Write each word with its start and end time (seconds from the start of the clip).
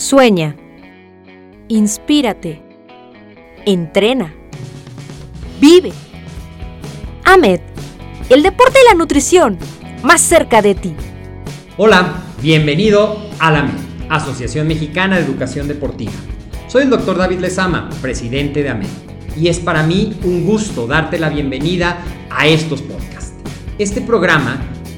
Sueña. 0.00 0.56
Inspírate. 1.68 2.62
Entrena. 3.66 4.32
Vive. 5.60 5.92
AMED, 7.26 7.60
el 8.30 8.42
deporte 8.42 8.78
y 8.82 8.88
la 8.88 8.94
nutrición, 8.94 9.58
más 10.02 10.22
cerca 10.22 10.62
de 10.62 10.74
ti. 10.74 10.94
Hola, 11.76 12.14
bienvenido 12.40 13.18
a 13.40 13.50
la 13.50 13.58
AMED, 13.58 13.74
Asociación 14.08 14.66
Mexicana 14.68 15.18
de 15.18 15.26
Educación 15.26 15.68
Deportiva. 15.68 16.12
Soy 16.66 16.84
el 16.84 16.90
doctor 16.90 17.18
David 17.18 17.40
Lezama, 17.40 17.90
presidente 18.00 18.62
de 18.62 18.70
AMED, 18.70 18.88
y 19.36 19.48
es 19.48 19.58
para 19.58 19.82
mí 19.82 20.18
un 20.24 20.46
gusto 20.46 20.86
darte 20.86 21.18
la 21.18 21.28
bienvenida 21.28 21.98
a 22.30 22.46
estos 22.46 22.80
podcasts. 22.80 23.34
Este 23.78 24.00
programa 24.00 24.62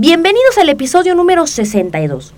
Bienvenidos 0.00 0.56
al 0.58 0.68
episodio 0.68 1.16
número 1.16 1.44
62. 1.48 2.32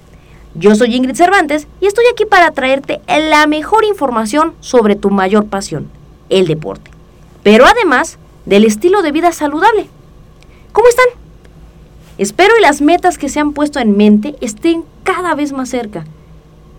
Yo 0.54 0.74
soy 0.74 0.96
Ingrid 0.96 1.14
Cervantes 1.14 1.66
y 1.78 1.88
estoy 1.88 2.06
aquí 2.10 2.24
para 2.24 2.52
traerte 2.52 3.02
la 3.06 3.46
mejor 3.46 3.84
información 3.84 4.54
sobre 4.60 4.96
tu 4.96 5.10
mayor 5.10 5.44
pasión, 5.44 5.90
el 6.30 6.46
deporte 6.46 6.90
pero 7.42 7.66
además 7.66 8.16
del 8.46 8.64
estilo 8.64 9.02
de 9.02 9.12
vida 9.12 9.32
saludable. 9.32 9.90
¿Cómo 10.72 10.88
están? 10.88 11.04
Espero 12.16 12.54
y 12.58 12.62
las 12.62 12.80
metas 12.80 13.18
que 13.18 13.28
se 13.28 13.40
han 13.40 13.52
puesto 13.52 13.78
en 13.78 13.94
mente 13.94 14.36
estén 14.40 14.84
cada 15.04 15.34
vez 15.34 15.52
más 15.52 15.68
cerca. 15.68 16.06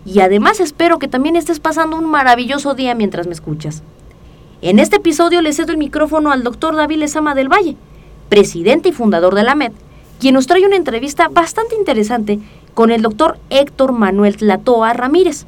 Y 0.04 0.22
además 0.22 0.60
espero 0.60 0.98
que 0.98 1.08
también 1.08 1.36
estés 1.36 1.60
pasando 1.60 1.96
un 1.96 2.06
maravilloso 2.06 2.74
día 2.74 2.96
mientras 2.96 3.28
me 3.28 3.34
escuchas. 3.34 3.84
En 4.64 4.80
este 4.80 4.96
episodio 4.96 5.44
le 5.44 5.54
cedo 5.54 5.74
el 5.74 5.78
micrófono 5.78 6.32
al 6.32 6.42
doctor 6.42 6.76
David 6.76 6.98
Lezama 6.98 7.36
del 7.36 7.54
Valle, 7.54 7.78
presidente 8.30 8.90
y 8.90 8.94
fundador 8.94 9.36
de 9.36 9.44
la 9.44 9.54
MED, 9.54 9.74
quien 10.22 10.36
nos 10.36 10.48
trae 10.48 10.66
una 10.66 10.78
entrevista 10.78 11.28
bastante 11.28 11.76
interesante 11.76 12.40
con 12.74 12.92
el 12.92 13.02
doctor 13.02 13.40
Héctor 13.50 13.92
Manuel 13.92 14.38
Tlatoa 14.38 14.94
Ramírez, 14.94 15.46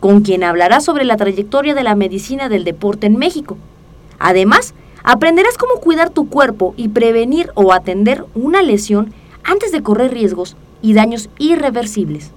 con 0.00 0.20
quien 0.20 0.44
hablará 0.44 0.80
sobre 0.80 1.04
la 1.04 1.16
trayectoria 1.16 1.74
de 1.74 1.84
la 1.84 1.94
medicina 1.94 2.50
del 2.50 2.64
deporte 2.64 3.06
en 3.06 3.16
México 3.16 3.56
Además, 4.18 4.74
aprenderás 5.02 5.58
cómo 5.58 5.80
cuidar 5.80 6.10
tu 6.10 6.28
cuerpo 6.28 6.74
y 6.76 6.88
prevenir 6.88 7.50
o 7.54 7.72
atender 7.72 8.24
una 8.34 8.62
lesión 8.62 9.12
antes 9.42 9.72
de 9.72 9.82
correr 9.82 10.12
riesgos 10.12 10.56
y 10.82 10.94
daños 10.94 11.28
irreversibles. 11.38 12.32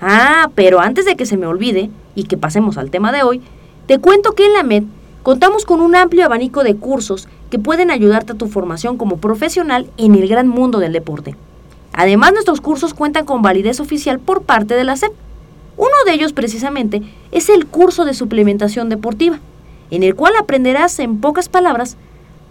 Ah, 0.00 0.50
pero 0.54 0.80
antes 0.80 1.04
de 1.04 1.16
que 1.16 1.26
se 1.26 1.36
me 1.36 1.46
olvide 1.46 1.90
y 2.14 2.24
que 2.24 2.36
pasemos 2.36 2.76
al 2.76 2.90
tema 2.90 3.12
de 3.12 3.22
hoy, 3.22 3.40
te 3.86 3.98
cuento 3.98 4.32
que 4.32 4.46
en 4.46 4.52
la 4.52 4.62
MED 4.62 4.84
contamos 5.24 5.64
con 5.64 5.80
un 5.80 5.96
amplio 5.96 6.26
abanico 6.26 6.62
de 6.62 6.76
cursos 6.76 7.28
que 7.50 7.58
pueden 7.58 7.90
ayudarte 7.90 8.32
a 8.32 8.36
tu 8.36 8.46
formación 8.46 8.98
como 8.98 9.16
profesional 9.16 9.90
en 9.96 10.14
el 10.14 10.28
gran 10.28 10.46
mundo 10.46 10.78
del 10.78 10.92
deporte. 10.92 11.34
Además, 11.94 12.34
nuestros 12.34 12.60
cursos 12.60 12.92
cuentan 12.92 13.24
con 13.24 13.40
validez 13.40 13.80
oficial 13.80 14.20
por 14.20 14.42
parte 14.42 14.74
de 14.74 14.84
la 14.84 14.96
SEP. 14.96 15.12
Uno 15.78 15.94
de 16.04 16.12
ellos 16.12 16.34
precisamente 16.34 17.02
es 17.32 17.48
el 17.48 17.66
curso 17.66 18.04
de 18.04 18.14
suplementación 18.14 18.88
deportiva 18.90 19.40
en 19.90 20.02
el 20.02 20.14
cual 20.14 20.34
aprenderás 20.38 20.98
en 20.98 21.20
pocas 21.20 21.48
palabras, 21.48 21.96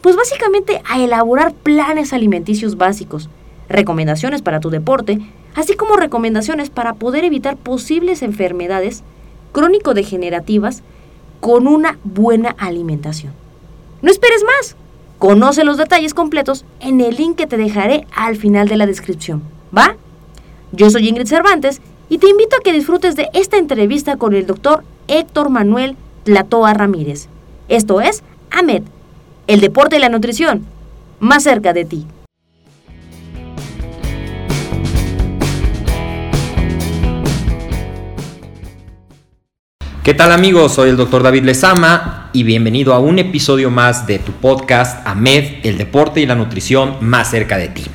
pues 0.02 0.16
básicamente 0.16 0.82
a 0.90 1.00
elaborar 1.00 1.54
planes 1.54 2.12
alimenticios 2.12 2.78
básicos, 2.78 3.30
recomendaciones 3.70 4.42
para 4.42 4.60
tu 4.60 4.72
deporte, 4.72 5.20
así 5.54 5.76
como 5.76 5.96
recomendaciones 5.96 6.72
para 6.72 6.96
poder 6.96 7.24
evitar 7.24 7.56
posibles 7.56 8.24
enfermedades 8.24 9.04
crónico-degenerativas 9.52 10.82
con 11.44 11.68
una 11.68 12.00
buena 12.06 12.56
alimentación. 12.58 13.34
No 14.02 14.10
esperes 14.10 14.46
más. 14.46 14.78
Conoce 15.20 15.66
los 15.66 15.76
detalles 15.76 16.14
completos 16.14 16.64
en 16.80 17.02
el 17.02 17.18
link 17.18 17.36
que 17.36 17.48
te 17.48 17.58
dejaré 17.58 18.08
al 18.16 18.38
final 18.38 18.70
de 18.70 18.78
la 18.78 18.86
descripción. 18.86 19.44
¿Va? 19.78 19.98
Yo 20.72 20.90
soy 20.90 21.10
Ingrid 21.10 21.28
Cervantes 21.28 21.82
y 22.08 22.20
te 22.20 22.30
invito 22.30 22.56
a 22.56 22.64
que 22.64 22.72
disfrutes 22.72 23.18
de 23.18 23.28
esta 23.34 23.58
entrevista 23.58 24.16
con 24.16 24.34
el 24.34 24.48
doctor 24.48 24.86
Héctor 25.10 25.50
Manuel 25.50 25.98
Tlatoa 26.24 26.76
Ramírez. 26.76 27.28
Esto 27.68 28.00
es 28.00 28.24
AMED, 28.50 28.84
el 29.48 29.60
deporte 29.60 29.98
y 29.98 30.00
la 30.00 30.08
nutrición, 30.08 30.66
más 31.20 31.44
cerca 31.44 31.74
de 31.74 31.84
ti. 31.84 32.08
¿Qué 40.04 40.14
tal 40.14 40.34
amigos? 40.34 40.74
Soy 40.74 40.90
el 40.90 40.98
doctor 40.98 41.24
David 41.24 41.46
Lezama 41.46 42.30
y 42.34 42.44
bienvenido 42.44 42.94
a 42.94 43.00
un 43.00 43.20
episodio 43.20 43.72
más 43.72 44.06
de 44.06 44.20
tu 44.20 44.34
podcast 44.34 45.08
AMED, 45.08 45.66
el 45.66 45.78
deporte 45.78 46.20
y 46.20 46.26
la 46.26 46.36
nutrición 46.36 46.98
más 47.00 47.30
cerca 47.30 47.58
de 47.58 47.70
ti. 47.70 47.86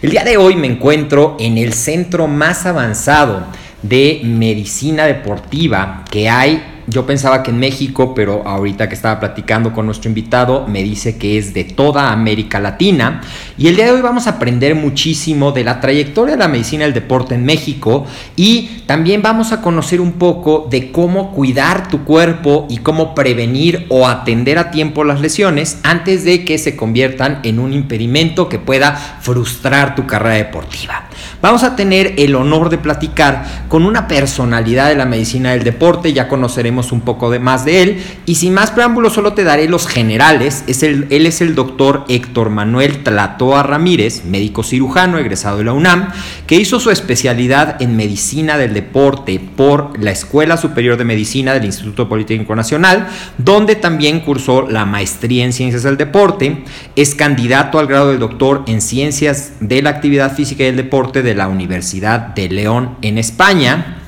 El 0.00 0.10
día 0.10 0.22
de 0.22 0.36
hoy 0.36 0.54
me 0.54 0.68
encuentro 0.68 1.36
en 1.40 1.58
el 1.58 1.72
centro 1.72 2.28
más 2.28 2.66
avanzado 2.66 3.48
de 3.82 4.20
medicina 4.22 5.06
deportiva 5.06 6.04
que 6.08 6.28
hay 6.28 6.75
yo 6.86 7.04
pensaba 7.04 7.42
que 7.42 7.50
en 7.50 7.58
México, 7.58 8.14
pero 8.14 8.46
ahorita 8.46 8.88
que 8.88 8.94
estaba 8.94 9.18
platicando 9.18 9.72
con 9.72 9.86
nuestro 9.86 10.08
invitado, 10.08 10.66
me 10.68 10.82
dice 10.82 11.18
que 11.18 11.36
es 11.36 11.52
de 11.52 11.64
toda 11.64 12.12
América 12.12 12.60
Latina. 12.60 13.22
Y 13.58 13.66
el 13.66 13.76
día 13.76 13.86
de 13.86 13.92
hoy 13.92 14.02
vamos 14.02 14.26
a 14.26 14.30
aprender 14.30 14.74
muchísimo 14.74 15.50
de 15.50 15.64
la 15.64 15.80
trayectoria 15.80 16.36
de 16.36 16.40
la 16.40 16.48
medicina 16.48 16.84
del 16.84 16.94
deporte 16.94 17.34
en 17.34 17.44
México 17.44 18.06
y 18.36 18.82
también 18.86 19.20
vamos 19.20 19.52
a 19.52 19.60
conocer 19.62 20.00
un 20.00 20.12
poco 20.12 20.68
de 20.70 20.92
cómo 20.92 21.32
cuidar 21.32 21.88
tu 21.88 22.04
cuerpo 22.04 22.66
y 22.70 22.78
cómo 22.78 23.14
prevenir 23.14 23.86
o 23.88 24.06
atender 24.06 24.58
a 24.58 24.70
tiempo 24.70 25.02
las 25.02 25.20
lesiones 25.20 25.80
antes 25.82 26.24
de 26.24 26.44
que 26.44 26.58
se 26.58 26.76
conviertan 26.76 27.40
en 27.42 27.58
un 27.58 27.72
impedimento 27.72 28.48
que 28.48 28.58
pueda 28.58 28.94
frustrar 28.94 29.96
tu 29.96 30.06
carrera 30.06 30.36
deportiva. 30.36 31.08
Vamos 31.42 31.64
a 31.64 31.76
tener 31.76 32.14
el 32.18 32.34
honor 32.34 32.70
de 32.70 32.78
platicar 32.78 33.66
con 33.68 33.84
una 33.84 34.06
personalidad 34.06 34.88
de 34.88 34.96
la 34.96 35.06
medicina 35.06 35.52
del 35.52 35.64
deporte, 35.64 36.12
ya 36.12 36.28
conoceremos 36.28 36.75
un 36.92 37.00
poco 37.00 37.30
de 37.30 37.38
más 37.38 37.64
de 37.64 37.82
él. 37.82 38.02
Y 38.26 38.36
sin 38.36 38.54
más 38.54 38.70
preámbulos, 38.70 39.14
solo 39.14 39.32
te 39.32 39.44
daré 39.44 39.68
los 39.68 39.86
generales. 39.86 40.64
Es 40.66 40.82
el, 40.82 41.06
él 41.10 41.26
es 41.26 41.40
el 41.40 41.54
doctor 41.54 42.04
Héctor 42.08 42.50
Manuel 42.50 43.02
Tlatoa 43.02 43.62
Ramírez, 43.62 44.24
médico 44.24 44.62
cirujano 44.62 45.18
egresado 45.18 45.58
de 45.58 45.64
la 45.64 45.72
UNAM, 45.72 46.10
que 46.46 46.56
hizo 46.56 46.80
su 46.80 46.90
especialidad 46.90 47.80
en 47.80 47.96
medicina 47.96 48.58
del 48.58 48.74
deporte 48.74 49.40
por 49.56 49.98
la 50.02 50.10
Escuela 50.10 50.56
Superior 50.56 50.96
de 50.96 51.04
Medicina 51.04 51.54
del 51.54 51.64
Instituto 51.64 52.08
Politécnico 52.08 52.54
Nacional, 52.54 53.08
donde 53.38 53.76
también 53.76 54.20
cursó 54.20 54.68
la 54.68 54.84
maestría 54.84 55.44
en 55.44 55.52
ciencias 55.52 55.82
del 55.82 55.96
deporte. 55.96 56.64
Es 56.94 57.14
candidato 57.14 57.78
al 57.78 57.86
grado 57.86 58.10
de 58.10 58.18
doctor 58.18 58.62
en 58.66 58.80
ciencias 58.80 59.52
de 59.60 59.82
la 59.82 59.90
actividad 59.90 60.34
física 60.34 60.64
y 60.64 60.68
el 60.68 60.76
deporte 60.76 61.22
de 61.22 61.34
la 61.34 61.48
Universidad 61.48 62.34
de 62.34 62.48
León 62.48 62.96
en 63.02 63.18
España 63.18 64.02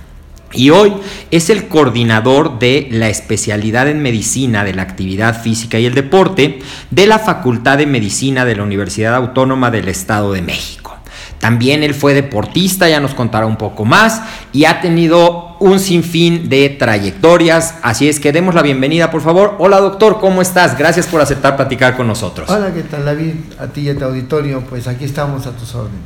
y 0.52 0.70
hoy 0.70 0.94
es 1.30 1.50
el 1.50 1.68
coordinador 1.68 2.58
de 2.58 2.88
la 2.90 3.08
especialidad 3.08 3.88
en 3.88 4.02
medicina 4.02 4.64
de 4.64 4.74
la 4.74 4.82
actividad 4.82 5.40
física 5.40 5.78
y 5.78 5.86
el 5.86 5.94
deporte 5.94 6.60
de 6.90 7.06
la 7.06 7.18
Facultad 7.18 7.78
de 7.78 7.86
Medicina 7.86 8.44
de 8.44 8.56
la 8.56 8.62
Universidad 8.62 9.14
Autónoma 9.14 9.70
del 9.70 9.88
Estado 9.88 10.32
de 10.32 10.42
México. 10.42 10.96
También 11.38 11.84
él 11.84 11.94
fue 11.94 12.14
deportista, 12.14 12.88
ya 12.88 12.98
nos 12.98 13.14
contará 13.14 13.46
un 13.46 13.56
poco 13.56 13.84
más, 13.84 14.22
y 14.52 14.64
ha 14.64 14.80
tenido 14.80 15.56
un 15.60 15.78
sinfín 15.78 16.48
de 16.48 16.68
trayectorias. 16.70 17.76
Así 17.82 18.08
es 18.08 18.18
que 18.18 18.32
demos 18.32 18.56
la 18.56 18.62
bienvenida, 18.62 19.10
por 19.10 19.20
favor. 19.20 19.54
Hola 19.58 19.78
doctor, 19.78 20.18
¿cómo 20.20 20.42
estás? 20.42 20.76
Gracias 20.76 21.06
por 21.06 21.20
aceptar 21.20 21.56
platicar 21.56 21.96
con 21.96 22.08
nosotros. 22.08 22.50
Hola, 22.50 22.72
¿qué 22.74 22.82
tal 22.82 23.04
David? 23.04 23.34
A 23.60 23.68
ti 23.68 23.82
y 23.82 23.88
a 23.90 23.96
tu 23.96 24.04
auditorio, 24.04 24.64
pues 24.68 24.88
aquí 24.88 25.04
estamos 25.04 25.46
a 25.46 25.52
tus 25.52 25.74
órdenes. 25.76 26.00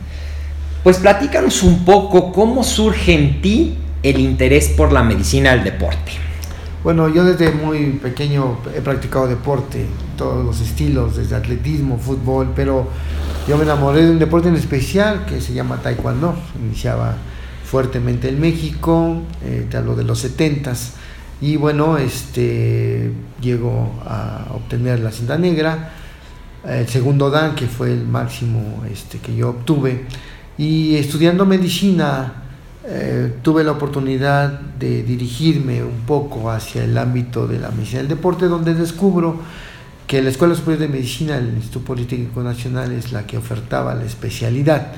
Pues 0.82 0.98
platícanos 0.98 1.62
un 1.62 1.84
poco 1.84 2.32
cómo 2.32 2.62
surge 2.62 3.14
en 3.14 3.40
ti 3.40 3.78
el 4.02 4.20
interés 4.20 4.68
por 4.68 4.92
la 4.92 5.02
medicina 5.02 5.52
del 5.52 5.64
deporte. 5.64 6.12
Bueno, 6.82 7.08
yo 7.08 7.24
desde 7.24 7.52
muy 7.52 7.92
pequeño 8.02 8.58
he 8.74 8.80
practicado 8.80 9.28
deporte, 9.28 9.86
todos 10.16 10.44
los 10.44 10.60
estilos, 10.60 11.16
desde 11.16 11.36
atletismo, 11.36 11.96
fútbol, 11.96 12.52
pero 12.56 12.88
yo 13.46 13.56
me 13.56 13.62
enamoré 13.62 14.04
de 14.04 14.10
un 14.10 14.18
deporte 14.18 14.48
en 14.48 14.56
especial 14.56 15.24
que 15.26 15.40
se 15.40 15.52
llama 15.54 15.76
Taekwondo. 15.76 16.34
Iniciaba 16.60 17.16
fuertemente 17.64 18.28
en 18.28 18.40
México, 18.40 19.22
eh, 19.44 19.66
te 19.70 19.76
hablo 19.76 19.94
de 19.94 20.04
los 20.04 20.24
70s, 20.24 20.94
y 21.40 21.56
bueno, 21.56 21.98
este, 21.98 23.12
llego 23.40 23.92
a 24.04 24.46
obtener 24.54 25.00
la 25.00 25.10
cinta 25.10 25.38
negra, 25.38 25.92
el 26.66 26.88
segundo 26.88 27.30
dan, 27.30 27.54
que 27.54 27.66
fue 27.66 27.92
el 27.92 28.06
máximo 28.06 28.84
este, 28.90 29.18
que 29.18 29.34
yo 29.34 29.50
obtuve, 29.50 30.04
y 30.58 30.96
estudiando 30.96 31.46
medicina 31.46 32.41
eh, 32.84 33.34
tuve 33.42 33.62
la 33.62 33.72
oportunidad 33.72 34.60
de 34.60 35.04
dirigirme 35.04 35.84
un 35.84 36.00
poco 36.06 36.50
hacia 36.50 36.82
el 36.82 36.98
ámbito 36.98 37.46
de 37.46 37.60
la 37.60 37.70
medicina 37.70 37.98
del 37.98 38.08
deporte, 38.08 38.46
donde 38.46 38.74
descubro 38.74 39.40
que 40.06 40.20
la 40.20 40.30
Escuela 40.30 40.54
Superior 40.54 40.80
de 40.80 40.88
Medicina 40.88 41.36
del 41.36 41.54
Instituto 41.54 41.86
Politécnico 41.86 42.42
Nacional 42.42 42.90
es 42.92 43.12
la 43.12 43.24
que 43.26 43.38
ofertaba 43.38 43.94
la 43.94 44.04
especialidad. 44.04 44.92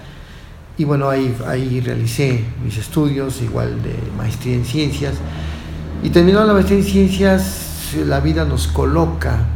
Y 0.78 0.84
bueno, 0.84 1.08
ahí, 1.08 1.36
ahí 1.46 1.80
realicé 1.80 2.42
mis 2.64 2.78
estudios, 2.78 3.42
igual 3.42 3.82
de 3.82 3.94
maestría 4.16 4.54
en 4.54 4.64
ciencias. 4.64 5.14
Y 6.02 6.08
terminando 6.08 6.46
la 6.48 6.54
maestría 6.54 6.78
en 6.78 6.84
ciencias, 6.84 7.94
la 8.06 8.20
vida 8.20 8.44
nos 8.44 8.66
coloca 8.66 9.46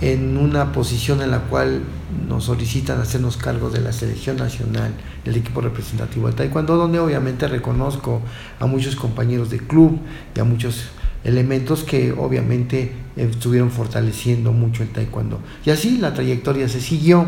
en 0.00 0.36
una 0.36 0.72
posición 0.72 1.22
en 1.22 1.30
la 1.30 1.40
cual 1.40 1.82
nos 2.28 2.44
solicitan 2.44 3.00
hacernos 3.00 3.36
cargo 3.36 3.70
de 3.70 3.80
la 3.80 3.92
selección 3.92 4.36
nacional, 4.36 4.92
el 5.24 5.36
equipo 5.36 5.60
representativo 5.60 6.28
de 6.28 6.34
Taekwondo, 6.34 6.76
donde 6.76 6.98
obviamente 6.98 7.48
reconozco 7.48 8.20
a 8.60 8.66
muchos 8.66 8.96
compañeros 8.96 9.50
de 9.50 9.58
club 9.58 9.98
y 10.34 10.40
a 10.40 10.44
muchos 10.44 10.86
elementos 11.24 11.84
que 11.84 12.12
obviamente 12.12 12.92
estuvieron 13.16 13.70
fortaleciendo 13.70 14.52
mucho 14.52 14.82
el 14.82 14.90
Taekwondo. 14.90 15.40
Y 15.64 15.70
así 15.70 15.98
la 15.98 16.12
trayectoria 16.12 16.68
se 16.68 16.80
siguió. 16.80 17.26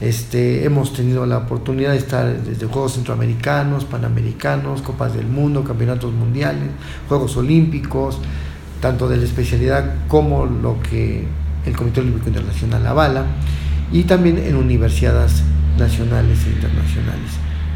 Este, 0.00 0.64
hemos 0.64 0.92
tenido 0.92 1.26
la 1.26 1.38
oportunidad 1.38 1.92
de 1.92 1.98
estar 1.98 2.42
desde 2.42 2.66
Juegos 2.66 2.94
Centroamericanos, 2.94 3.84
Panamericanos, 3.84 4.82
Copas 4.82 5.14
del 5.14 5.26
Mundo, 5.26 5.62
Campeonatos 5.62 6.12
Mundiales, 6.12 6.70
Juegos 7.08 7.36
Olímpicos, 7.36 8.18
tanto 8.80 9.08
de 9.08 9.16
la 9.16 9.24
especialidad 9.24 9.94
como 10.08 10.44
lo 10.44 10.82
que 10.82 11.24
el 11.66 11.76
Comité 11.76 12.00
Olímpico 12.00 12.28
Internacional 12.28 12.86
avala 12.86 13.26
y 13.92 14.04
también 14.04 14.38
en 14.38 14.56
universidades 14.56 15.42
nacionales 15.78 16.38
e 16.46 16.50
internacionales. 16.50 17.30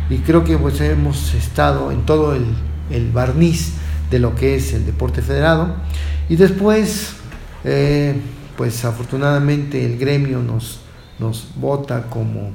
Y 0.09 0.19
creo 0.19 0.45
que 0.45 0.57
pues 0.57 0.81
hemos 0.81 1.35
estado 1.35 1.91
en 1.91 2.07
todo 2.07 2.35
el, 2.35 2.45
el 2.91 3.11
barniz 3.11 3.75
de 4.11 4.19
lo 4.19 4.35
que 4.35 4.55
es 4.57 4.73
el 4.73 4.87
deporte 4.87 5.23
federado 5.23 5.75
y 6.29 6.37
después 6.37 7.15
eh, 7.65 8.15
pues 8.57 8.85
afortunadamente 8.85 9.85
el 9.85 9.99
gremio 9.99 10.41
nos, 10.41 10.81
nos 11.19 11.49
vota 11.57 12.07
como, 12.09 12.51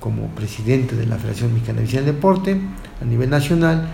como 0.00 0.26
presidente 0.28 0.96
de 0.96 1.06
la 1.06 1.16
Federación 1.16 1.54
Mexicana 1.54 1.80
de 1.80 2.02
Deporte 2.02 2.60
a 3.00 3.04
nivel 3.04 3.30
nacional 3.30 3.88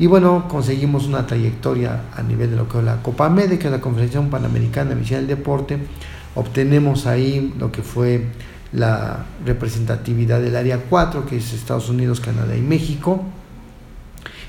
y 0.00 0.06
bueno, 0.06 0.48
conseguimos 0.48 1.06
una 1.06 1.26
trayectoria 1.26 2.04
a 2.16 2.22
nivel 2.22 2.50
de 2.50 2.56
lo 2.56 2.66
que 2.66 2.78
es 2.78 2.84
la 2.84 3.02
Copa 3.02 3.26
América, 3.26 3.58
que 3.58 3.66
es 3.66 3.70
la 3.70 3.82
Confederación 3.82 4.30
Panamericana 4.30 4.88
de 4.88 4.96
Medicina 4.96 5.18
del 5.18 5.28
Deporte, 5.28 5.78
obtenemos 6.34 7.06
ahí 7.06 7.52
lo 7.58 7.70
que 7.70 7.82
fue 7.82 8.24
la 8.72 9.26
representatividad 9.44 10.40
del 10.40 10.56
área 10.56 10.78
4, 10.88 11.26
que 11.26 11.36
es 11.36 11.52
Estados 11.52 11.90
Unidos, 11.90 12.18
Canadá 12.20 12.56
y 12.56 12.62
México. 12.62 13.22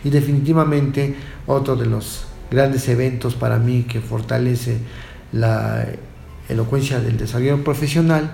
Y 0.06 0.10
definitivamente 0.10 1.16
otro 1.48 1.76
de 1.76 1.86
los 1.86 2.28
grandes 2.50 2.88
eventos 2.88 3.36
para 3.36 3.60
mí 3.60 3.84
que 3.84 4.00
fortalece 4.00 4.78
la 5.34 5.86
elocuencia 6.48 7.02
del 7.02 7.18
desarrollo 7.18 7.62
profesional 7.62 8.32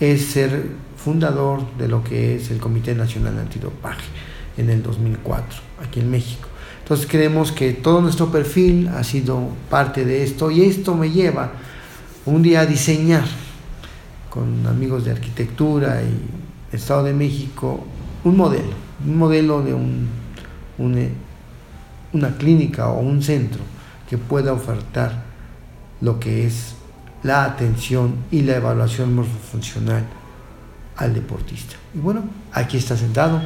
es 0.00 0.24
ser 0.28 0.64
fundador 0.96 1.76
de 1.76 1.88
lo 1.88 2.02
que 2.02 2.36
es 2.36 2.50
el 2.50 2.56
Comité 2.56 2.94
Nacional 2.94 3.38
Antidopaje 3.38 4.06
en 4.56 4.70
el 4.70 4.82
2004, 4.82 5.60
aquí 5.82 6.00
en 6.00 6.10
México. 6.10 6.53
Entonces 6.84 7.06
creemos 7.06 7.50
que 7.50 7.72
todo 7.72 8.02
nuestro 8.02 8.30
perfil 8.30 8.88
ha 8.88 9.02
sido 9.04 9.48
parte 9.70 10.04
de 10.04 10.22
esto 10.22 10.50
y 10.50 10.64
esto 10.64 10.94
me 10.94 11.10
lleva 11.10 11.52
un 12.26 12.42
día 12.42 12.60
a 12.60 12.66
diseñar 12.66 13.24
con 14.28 14.66
amigos 14.66 15.02
de 15.06 15.12
arquitectura 15.12 16.02
y 16.02 16.76
Estado 16.76 17.04
de 17.04 17.14
México 17.14 17.82
un 18.22 18.36
modelo, 18.36 18.74
un 19.02 19.16
modelo 19.16 19.62
de 19.62 19.72
un, 19.72 20.10
una 22.12 22.36
clínica 22.36 22.88
o 22.88 23.00
un 23.00 23.22
centro 23.22 23.62
que 24.06 24.18
pueda 24.18 24.52
ofertar 24.52 25.22
lo 26.02 26.20
que 26.20 26.46
es 26.46 26.74
la 27.22 27.46
atención 27.46 28.16
y 28.30 28.42
la 28.42 28.56
evaluación 28.56 29.14
morfofuncional 29.14 30.04
al 30.96 31.14
deportista. 31.14 31.76
Y 31.94 31.98
bueno, 31.98 32.24
aquí 32.52 32.76
está 32.76 32.96
sentado. 32.96 33.42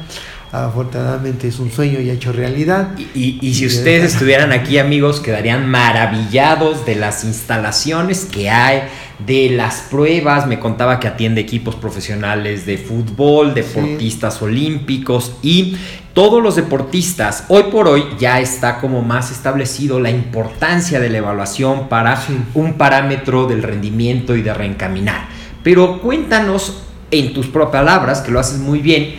Afortunadamente 0.51 1.49
es 1.49 1.59
un 1.59 1.71
sueño 1.71 2.01
y 2.01 2.11
hecho 2.11 2.33
realidad. 2.33 2.91
Y, 3.15 3.55
si 3.55 3.67
ustedes 3.67 4.15
estuvieran 4.15 4.53
aquí, 4.53 4.79
amigos, 4.79 5.21
quedarían 5.21 5.69
maravillados 5.69 6.87
de 6.87 6.95
las 6.95 7.25
instalaciones 7.25 8.25
que 8.25 8.49
hay, 8.49 8.85
de 9.19 9.51
las 9.51 9.83
pruebas. 9.91 10.47
Me 10.47 10.59
contaba 10.59 11.01
que 11.01 11.09
atiende 11.09 11.43
equipos 11.43 11.75
profesionales 11.75 12.65
de 12.65 12.79
fútbol, 12.79 13.53
deportistas 13.53 14.41
olímpicos 14.41 15.35
y 15.43 15.77
todos 16.15 16.43
los 16.43 16.57
deportistas. 16.57 17.45
Hoy 17.49 17.65
por 17.65 17.87
hoy 17.87 18.05
ya 18.19 18.41
está 18.41 18.81
como 18.81 19.03
más 19.03 19.31
establecido 19.31 20.01
la 20.01 20.11
importancia 20.11 20.99
de 20.99 21.11
la 21.11 21.19
evaluación 21.19 21.91
para 21.91 22.19
un 22.55 22.75
parámetro 22.75 23.47
del 23.47 23.63
rendimiento 23.63 24.35
y 24.35 24.41
de 24.41 24.55
reencaminar. 24.55 25.29
Pero 25.63 26.01
cuéntanos 26.01 26.88
en 27.11 27.33
tus 27.33 27.47
propias 27.47 27.83
palabras, 27.83 28.21
que 28.21 28.31
lo 28.31 28.41
haces 28.41 28.59
muy 28.59 28.81
bien, 28.81 29.15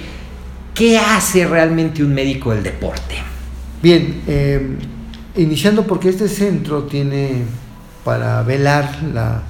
¿qué 0.74 0.97
hace 0.97 1.47
realmente 1.47 2.03
un 2.03 2.13
médico 2.13 2.51
del 2.51 2.63
deporte? 2.63 3.15
Bien, 3.81 4.21
em, 4.27 4.77
iniciando 5.36 5.86
porque 5.86 6.09
este 6.09 6.27
centro 6.27 6.83
tiene 6.83 7.44
para 8.04 8.42
velar 8.44 9.04
la 9.13 9.44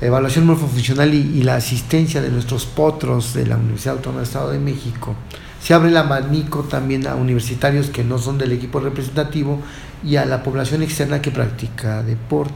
evaluación 0.00 0.46
morfofuncional 0.46 1.12
y, 1.12 1.42
la 1.42 1.56
asistencia 1.56 2.22
de 2.22 2.30
nuestros 2.30 2.66
potros 2.66 3.34
de 3.34 3.46
la 3.46 3.56
Universidad 3.56 3.96
Autónoma 3.96 4.20
del 4.20 4.28
Estado 4.28 4.50
de 4.52 4.58
México. 4.58 5.14
Se 5.60 5.74
abre 5.74 5.88
el 5.88 5.96
abanico 5.96 6.60
también 6.60 7.06
a 7.06 7.16
universitarios 7.16 7.90
que 7.90 8.04
no 8.04 8.18
son 8.18 8.38
del 8.38 8.52
equipo 8.52 8.78
representativo 8.78 9.60
y 10.04 10.16
a 10.16 10.24
la 10.24 10.42
población 10.42 10.82
externa 10.82 11.20
que 11.20 11.32
practica 11.32 12.02
deporte. 12.02 12.54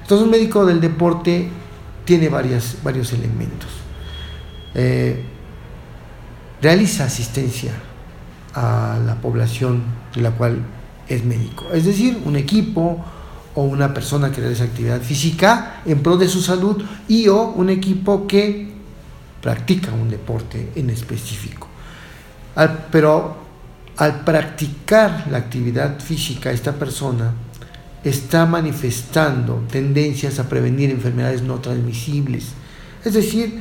Entonces 0.00 0.24
un 0.24 0.30
médico 0.30 0.64
del 0.64 0.80
deporte 0.80 1.48
tiene 2.06 2.28
varias, 2.28 2.78
varios 2.82 3.12
elementos. 3.12 3.81
Eh, 4.74 5.22
realiza 6.60 7.04
asistencia 7.04 7.72
a 8.54 8.98
la 9.04 9.16
población 9.16 9.82
de 10.14 10.22
la 10.22 10.30
cual 10.30 10.58
es 11.08 11.24
médico, 11.24 11.66
es 11.72 11.84
decir, 11.84 12.20
un 12.24 12.36
equipo 12.36 13.04
o 13.54 13.62
una 13.64 13.92
persona 13.92 14.30
que 14.30 14.40
realiza 14.40 14.64
actividad 14.64 15.00
física 15.00 15.82
en 15.84 16.02
pro 16.02 16.16
de 16.16 16.28
su 16.28 16.40
salud 16.40 16.82
y 17.08 17.28
o 17.28 17.48
un 17.48 17.68
equipo 17.70 18.26
que 18.26 18.72
practica 19.42 19.92
un 19.92 20.08
deporte 20.08 20.70
en 20.74 20.90
específico. 20.90 21.68
pero 22.90 23.42
al 23.96 24.24
practicar 24.24 25.26
la 25.30 25.38
actividad 25.38 26.00
física, 26.00 26.50
esta 26.50 26.72
persona 26.72 27.32
está 28.04 28.46
manifestando 28.46 29.64
tendencias 29.70 30.38
a 30.38 30.48
prevenir 30.48 30.90
enfermedades 30.90 31.42
no 31.42 31.60
transmisibles. 31.60 32.48
Es 33.04 33.14
decir, 33.14 33.60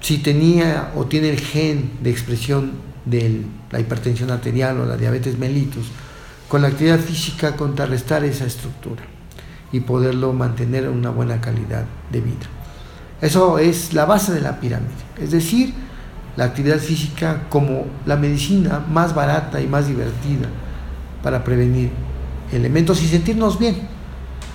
si 0.00 0.18
tenía 0.18 0.92
o 0.96 1.06
tiene 1.06 1.30
el 1.30 1.40
gen 1.40 1.90
de 2.02 2.10
expresión 2.10 2.72
de 3.04 3.42
la 3.70 3.80
hipertensión 3.80 4.30
arterial 4.30 4.80
o 4.80 4.86
la 4.86 4.96
diabetes 4.96 5.38
mellitus, 5.38 5.86
con 6.48 6.62
la 6.62 6.68
actividad 6.68 6.98
física 6.98 7.56
contrarrestar 7.56 8.24
esa 8.24 8.46
estructura 8.46 9.02
y 9.72 9.80
poderlo 9.80 10.32
mantener 10.32 10.84
en 10.84 10.90
una 10.90 11.10
buena 11.10 11.40
calidad 11.40 11.84
de 12.10 12.20
vida. 12.20 12.46
Eso 13.20 13.58
es 13.58 13.92
la 13.92 14.04
base 14.04 14.32
de 14.32 14.40
la 14.40 14.60
pirámide, 14.60 14.90
es 15.20 15.30
decir, 15.30 15.74
la 16.36 16.44
actividad 16.44 16.78
física 16.78 17.46
como 17.50 17.86
la 18.06 18.16
medicina 18.16 18.84
más 18.88 19.14
barata 19.14 19.60
y 19.60 19.66
más 19.66 19.88
divertida 19.88 20.48
para 21.22 21.42
prevenir 21.42 21.90
elementos 22.52 23.02
y 23.02 23.08
sentirnos 23.08 23.58
bien, 23.58 23.76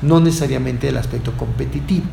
no 0.01 0.19
necesariamente 0.19 0.87
el 0.87 0.97
aspecto 0.97 1.33
competitivo. 1.33 2.05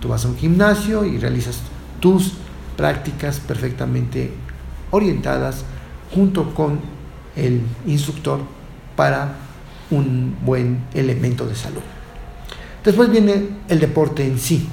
Tú 0.00 0.08
vas 0.08 0.24
a 0.24 0.28
un 0.28 0.36
gimnasio 0.36 1.04
y 1.04 1.18
realizas 1.18 1.58
tus 2.00 2.32
prácticas 2.76 3.40
perfectamente 3.40 4.32
orientadas 4.90 5.64
junto 6.14 6.54
con 6.54 6.80
el 7.36 7.62
instructor 7.86 8.40
para 8.96 9.34
un 9.90 10.36
buen 10.44 10.84
elemento 10.94 11.46
de 11.46 11.54
salud. 11.54 11.82
Después 12.84 13.10
viene 13.10 13.48
el 13.68 13.80
deporte 13.80 14.26
en 14.26 14.38
sí. 14.38 14.68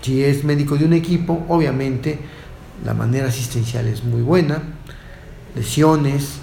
Si 0.00 0.24
es 0.24 0.42
médico 0.44 0.76
de 0.76 0.84
un 0.84 0.94
equipo, 0.94 1.44
obviamente 1.48 2.18
la 2.84 2.94
manera 2.94 3.28
asistencial 3.28 3.86
es 3.86 4.02
muy 4.02 4.22
buena. 4.22 4.62
Lesiones, 5.54 6.38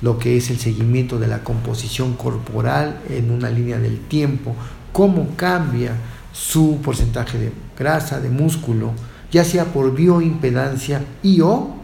lo 0.00 0.18
que 0.18 0.36
es 0.36 0.50
el 0.50 0.58
seguimiento 0.58 1.18
de 1.18 1.26
la 1.26 1.44
composición 1.44 2.14
corporal 2.14 3.00
en 3.08 3.30
una 3.30 3.50
línea 3.50 3.78
del 3.78 4.00
tiempo, 4.00 4.54
cómo 4.92 5.36
cambia 5.36 5.92
su 6.32 6.80
porcentaje 6.82 7.38
de 7.38 7.52
grasa, 7.78 8.20
de 8.20 8.30
músculo, 8.30 8.92
ya 9.32 9.44
sea 9.44 9.64
por 9.66 9.94
bioimpedancia 9.94 11.04
y 11.22 11.40
o 11.40 11.74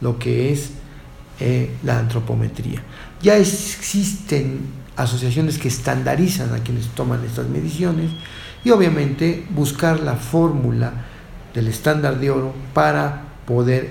lo 0.00 0.18
que 0.18 0.52
es 0.52 0.70
eh, 1.38 1.70
la 1.84 1.98
antropometría. 1.98 2.82
Ya 3.22 3.36
existen 3.36 4.60
asociaciones 4.96 5.58
que 5.58 5.68
estandarizan 5.68 6.52
a 6.54 6.58
quienes 6.58 6.88
toman 6.88 7.24
estas 7.24 7.48
mediciones 7.48 8.10
y 8.64 8.70
obviamente 8.70 9.46
buscar 9.50 10.00
la 10.00 10.14
fórmula 10.14 10.92
del 11.52 11.68
estándar 11.68 12.18
de 12.18 12.30
oro 12.30 12.54
para 12.72 13.24
poder 13.46 13.90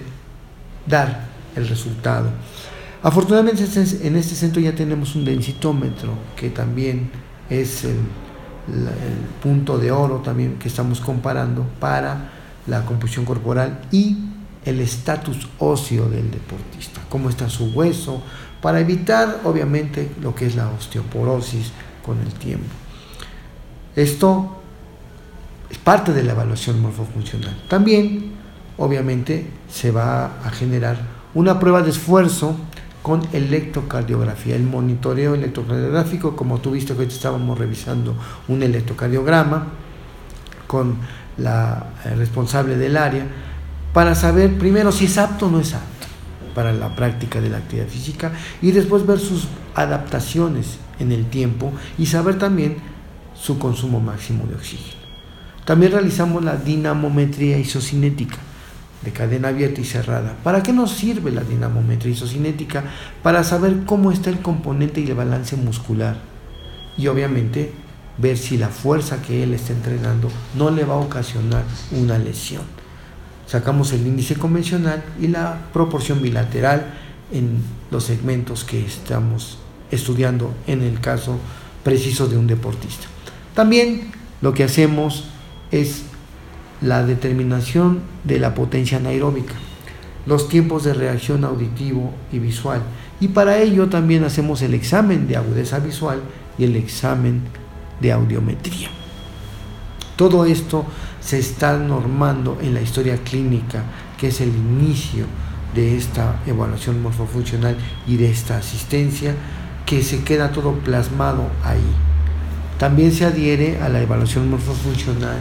dar 0.88 1.28
el 1.56 1.68
resultado. 1.68 2.30
Afortunadamente 3.02 3.66
en 4.02 4.16
este 4.16 4.36
centro 4.36 4.62
ya 4.62 4.74
tenemos 4.74 5.16
un 5.16 5.26
densitómetro 5.26 6.14
que 6.36 6.50
también 6.50 7.10
es 7.50 7.84
el, 7.84 7.98
punto 9.42 9.78
de 9.78 9.92
oro 9.92 10.20
también 10.20 10.56
que 10.56 10.70
estamos 10.70 11.02
comparando 11.02 11.66
para 11.82 12.32
la 12.68 12.86
composición 12.86 13.26
corporal 13.26 13.82
y 13.92 14.18
el 14.66 14.80
estatus 14.80 15.48
óseo 15.60 16.10
del 16.10 16.32
deportista, 16.32 17.02
cómo 17.10 17.30
está 17.30 17.50
su 17.50 17.66
hueso, 17.72 18.22
para 18.62 18.80
evitar 18.80 19.42
obviamente 19.44 20.10
lo 20.22 20.34
que 20.34 20.46
es 20.46 20.56
la 20.56 20.70
osteoporosis 20.70 21.72
con 22.06 22.20
el 22.20 22.32
tiempo. 22.34 22.74
Esto 23.96 24.62
es 25.70 25.78
parte 25.78 26.14
de 26.14 26.24
la 26.24 26.32
evaluación 26.32 26.82
morfofuncional. 26.82 27.62
También 27.68 28.32
obviamente 28.78 29.48
se 29.70 29.92
va 29.92 30.26
a 30.44 30.50
generar 30.50 30.98
una 31.34 31.60
prueba 31.60 31.82
de 31.82 31.90
esfuerzo 31.90 32.56
con 33.02 33.22
electrocardiografía. 33.34 34.56
El 34.56 34.64
monitoreo 34.64 35.36
electrocardiográfico, 35.36 36.36
como 36.36 36.60
tú 36.60 36.72
viste 36.72 36.96
que 36.96 37.04
estábamos 37.04 37.58
revisando 37.58 38.16
un 38.48 38.64
electrocardiograma 38.64 39.68
con 40.68 40.96
la 41.38 41.94
eh, 42.06 42.16
responsable 42.16 42.78
del 42.78 42.98
área, 42.98 43.26
para 43.94 44.16
saber 44.16 44.58
primero 44.58 44.92
si 44.92 45.06
es 45.06 45.18
apto 45.18 45.48
o 45.48 45.52
no 45.52 45.60
es 45.60 45.74
apto 45.74 46.08
para 46.56 46.74
la 46.74 46.96
práctica 46.96 47.42
de 47.42 47.50
la 47.50 47.58
actividad 47.58 47.88
física 47.88 48.32
y 48.62 48.72
después 48.72 49.06
ver 49.06 49.20
sus 49.20 49.48
adaptaciones 49.76 50.78
en 51.00 51.12
el 51.12 51.26
tiempo 51.26 51.72
y 51.98 52.06
saber 52.06 52.38
también 52.38 52.78
su 53.36 53.58
consumo 53.58 54.00
máximo 54.00 54.46
de 54.46 54.56
oxígeno. 54.56 55.02
También 55.66 55.94
realizamos 55.94 56.44
la 56.44 56.58
dinamometría 56.58 57.58
isocinética 57.58 58.38
de 59.04 59.12
cadena 59.12 59.50
abierta 59.50 59.82
y 59.82 59.86
cerrada. 59.86 60.36
¿Para 60.44 60.64
qué 60.64 60.72
nos 60.74 60.92
sirve 60.92 61.32
la 61.32 61.44
dinamometría 61.44 62.14
isocinética? 62.14 62.84
Para 63.22 63.44
saber 63.44 63.84
cómo 63.86 64.12
está 64.12 64.30
el 64.30 64.40
componente 64.40 65.02
y 65.02 65.08
el 65.08 65.16
balance 65.16 65.56
muscular. 65.56 66.18
Y 66.98 67.08
obviamente 67.08 67.74
ver 68.18 68.38
si 68.38 68.58
la 68.58 68.70
fuerza 68.70 69.22
que 69.22 69.44
él 69.44 69.54
está 69.54 69.74
entrenando 69.74 70.30
no 70.56 70.70
le 70.70 70.84
va 70.86 70.96
a 70.96 70.98
ocasionar 70.98 71.64
una 71.92 72.18
lesión. 72.18 72.64
Sacamos 73.48 73.92
el 73.94 74.06
índice 74.06 74.36
convencional 74.36 75.04
y 75.20 75.28
la 75.28 75.58
proporción 75.74 76.22
bilateral 76.22 76.94
en 77.32 77.58
los 77.92 78.06
segmentos 78.06 78.64
que 78.64 78.86
estamos 78.86 79.58
estudiando 79.92 80.54
en 80.68 80.82
el 80.82 81.00
caso 81.00 81.38
preciso 81.84 82.28
de 82.28 82.38
un 82.38 82.48
deportista. 82.48 83.08
También 83.54 84.12
lo 84.42 84.54
que 84.54 84.64
hacemos 84.64 85.26
es 85.72 86.04
la 86.82 87.06
determinación 87.06 88.02
de 88.24 88.40
la 88.40 88.56
potencia 88.56 88.98
anaeróbica, 88.98 89.54
los 90.26 90.50
tiempos 90.50 90.84
de 90.84 90.94
reacción 90.94 91.44
auditivo 91.44 92.14
y 92.32 92.40
visual. 92.40 92.82
Y 93.20 93.30
para 93.30 93.60
ello 93.60 93.88
también 93.88 94.24
hacemos 94.24 94.62
el 94.62 94.74
examen 94.74 95.28
de 95.28 95.38
agudeza 95.38 95.80
visual 95.80 96.22
y 96.58 96.66
el 96.66 96.76
examen 96.76 97.42
de 98.00 98.12
audiometría. 98.12 98.90
Todo 100.16 100.46
esto 100.46 100.86
se 101.20 101.40
está 101.40 101.78
normando 101.78 102.58
en 102.62 102.74
la 102.74 102.82
historia 102.82 103.18
clínica, 103.24 103.84
que 104.18 104.28
es 104.28 104.42
el 104.42 104.50
inicio 104.50 105.26
de 105.74 105.98
esta 105.98 106.40
evaluación 106.46 107.02
morfofuncional 107.02 107.78
y 108.06 108.18
de 108.18 108.30
esta 108.30 108.58
asistencia, 108.58 109.36
que 109.86 110.04
se 110.04 110.24
queda 110.24 110.52
todo 110.52 110.74
plasmado 110.74 111.48
ahí. 111.64 111.82
También 112.78 113.12
se 113.12 113.26
adhiere 113.26 113.80
a 113.82 113.90
la 113.90 114.02
evaluación 114.02 114.50
morfofuncional 114.50 115.38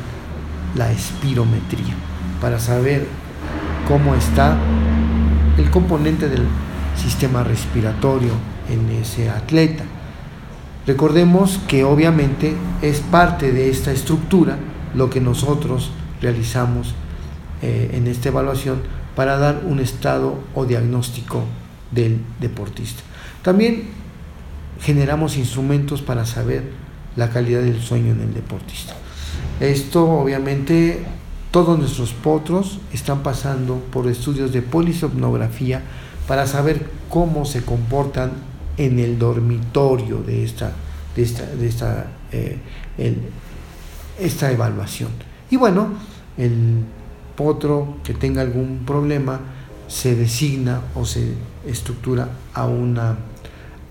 la 0.74 0.90
espirometría 0.90 1.94
para 2.40 2.58
saber 2.58 3.06
cómo 3.86 4.14
está 4.14 4.56
el 5.58 5.70
componente 5.70 6.28
del 6.28 6.44
sistema 6.96 7.42
respiratorio 7.44 8.32
en 8.70 8.90
ese 8.90 9.28
atleta. 9.28 9.84
Recordemos 10.86 11.60
que 11.68 11.84
obviamente 11.84 12.54
es 12.82 13.00
parte 13.00 13.52
de 13.52 13.70
esta 13.70 13.92
estructura 13.92 14.58
lo 14.94 15.10
que 15.10 15.20
nosotros 15.20 15.90
realizamos 16.20 16.94
eh, 17.62 17.90
en 17.94 18.06
esta 18.08 18.30
evaluación 18.30 18.82
para 19.14 19.36
dar 19.38 19.62
un 19.64 19.78
estado 19.78 20.38
o 20.54 20.64
diagnóstico 20.64 21.44
del 21.92 22.20
deportista. 22.40 23.02
También 23.42 23.90
generamos 24.80 25.36
instrumentos 25.36 26.02
para 26.02 26.26
saber 26.26 26.64
la 27.14 27.30
calidad 27.30 27.62
del 27.62 27.80
sueño 27.80 28.12
en 28.12 28.20
el 28.20 28.34
deportista. 28.34 28.94
Esto 29.60 30.10
obviamente 30.10 31.04
todos 31.52 31.78
nuestros 31.78 32.12
potros 32.12 32.80
están 32.92 33.22
pasando 33.22 33.76
por 33.92 34.08
estudios 34.08 34.52
de 34.52 34.62
polisomnografía 34.62 35.82
para 36.26 36.46
saber 36.46 36.88
cómo 37.08 37.44
se 37.44 37.62
comportan 37.62 38.32
en 38.76 38.98
el 38.98 39.18
dormitorio 39.18 40.18
de 40.18 40.44
esta, 40.44 40.72
de 41.14 41.22
esta, 41.66 42.06
eh, 42.32 42.58
esta 44.18 44.50
evaluación. 44.50 45.10
Y 45.50 45.56
bueno, 45.56 45.88
el 46.36 46.84
potro 47.36 47.96
que 48.04 48.14
tenga 48.14 48.42
algún 48.42 48.84
problema 48.86 49.40
se 49.88 50.14
designa 50.14 50.80
o 50.94 51.04
se 51.04 51.34
estructura 51.66 52.28
a, 52.54 52.66
una, 52.66 53.18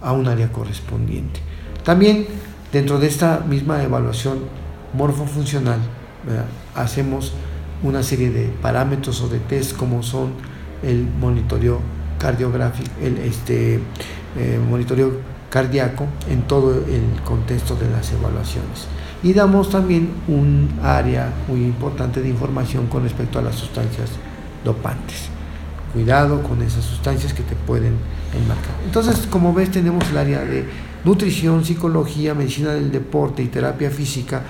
a 0.02 0.14
un 0.14 0.28
área 0.28 0.52
correspondiente. 0.52 1.40
También 1.84 2.28
dentro 2.72 3.00
de 3.00 3.08
esta 3.08 3.40
misma 3.48 3.84
evaluación 3.84 4.40
morfofuncional, 4.94 5.80
hacemos 6.76 7.34
una 7.84 8.04
serie 8.04 8.30
de 8.30 8.46
parámetros 8.62 9.22
o 9.22 9.30
de 9.30 9.40
test 9.40 9.76
como 9.76 10.04
son 10.04 10.34
el 10.84 11.06
monitoreo 11.20 11.80
cardiográfico, 12.20 12.90
el 13.02 13.18
este, 13.18 13.80
eh, 14.38 14.60
monitoreo 14.70 15.12
cardíaco 15.50 16.08
en 16.30 16.44
todo 16.44 16.74
el 16.74 17.22
contexto 17.26 17.76
de 17.76 17.90
las 17.90 18.12
evaluaciones. 18.12 18.88
Y 19.24 19.34
damos 19.34 19.70
también 19.70 20.10
un 20.28 20.70
área 20.82 21.32
muy 21.48 21.60
importante 21.62 22.22
de 22.22 22.30
información 22.30 22.88
con 22.88 23.04
respecto 23.04 23.38
a 23.38 23.42
las 23.42 23.56
sustancias 23.56 24.10
dopantes. 24.64 25.30
Cuidado 25.94 26.42
con 26.42 26.62
esas 26.62 26.86
sustancias 26.86 27.34
que 27.34 27.44
te 27.44 27.56
pueden 27.56 27.94
enmarcar. 28.34 28.74
Entonces, 28.86 29.28
como 29.30 29.54
ves, 29.54 29.70
tenemos 29.70 30.10
el 30.10 30.18
área 30.18 30.40
de 30.40 30.66
nutrición, 31.04 31.66
psicología, 31.66 32.34
medicina 32.34 32.74
del 32.74 32.92
deporte 32.92 33.44
y 33.44 33.48
terapia 33.48 33.92
física 33.92 34.44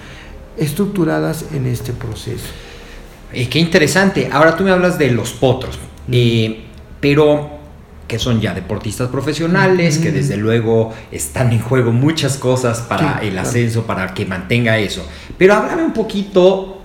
estructuradas 0.57 1.45
en 1.53 1.65
este 1.65 1.93
proceso. 1.93 2.47
Eh, 3.33 3.47
qué 3.49 3.59
interesante. 3.59 4.29
Ahora 4.31 4.55
tú 4.55 4.63
me 4.63 4.71
hablas 4.71 4.97
de 4.97 5.11
los 5.11 5.31
potros, 5.31 5.79
eh, 6.11 6.65
pero 6.99 7.60
que 8.11 8.19
son 8.19 8.41
ya 8.41 8.53
deportistas 8.53 9.07
profesionales, 9.07 9.97
que 9.97 10.11
desde 10.11 10.35
luego 10.35 10.93
están 11.13 11.53
en 11.53 11.61
juego 11.61 11.93
muchas 11.93 12.35
cosas 12.35 12.81
para 12.81 13.19
el 13.21 13.39
ascenso, 13.39 13.83
para 13.83 14.13
que 14.13 14.25
mantenga 14.25 14.77
eso. 14.77 15.07
Pero 15.37 15.53
háblame 15.53 15.85
un 15.85 15.93
poquito 15.93 16.81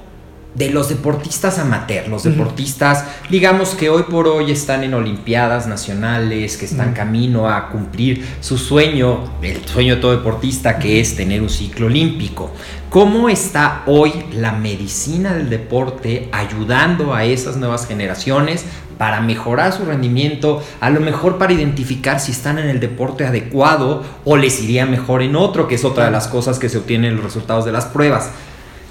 de 0.54 0.70
los 0.70 0.88
deportistas 0.88 1.58
amateur, 1.58 2.06
los 2.06 2.22
deportistas, 2.22 3.04
digamos 3.28 3.74
que 3.74 3.90
hoy 3.90 4.04
por 4.04 4.28
hoy 4.28 4.52
están 4.52 4.84
en 4.84 4.94
Olimpiadas 4.94 5.66
nacionales, 5.66 6.56
que 6.56 6.64
están 6.64 6.94
camino 6.94 7.50
a 7.50 7.70
cumplir 7.70 8.24
su 8.40 8.56
sueño, 8.56 9.32
el 9.42 9.66
sueño 9.66 9.96
de 9.96 10.00
todo 10.00 10.12
deportista, 10.12 10.78
que 10.78 11.00
es 11.00 11.16
tener 11.16 11.42
un 11.42 11.50
ciclo 11.50 11.86
olímpico. 11.86 12.52
¿Cómo 12.88 13.28
está 13.28 13.82
hoy 13.86 14.12
la 14.32 14.52
medicina 14.52 15.34
del 15.34 15.50
deporte 15.50 16.28
ayudando 16.30 17.12
a 17.12 17.24
esas 17.24 17.56
nuevas 17.56 17.86
generaciones 17.86 18.64
para 18.98 19.20
mejorar 19.20 19.72
su 19.72 19.84
rendimiento, 19.84 20.62
a 20.80 20.90
lo 20.90 21.00
mejor 21.00 21.38
para 21.38 21.52
identificar 21.52 22.20
si 22.20 22.32
están 22.32 22.58
en 22.58 22.68
el 22.68 22.80
deporte 22.80 23.26
adecuado 23.26 24.02
o 24.24 24.36
les 24.36 24.62
iría 24.62 24.86
mejor 24.86 25.22
en 25.22 25.36
otro, 25.36 25.68
que 25.68 25.74
es 25.74 25.84
otra 25.84 26.06
de 26.06 26.10
las 26.10 26.28
cosas 26.28 26.58
que 26.58 26.68
se 26.68 26.78
obtienen 26.78 27.10
en 27.10 27.16
los 27.16 27.24
resultados 27.24 27.64
de 27.64 27.72
las 27.72 27.86
pruebas? 27.86 28.30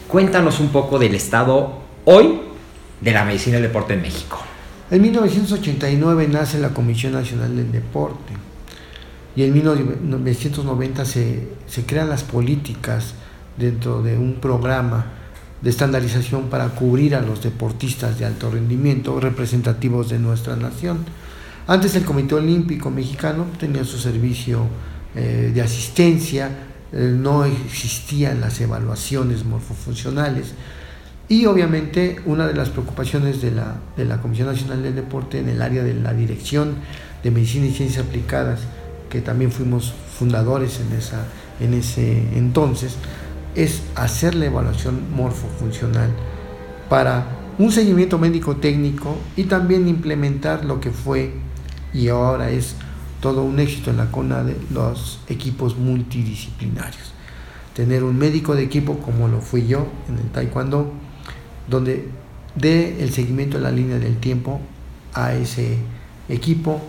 Cuéntanos 0.07 0.59
un 0.59 0.69
poco 0.69 0.99
del 0.99 1.15
estado 1.15 1.79
hoy 2.05 2.41
de 3.01 3.11
la 3.11 3.25
medicina 3.25 3.55
del 3.55 3.63
deporte 3.63 3.95
en 3.95 4.01
México. 4.01 4.39
En 4.91 5.01
1989 5.01 6.27
nace 6.27 6.59
la 6.59 6.69
Comisión 6.69 7.13
Nacional 7.13 7.55
del 7.55 7.71
Deporte 7.71 8.33
y 9.35 9.43
en 9.43 9.53
1990 9.53 11.05
se, 11.05 11.47
se 11.67 11.85
crean 11.85 12.09
las 12.09 12.23
políticas 12.23 13.15
dentro 13.57 14.03
de 14.03 14.17
un 14.17 14.35
programa 14.35 15.05
de 15.61 15.69
estandarización 15.69 16.49
para 16.49 16.69
cubrir 16.69 17.15
a 17.15 17.21
los 17.21 17.41
deportistas 17.41 18.19
de 18.19 18.25
alto 18.25 18.51
rendimiento 18.51 19.19
representativos 19.19 20.09
de 20.09 20.19
nuestra 20.19 20.55
nación. 20.55 20.99
Antes 21.67 21.95
el 21.95 22.05
Comité 22.05 22.35
Olímpico 22.35 22.91
Mexicano 22.91 23.45
tenía 23.59 23.83
su 23.83 23.97
servicio 23.97 24.67
eh, 25.15 25.51
de 25.53 25.61
asistencia, 25.61 26.49
eh, 26.91 27.13
no 27.17 27.45
existían 27.45 28.41
las 28.41 28.61
evaluaciones 28.61 29.45
morfofuncionales 29.45 30.53
y 31.27 31.45
obviamente 31.47 32.21
una 32.25 32.47
de 32.47 32.53
las 32.53 32.69
preocupaciones 32.69 33.41
de 33.41 33.51
la, 33.51 33.77
de 33.97 34.05
la 34.05 34.21
Comisión 34.21 34.47
Nacional 34.47 34.83
del 34.83 34.95
Deporte 34.95 35.39
en 35.39 35.49
el 35.49 35.61
área 35.61 35.83
de 35.83 35.95
la 35.95 36.13
Dirección 36.13 36.75
de 37.23 37.31
Medicina 37.31 37.65
y 37.65 37.71
Ciencias 37.71 38.05
Aplicadas, 38.05 38.59
que 39.09 39.21
también 39.21 39.51
fuimos 39.51 39.93
fundadores 40.19 40.79
en, 40.79 40.95
esa, 40.95 41.25
en 41.59 41.73
ese 41.73 42.37
entonces, 42.37 42.97
es 43.55 43.81
hacer 43.95 44.35
la 44.35 44.45
evaluación 44.45 45.15
morfofuncional 45.15 46.09
para 46.89 47.25
un 47.57 47.71
seguimiento 47.71 48.19
médico 48.19 48.57
técnico 48.57 49.17
y 49.35 49.45
también 49.45 49.87
implementar 49.87 50.65
lo 50.65 50.79
que 50.79 50.91
fue 50.91 51.33
y 51.93 52.09
ahora 52.09 52.49
es 52.49 52.75
todo 53.21 53.43
un 53.43 53.59
éxito 53.59 53.91
en 53.91 53.97
la 53.97 54.11
CONADE 54.11 54.57
los 54.71 55.21
equipos 55.29 55.77
multidisciplinarios. 55.77 57.13
Tener 57.73 58.03
un 58.03 58.17
médico 58.17 58.55
de 58.55 58.63
equipo 58.63 58.99
como 58.99 59.27
lo 59.27 59.41
fui 59.41 59.67
yo 59.67 59.87
en 60.09 60.17
el 60.17 60.29
Taekwondo, 60.31 60.91
donde 61.69 62.09
dé 62.55 63.01
el 63.01 63.11
seguimiento 63.11 63.57
en 63.57 63.63
la 63.63 63.71
línea 63.71 63.97
del 63.99 64.17
tiempo 64.17 64.59
a 65.13 65.33
ese 65.33 65.77
equipo, 66.29 66.81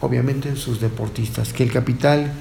obviamente 0.00 0.54
sus 0.56 0.80
deportistas, 0.80 1.52
que 1.52 1.64
el 1.64 1.72
capital 1.72 2.32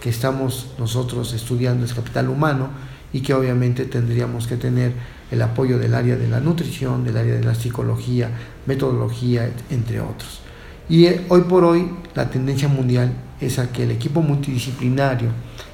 que 0.00 0.08
estamos 0.08 0.68
nosotros 0.78 1.32
estudiando 1.32 1.84
es 1.84 1.94
capital 1.94 2.28
humano 2.28 2.68
y 3.12 3.20
que 3.20 3.34
obviamente 3.34 3.84
tendríamos 3.84 4.46
que 4.46 4.56
tener 4.56 4.92
el 5.30 5.42
apoyo 5.42 5.78
del 5.78 5.94
área 5.94 6.16
de 6.16 6.28
la 6.28 6.40
nutrición, 6.40 7.04
del 7.04 7.16
área 7.16 7.34
de 7.34 7.44
la 7.44 7.54
psicología, 7.54 8.30
metodología, 8.66 9.50
entre 9.70 10.00
otros. 10.00 10.40
Y 10.88 11.06
eh, 11.06 11.24
hoy 11.28 11.42
por 11.42 11.64
hoy 11.64 11.90
la 12.14 12.30
tendencia 12.30 12.68
mundial 12.68 13.12
es 13.40 13.58
a 13.58 13.72
que 13.72 13.82
el 13.82 13.90
equipo 13.90 14.22
multidisciplinario 14.22 15.30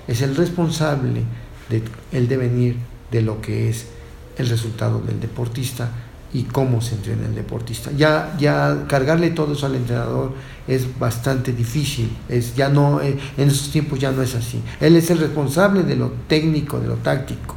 es 0.08 0.22
el 0.22 0.34
responsable 0.36 1.22
del 2.10 2.28
devenir 2.28 2.76
de 3.10 3.22
lo 3.22 3.40
que 3.40 3.68
es 3.68 3.86
el 4.36 4.48
resultado 4.48 5.00
del 5.00 5.20
deportista 5.20 5.90
y 6.34 6.44
cómo 6.44 6.80
se 6.80 6.94
entrena 6.94 7.26
el 7.26 7.34
deportista. 7.34 7.90
Ya, 7.96 8.34
ya 8.38 8.84
cargarle 8.88 9.30
todo 9.30 9.52
eso 9.52 9.66
al 9.66 9.74
entrenador 9.74 10.32
es 10.66 10.98
bastante 10.98 11.52
difícil, 11.52 12.10
es, 12.28 12.54
ya 12.54 12.68
no, 12.68 13.00
eh, 13.00 13.18
en 13.36 13.48
esos 13.48 13.70
tiempos 13.70 13.98
ya 13.98 14.12
no 14.12 14.22
es 14.22 14.34
así. 14.34 14.62
Él 14.80 14.96
es 14.96 15.10
el 15.10 15.18
responsable 15.18 15.82
de 15.82 15.96
lo 15.96 16.12
técnico, 16.28 16.80
de 16.80 16.88
lo 16.88 16.96
táctico, 16.96 17.56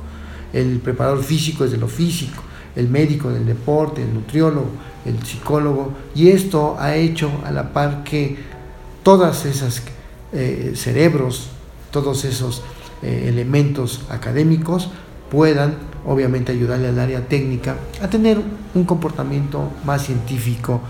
el 0.54 0.80
preparador 0.80 1.24
físico 1.24 1.66
es 1.66 1.72
de 1.72 1.78
lo 1.78 1.88
físico, 1.88 2.42
el 2.76 2.90
médico 2.90 3.30
del 3.30 3.46
deporte, 3.46 4.02
el 4.02 4.14
nutriólogo, 4.14 4.70
el 5.06 5.22
psicólogo, 5.24 5.94
y 6.14 6.30
esto 6.30 6.78
ha 6.80 6.96
hecho 6.96 7.30
a 7.46 7.52
la 7.52 7.72
par 7.74 8.04
que 8.04 8.38
todas 9.04 9.46
esas 9.46 9.84
eh, 10.34 10.74
cerebros, 10.76 11.50
todos 11.92 12.26
esos 12.26 12.64
eh, 13.04 13.28
elementos 13.28 14.02
académicos 14.10 14.90
puedan 15.30 15.76
obviamente 16.06 16.52
ayudarle 16.52 16.90
al 16.90 17.00
área 17.00 17.28
técnica 17.28 17.78
a 18.02 18.10
tener 18.10 18.40
un 18.74 18.84
comportamiento 18.84 19.72
más 19.86 20.06
científico 20.06 20.82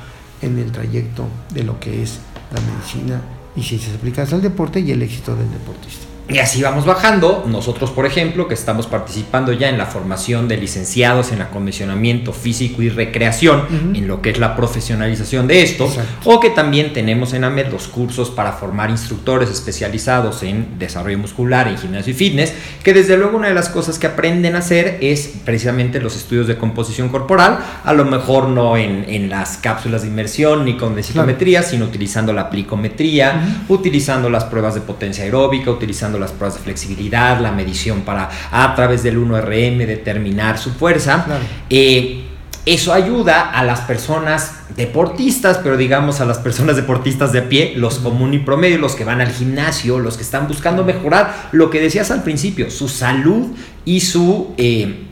en 0.41 0.57
el 0.57 0.71
trayecto 0.71 1.27
de 1.53 1.63
lo 1.63 1.79
que 1.79 2.03
es 2.03 2.19
la 2.51 2.61
medicina 2.61 3.21
y 3.55 3.63
ciencias 3.63 3.95
aplicadas 3.95 4.33
al 4.33 4.41
deporte 4.41 4.79
y 4.79 4.91
el 4.91 5.01
éxito 5.01 5.35
del 5.35 5.49
deportista. 5.51 6.14
Y 6.27 6.39
así 6.39 6.63
vamos 6.63 6.85
bajando. 6.85 7.45
Nosotros, 7.47 7.91
por 7.91 8.07
ejemplo, 8.07 8.47
que 8.47 8.55
estamos 8.55 8.87
participando 8.87 9.53
ya 9.53 9.69
en 9.69 9.77
la 9.77 9.85
formación 9.85 10.47
de 10.47 10.57
licenciados 10.57 11.31
en 11.31 11.41
acondicionamiento 11.43 12.33
físico 12.33 12.81
y 12.81 12.89
recreación, 12.89 13.93
en 13.93 14.07
lo 14.07 14.23
que 14.23 14.31
es 14.31 14.39
la 14.39 14.55
profesionalización 14.55 15.47
de 15.47 15.61
esto, 15.61 15.87
o 16.23 16.39
que 16.39 16.49
también 16.49 16.93
tenemos 16.93 17.33
en 17.33 17.43
AMED 17.43 17.67
los 17.71 17.87
cursos 17.87 18.31
para 18.31 18.53
formar 18.53 18.89
instructores 18.89 19.51
especializados 19.51 20.41
en 20.41 20.79
desarrollo 20.79 21.19
muscular, 21.19 21.67
en 21.67 21.77
gimnasio 21.77 22.11
y 22.11 22.15
fitness, 22.15 22.53
que 22.81 22.93
desde 22.93 23.17
luego 23.17 23.37
una 23.37 23.49
de 23.49 23.53
las 23.53 23.69
cosas 23.69 23.99
que 23.99 24.07
aprenden 24.07 24.55
a 24.55 24.59
hacer 24.59 24.97
es 25.01 25.31
precisamente 25.45 26.01
los 26.01 26.15
estudios 26.15 26.47
de 26.47 26.57
composición 26.57 27.09
corporal, 27.09 27.59
a 27.83 27.93
lo 27.93 28.03
mejor 28.03 28.49
no 28.49 28.77
en, 28.77 29.05
las 29.29 29.57
cápsulas 29.57 30.01
de 30.01 30.07
inmersión 30.07 30.65
ni 30.65 30.77
con 30.77 30.95
densitometría, 30.95 31.63
sino 31.63 31.85
utilizando 31.85 32.33
la 32.33 32.49
plicometría, 32.49 33.63
utilizando 33.69 34.29
las 34.29 34.45
pruebas 34.45 34.75
de 34.75 34.81
potencia 34.81 35.23
aeróbica, 35.23 35.71
utilizando 35.71 36.14
las 36.19 36.31
pruebas 36.31 36.57
de 36.57 36.63
flexibilidad, 36.63 37.39
la 37.39 37.51
medición 37.51 38.01
para 38.01 38.29
a 38.51 38.75
través 38.75 39.03
del 39.03 39.17
1RM 39.17 39.85
determinar 39.85 40.57
su 40.57 40.71
fuerza. 40.71 41.25
Eh, 41.69 42.25
eso 42.65 42.93
ayuda 42.93 43.51
a 43.51 43.63
las 43.63 43.81
personas 43.81 44.53
deportistas, 44.75 45.59
pero 45.59 45.77
digamos 45.77 46.19
a 46.19 46.25
las 46.25 46.39
personas 46.39 46.75
deportistas 46.75 47.31
de 47.31 47.43
pie, 47.43 47.73
los 47.75 47.99
común 47.99 48.33
y 48.33 48.39
promedio, 48.39 48.79
los 48.79 48.95
que 48.95 49.03
van 49.03 49.21
al 49.21 49.31
gimnasio, 49.31 49.99
los 49.99 50.17
que 50.17 50.23
están 50.23 50.47
buscando 50.47 50.83
mejorar 50.83 51.49
lo 51.51 51.69
que 51.69 51.79
decías 51.79 52.09
al 52.09 52.23
principio, 52.23 52.71
su 52.71 52.89
salud 52.89 53.55
y 53.85 53.99
su 53.99 54.55
eh, 54.57 55.03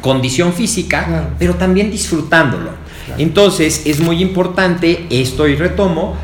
condición 0.00 0.52
física, 0.52 1.30
pero 1.38 1.54
también 1.54 1.92
disfrutándolo. 1.92 2.70
Entonces 3.18 3.82
es 3.86 4.00
muy 4.00 4.20
importante, 4.20 5.06
esto 5.10 5.46
y 5.46 5.54
retomo, 5.54 6.16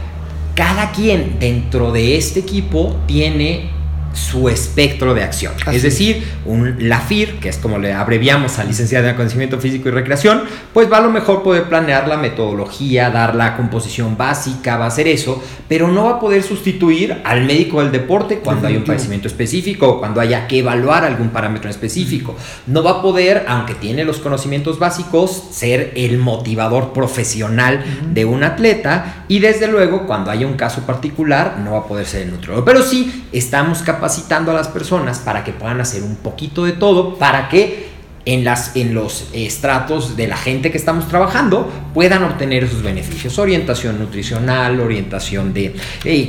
cada 0.56 0.90
quien 0.90 1.38
dentro 1.38 1.92
de 1.92 2.16
este 2.16 2.40
equipo 2.40 2.96
tiene 3.06 3.70
su 4.16 4.48
espectro 4.48 5.14
de 5.14 5.22
acción. 5.22 5.52
es 5.70 5.82
decir, 5.82 6.24
un, 6.46 6.76
la 6.88 7.00
FIR, 7.00 7.38
que 7.38 7.48
es 7.48 7.58
como 7.58 7.78
le 7.78 7.92
abreviamos 7.92 8.58
a 8.58 8.64
licenciada 8.64 9.10
en 9.10 9.16
conocimiento 9.16 9.58
físico 9.60 9.88
y 9.88 9.92
recreación, 9.92 10.42
pues 10.72 10.90
va 10.90 10.98
a 10.98 11.00
lo 11.00 11.10
mejor 11.10 11.42
poder 11.42 11.64
planear 11.64 12.08
la 12.08 12.16
metodología, 12.16 13.10
dar 13.10 13.34
la 13.34 13.56
composición 13.56 14.16
básica, 14.16 14.78
va 14.78 14.86
a 14.86 14.88
hacer 14.88 15.06
eso, 15.06 15.42
pero 15.68 15.88
no 15.88 16.04
va 16.04 16.12
a 16.12 16.20
poder 16.20 16.42
sustituir 16.42 17.18
al 17.24 17.44
médico 17.44 17.82
del 17.82 17.92
deporte 17.92 18.38
cuando 18.38 18.66
hay 18.66 18.76
un 18.76 18.84
padecimiento 18.84 19.28
específico 19.28 19.88
o 19.88 19.98
cuando 19.98 20.20
haya 20.20 20.46
que 20.46 20.60
evaluar 20.60 21.04
algún 21.04 21.28
parámetro 21.28 21.68
específico. 21.68 22.34
No 22.66 22.82
va 22.82 22.92
a 22.92 23.02
poder, 23.02 23.44
aunque 23.48 23.74
tiene 23.74 24.04
los 24.04 24.18
conocimientos 24.18 24.78
básicos, 24.78 25.44
ser 25.50 25.92
el 25.94 26.18
motivador 26.18 26.92
profesional 26.92 27.84
de 28.12 28.24
un 28.24 28.44
atleta 28.44 29.24
y 29.28 29.40
desde 29.40 29.66
luego 29.66 30.06
cuando 30.06 30.30
haya 30.30 30.46
un 30.46 30.54
caso 30.54 30.82
particular 30.82 31.58
no 31.62 31.72
va 31.72 31.78
a 31.80 31.84
poder 31.84 32.06
ser 32.06 32.22
el 32.22 32.30
nutriólogo. 32.30 32.64
Pero 32.64 32.82
sí 32.82 33.26
estamos 33.32 33.82
capacitados 33.82 34.05
capacitando 34.06 34.52
a 34.52 34.54
las 34.54 34.68
personas 34.68 35.18
para 35.18 35.42
que 35.42 35.52
puedan 35.52 35.80
hacer 35.80 36.04
un 36.04 36.14
poquito 36.14 36.64
de 36.64 36.70
todo, 36.72 37.16
para 37.18 37.48
que 37.48 37.88
en, 38.24 38.44
las, 38.44 38.76
en 38.76 38.94
los 38.94 39.30
estratos 39.32 40.16
de 40.16 40.28
la 40.28 40.36
gente 40.36 40.70
que 40.70 40.78
estamos 40.78 41.08
trabajando 41.08 41.68
puedan 41.92 42.22
obtener 42.22 42.62
esos 42.62 42.84
beneficios. 42.84 43.36
Orientación 43.40 43.98
nutricional, 43.98 44.78
orientación 44.78 45.52
de 45.52 45.74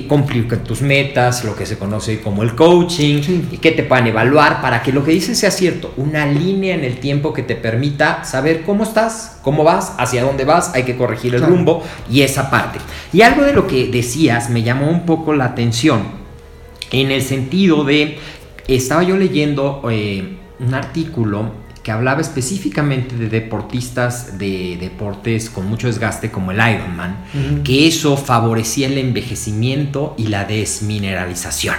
cumplir 0.09 0.47
tus 0.63 0.81
metas, 0.81 1.43
lo 1.43 1.55
que 1.55 1.67
se 1.67 1.77
conoce 1.77 2.19
como 2.19 2.41
el 2.41 2.55
coaching, 2.55 3.21
y 3.51 3.57
que 3.57 3.69
te 3.69 3.83
puedan 3.83 4.07
evaluar 4.07 4.59
para 4.59 4.81
que 4.81 4.91
lo 4.91 5.03
que 5.03 5.11
dices 5.11 5.37
sea 5.37 5.51
cierto. 5.51 5.93
Una 5.97 6.25
línea 6.25 6.73
en 6.73 6.83
el 6.83 6.97
tiempo 6.99 7.31
que 7.31 7.43
te 7.43 7.55
permita 7.55 8.23
saber 8.23 8.63
cómo 8.63 8.85
estás, 8.85 9.37
cómo 9.43 9.63
vas, 9.63 9.93
hacia 9.99 10.23
dónde 10.23 10.45
vas, 10.45 10.73
hay 10.73 10.81
que 10.81 10.97
corregir 10.97 11.35
el 11.35 11.43
rumbo 11.43 11.83
y 12.09 12.23
esa 12.23 12.49
parte. 12.49 12.79
Y 13.13 13.21
algo 13.21 13.43
de 13.43 13.53
lo 13.53 13.67
que 13.67 13.87
decías 13.87 14.49
me 14.49 14.63
llamó 14.63 14.89
un 14.89 15.05
poco 15.05 15.35
la 15.35 15.45
atención 15.45 16.26
en 16.91 17.11
el 17.11 17.21
sentido 17.21 17.83
de, 17.83 18.17
estaba 18.67 19.03
yo 19.03 19.17
leyendo 19.17 19.81
eh, 19.89 20.37
un 20.59 20.73
artículo 20.73 21.67
que 21.87 21.91
hablaba 21.93 22.19
específicamente 22.19 23.15
de 23.15 23.29
deportistas 23.29 24.37
de 24.37 24.77
deportes 24.77 25.49
con 25.49 25.67
mucho 25.67 25.87
desgaste 25.87 26.29
como 26.29 26.51
el 26.51 26.57
Ironman, 26.57 27.63
que 27.63 27.87
eso 27.87 28.17
favorecía 28.17 28.87
el 28.87 28.97
envejecimiento 28.97 30.13
y 30.17 30.27
la 30.27 30.43
desmineralización, 30.43 31.77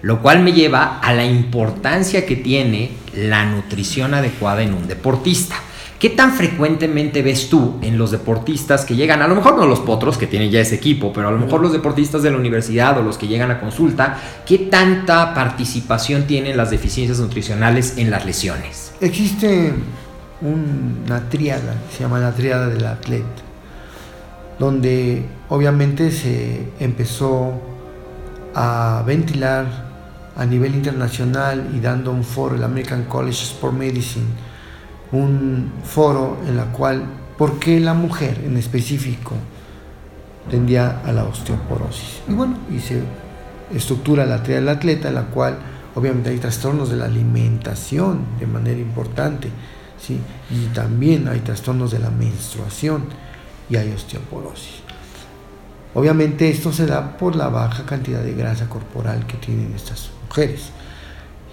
lo 0.00 0.22
cual 0.22 0.42
me 0.42 0.52
lleva 0.52 0.98
a 0.98 1.12
la 1.12 1.26
importancia 1.26 2.24
que 2.24 2.36
tiene 2.36 2.92
la 3.14 3.44
nutrición 3.44 4.14
adecuada 4.14 4.62
en 4.62 4.72
un 4.72 4.88
deportista. 4.88 5.56
¿Qué 6.04 6.10
tan 6.10 6.34
frecuentemente 6.34 7.22
ves 7.22 7.48
tú 7.48 7.78
en 7.80 7.96
los 7.96 8.10
deportistas 8.10 8.84
que 8.84 8.94
llegan, 8.94 9.22
a 9.22 9.26
lo 9.26 9.34
mejor 9.34 9.56
no 9.56 9.64
los 9.64 9.80
potros 9.80 10.18
que 10.18 10.26
tienen 10.26 10.50
ya 10.50 10.60
ese 10.60 10.74
equipo, 10.74 11.14
pero 11.14 11.28
a 11.28 11.30
lo 11.30 11.38
mejor 11.38 11.62
los 11.62 11.72
deportistas 11.72 12.22
de 12.22 12.30
la 12.30 12.36
universidad 12.36 12.98
o 12.98 13.02
los 13.02 13.16
que 13.16 13.26
llegan 13.26 13.50
a 13.50 13.58
consulta, 13.58 14.20
qué 14.44 14.58
tanta 14.58 15.32
participación 15.32 16.26
tienen 16.26 16.58
las 16.58 16.70
deficiencias 16.70 17.20
nutricionales 17.20 17.96
en 17.96 18.10
las 18.10 18.26
lesiones? 18.26 18.92
Existe 19.00 19.72
una 20.42 21.30
triada, 21.30 21.74
se 21.90 22.00
llama 22.00 22.18
la 22.18 22.32
triada 22.32 22.68
del 22.68 22.84
atleta, 22.84 23.40
donde 24.58 25.24
obviamente 25.48 26.10
se 26.10 26.68
empezó 26.80 27.62
a 28.54 29.02
ventilar 29.06 29.64
a 30.36 30.44
nivel 30.44 30.74
internacional 30.74 31.70
y 31.74 31.80
dando 31.80 32.12
un 32.12 32.24
foro, 32.24 32.56
el 32.56 32.62
American 32.62 33.04
College 33.04 33.42
Sport 33.44 33.72
Medicine, 33.72 34.26
un 35.14 35.72
foro 35.84 36.38
en 36.46 36.56
la 36.56 36.66
cual, 36.66 37.04
¿por 37.38 37.58
qué 37.58 37.80
la 37.80 37.94
mujer 37.94 38.42
en 38.44 38.56
específico 38.56 39.34
tendía 40.50 41.00
a 41.04 41.12
la 41.12 41.24
osteoporosis. 41.24 42.22
Y 42.28 42.32
bueno, 42.32 42.58
y 42.70 42.78
se 42.78 43.02
estructura 43.74 44.26
la 44.26 44.42
tría 44.42 44.56
del 44.56 44.68
atleta, 44.68 45.08
en 45.08 45.14
la 45.14 45.26
cual 45.26 45.58
obviamente 45.94 46.30
hay 46.30 46.38
trastornos 46.38 46.90
de 46.90 46.96
la 46.96 47.06
alimentación 47.06 48.24
de 48.38 48.46
manera 48.46 48.78
importante, 48.78 49.48
¿sí? 50.00 50.18
y 50.50 50.66
también 50.74 51.28
hay 51.28 51.40
trastornos 51.40 51.90
de 51.90 51.98
la 51.98 52.10
menstruación 52.10 53.04
y 53.70 53.76
hay 53.76 53.92
osteoporosis. 53.92 54.82
Obviamente 55.94 56.50
esto 56.50 56.72
se 56.72 56.86
da 56.86 57.16
por 57.16 57.36
la 57.36 57.48
baja 57.48 57.86
cantidad 57.86 58.20
de 58.20 58.34
grasa 58.34 58.68
corporal 58.68 59.26
que 59.26 59.36
tienen 59.36 59.72
estas 59.74 60.10
mujeres. 60.28 60.70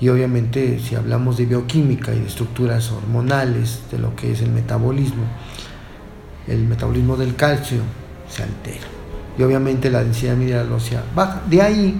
Y 0.01 0.09
obviamente 0.09 0.79
si 0.79 0.95
hablamos 0.95 1.37
de 1.37 1.45
bioquímica 1.45 2.13
y 2.13 2.19
de 2.19 2.27
estructuras 2.27 2.91
hormonales, 2.91 3.81
de 3.91 3.99
lo 3.99 4.15
que 4.15 4.31
es 4.31 4.41
el 4.41 4.49
metabolismo, 4.49 5.23
el 6.47 6.65
metabolismo 6.65 7.15
del 7.15 7.35
calcio 7.35 7.77
se 8.27 8.41
altera. 8.41 8.87
Y 9.37 9.43
obviamente 9.43 9.91
la 9.91 10.03
densidad 10.03 10.35
mineral 10.35 10.71
ósea 10.71 11.03
baja. 11.15 11.43
De 11.47 11.61
ahí 11.61 11.95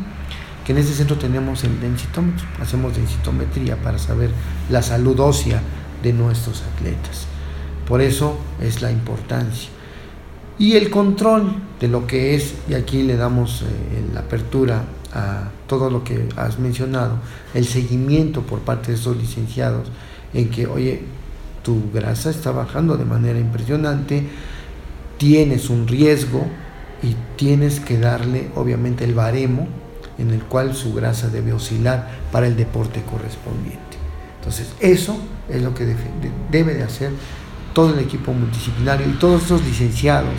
que 0.66 0.72
en 0.72 0.80
este 0.80 0.94
centro 0.94 1.18
tenemos 1.18 1.64
el 1.64 1.80
densitómetro, 1.80 2.46
hacemos 2.60 2.96
densitometría 2.96 3.78
para 3.78 4.00
saber 4.00 4.32
la 4.70 4.82
salud 4.82 5.20
ósea 5.20 5.62
de 6.02 6.12
nuestros 6.12 6.64
atletas. 6.76 7.28
Por 7.88 8.02
eso 8.02 8.38
es 8.60 8.82
la 8.82 8.92
importancia. 8.92 9.70
Y 10.58 10.76
el 10.76 10.90
control 10.90 11.56
de 11.80 11.88
lo 11.88 12.06
que 12.08 12.36
es, 12.36 12.56
y 12.68 12.74
aquí 12.74 13.04
le 13.04 13.16
damos 13.16 13.62
eh, 13.62 13.66
la 14.14 14.22
apertura 14.22 14.84
a 15.14 15.50
todo 15.68 15.90
lo 15.90 16.04
que 16.04 16.30
has 16.36 16.60
mencionado, 16.60 17.18
el 17.54 17.66
seguimiento 17.66 18.42
por 18.42 18.60
parte 18.60 18.92
de 18.92 18.98
estos 18.98 19.18
licenciados, 19.18 19.90
en 20.34 20.50
que, 20.50 20.68
oye, 20.68 21.04
tu 21.64 21.92
grasa 21.94 22.30
está 22.30 22.52
bajando 22.52 22.98
de 22.98 23.06
manera 23.06 23.40
impresionante, 23.40 24.28
tienes 25.18 25.70
un 25.70 25.88
riesgo 25.88 26.46
y 27.04 27.16
tienes 27.36 27.80
que 27.80 28.00
darle, 28.00 28.50
obviamente, 28.56 29.04
el 29.04 29.14
baremo 29.14 29.68
en 30.18 30.32
el 30.32 30.44
cual 30.44 30.76
su 30.76 30.94
grasa 30.94 31.30
debe 31.30 31.54
oscilar 31.54 32.10
para 32.32 32.48
el 32.48 32.56
deporte 32.56 33.02
correspondiente. 33.04 33.98
Entonces, 34.40 34.74
eso 34.80 35.20
es 35.50 35.62
lo 35.62 35.74
que 35.74 35.96
debe 36.52 36.74
de 36.74 36.84
hacer 36.84 37.12
todo 37.74 37.94
el 37.94 38.00
equipo 38.00 38.34
multidisciplinario 38.34 39.08
y 39.08 39.14
todos 39.14 39.44
estos 39.44 39.64
licenciados 39.64 40.34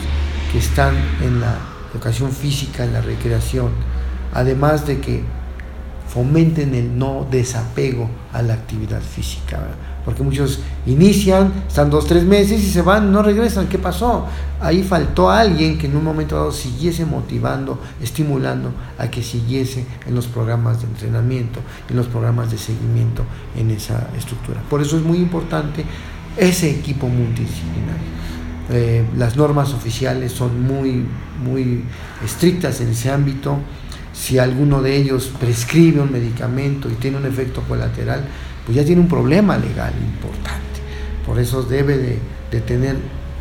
que 0.50 0.58
están 0.58 0.94
en 1.22 1.40
la 1.40 1.58
educación 1.92 2.32
física, 2.32 2.84
en 2.84 2.92
la 2.92 3.00
recreación, 3.00 3.70
además 4.32 4.86
de 4.86 5.00
que 5.00 5.22
fomenten 6.12 6.74
el 6.74 6.98
no 6.98 7.26
desapego 7.30 8.10
a 8.32 8.42
la 8.42 8.52
actividad 8.52 9.00
física, 9.00 9.58
porque 10.04 10.22
muchos 10.22 10.60
inician, 10.84 11.52
están 11.66 11.88
dos, 11.88 12.06
tres 12.06 12.24
meses 12.24 12.62
y 12.62 12.68
se 12.68 12.82
van, 12.82 13.10
no 13.10 13.22
regresan, 13.22 13.66
¿qué 13.68 13.78
pasó? 13.78 14.26
Ahí 14.60 14.82
faltó 14.82 15.30
alguien 15.30 15.78
que 15.78 15.86
en 15.86 15.96
un 15.96 16.04
momento 16.04 16.36
dado 16.36 16.52
siguiese 16.52 17.06
motivando, 17.06 17.80
estimulando 18.02 18.72
a 18.98 19.08
que 19.08 19.22
siguiese 19.22 19.86
en 20.06 20.14
los 20.14 20.26
programas 20.26 20.82
de 20.82 20.88
entrenamiento, 20.88 21.60
en 21.88 21.96
los 21.96 22.08
programas 22.08 22.50
de 22.50 22.58
seguimiento 22.58 23.24
en 23.56 23.70
esa 23.70 24.08
estructura. 24.16 24.60
Por 24.68 24.82
eso 24.82 24.98
es 24.98 25.02
muy 25.02 25.16
importante 25.18 25.84
ese 26.36 26.70
equipo 26.70 27.08
multidisciplinario. 27.08 28.12
Eh, 28.70 29.04
las 29.16 29.36
normas 29.36 29.72
oficiales 29.72 30.32
son 30.32 30.62
muy, 30.62 31.06
muy 31.42 31.84
estrictas 32.24 32.80
en 32.80 32.88
ese 32.88 33.10
ámbito 33.10 33.58
si 34.12 34.38
alguno 34.38 34.82
de 34.82 34.96
ellos 34.96 35.30
prescribe 35.40 36.00
un 36.00 36.12
medicamento 36.12 36.88
y 36.90 36.94
tiene 36.94 37.16
un 37.16 37.26
efecto 37.26 37.62
colateral, 37.62 38.24
pues 38.64 38.76
ya 38.76 38.84
tiene 38.84 39.00
un 39.00 39.08
problema 39.08 39.56
legal 39.56 39.92
importante. 40.00 40.60
Por 41.26 41.38
eso 41.38 41.62
debe 41.62 41.98
de, 42.50 42.60
tener 42.60 42.96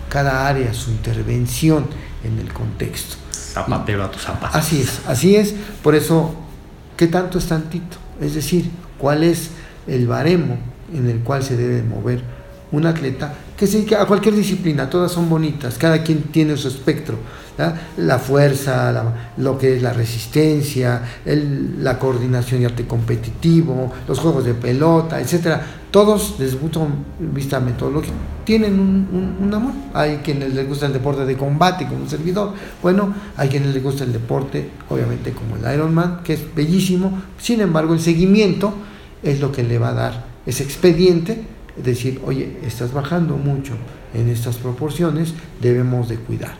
cada 0.09 0.47
área 0.47 0.73
su 0.73 0.91
intervención 0.91 1.85
en 2.23 2.39
el 2.39 2.53
contexto. 2.53 3.17
Zapatero 3.31 4.05
a 4.05 4.11
tu 4.11 4.19
zapato. 4.19 4.57
Así 4.57 4.81
es, 4.81 5.01
así 5.05 5.35
es. 5.35 5.53
Por 5.83 5.95
eso, 5.95 6.33
¿qué 6.95 7.07
tanto 7.07 7.37
es 7.37 7.47
tantito? 7.47 7.97
Es 8.21 8.35
decir, 8.35 8.69
¿cuál 8.97 9.23
es 9.23 9.49
el 9.87 10.07
baremo 10.07 10.57
en 10.93 11.09
el 11.09 11.19
cual 11.19 11.43
se 11.43 11.57
debe 11.57 11.83
mover 11.83 12.21
un 12.71 12.85
atleta? 12.85 13.33
Que 13.57 13.67
sí, 13.67 13.83
que 13.83 13.95
a 13.95 14.05
cualquier 14.05 14.35
disciplina, 14.35 14.89
todas 14.89 15.11
son 15.11 15.29
bonitas, 15.29 15.77
cada 15.77 16.01
quien 16.01 16.23
tiene 16.23 16.55
su 16.55 16.69
espectro 16.69 17.17
la 17.97 18.19
fuerza, 18.19 19.13
lo 19.37 19.57
que 19.57 19.75
es 19.75 19.81
la 19.81 19.93
resistencia, 19.93 21.01
la 21.25 21.99
coordinación 21.99 22.61
y 22.61 22.65
arte 22.65 22.87
competitivo, 22.87 23.91
los 24.07 24.19
juegos 24.19 24.45
de 24.45 24.53
pelota, 24.53 25.19
etcétera. 25.19 25.61
Todos, 25.91 26.37
desde 26.39 26.53
el 26.53 26.59
punto 26.59 26.87
de 27.19 27.27
vista 27.27 27.59
metodológico, 27.59 28.15
tienen 28.45 28.79
un, 28.79 29.53
amor. 29.53 29.73
Hay 29.93 30.17
quienes 30.23 30.53
les 30.53 30.65
gusta 30.67 30.85
el 30.85 30.93
deporte 30.93 31.25
de 31.25 31.35
combate 31.35 31.85
como 31.85 32.03
un 32.03 32.09
servidor. 32.09 32.53
Bueno, 32.81 33.13
hay 33.35 33.49
quienes 33.49 33.73
les 33.73 33.83
gusta 33.83 34.05
el 34.05 34.13
deporte, 34.13 34.69
obviamente, 34.89 35.33
como 35.33 35.57
el 35.57 35.73
Ironman, 35.73 36.23
que 36.23 36.33
es 36.33 36.55
bellísimo. 36.55 37.21
Sin 37.37 37.59
embargo, 37.59 37.93
el 37.93 37.99
seguimiento 37.99 38.73
es 39.21 39.41
lo 39.41 39.51
que 39.51 39.63
le 39.63 39.77
va 39.79 39.89
a 39.89 39.93
dar 39.93 40.25
ese 40.45 40.63
expediente, 40.63 41.43
decir, 41.75 42.21
oye, 42.25 42.57
estás 42.65 42.93
bajando 42.93 43.35
mucho 43.35 43.73
en 44.13 44.29
estas 44.29 44.57
proporciones, 44.57 45.33
debemos 45.61 46.09
de 46.09 46.15
cuidar. 46.15 46.55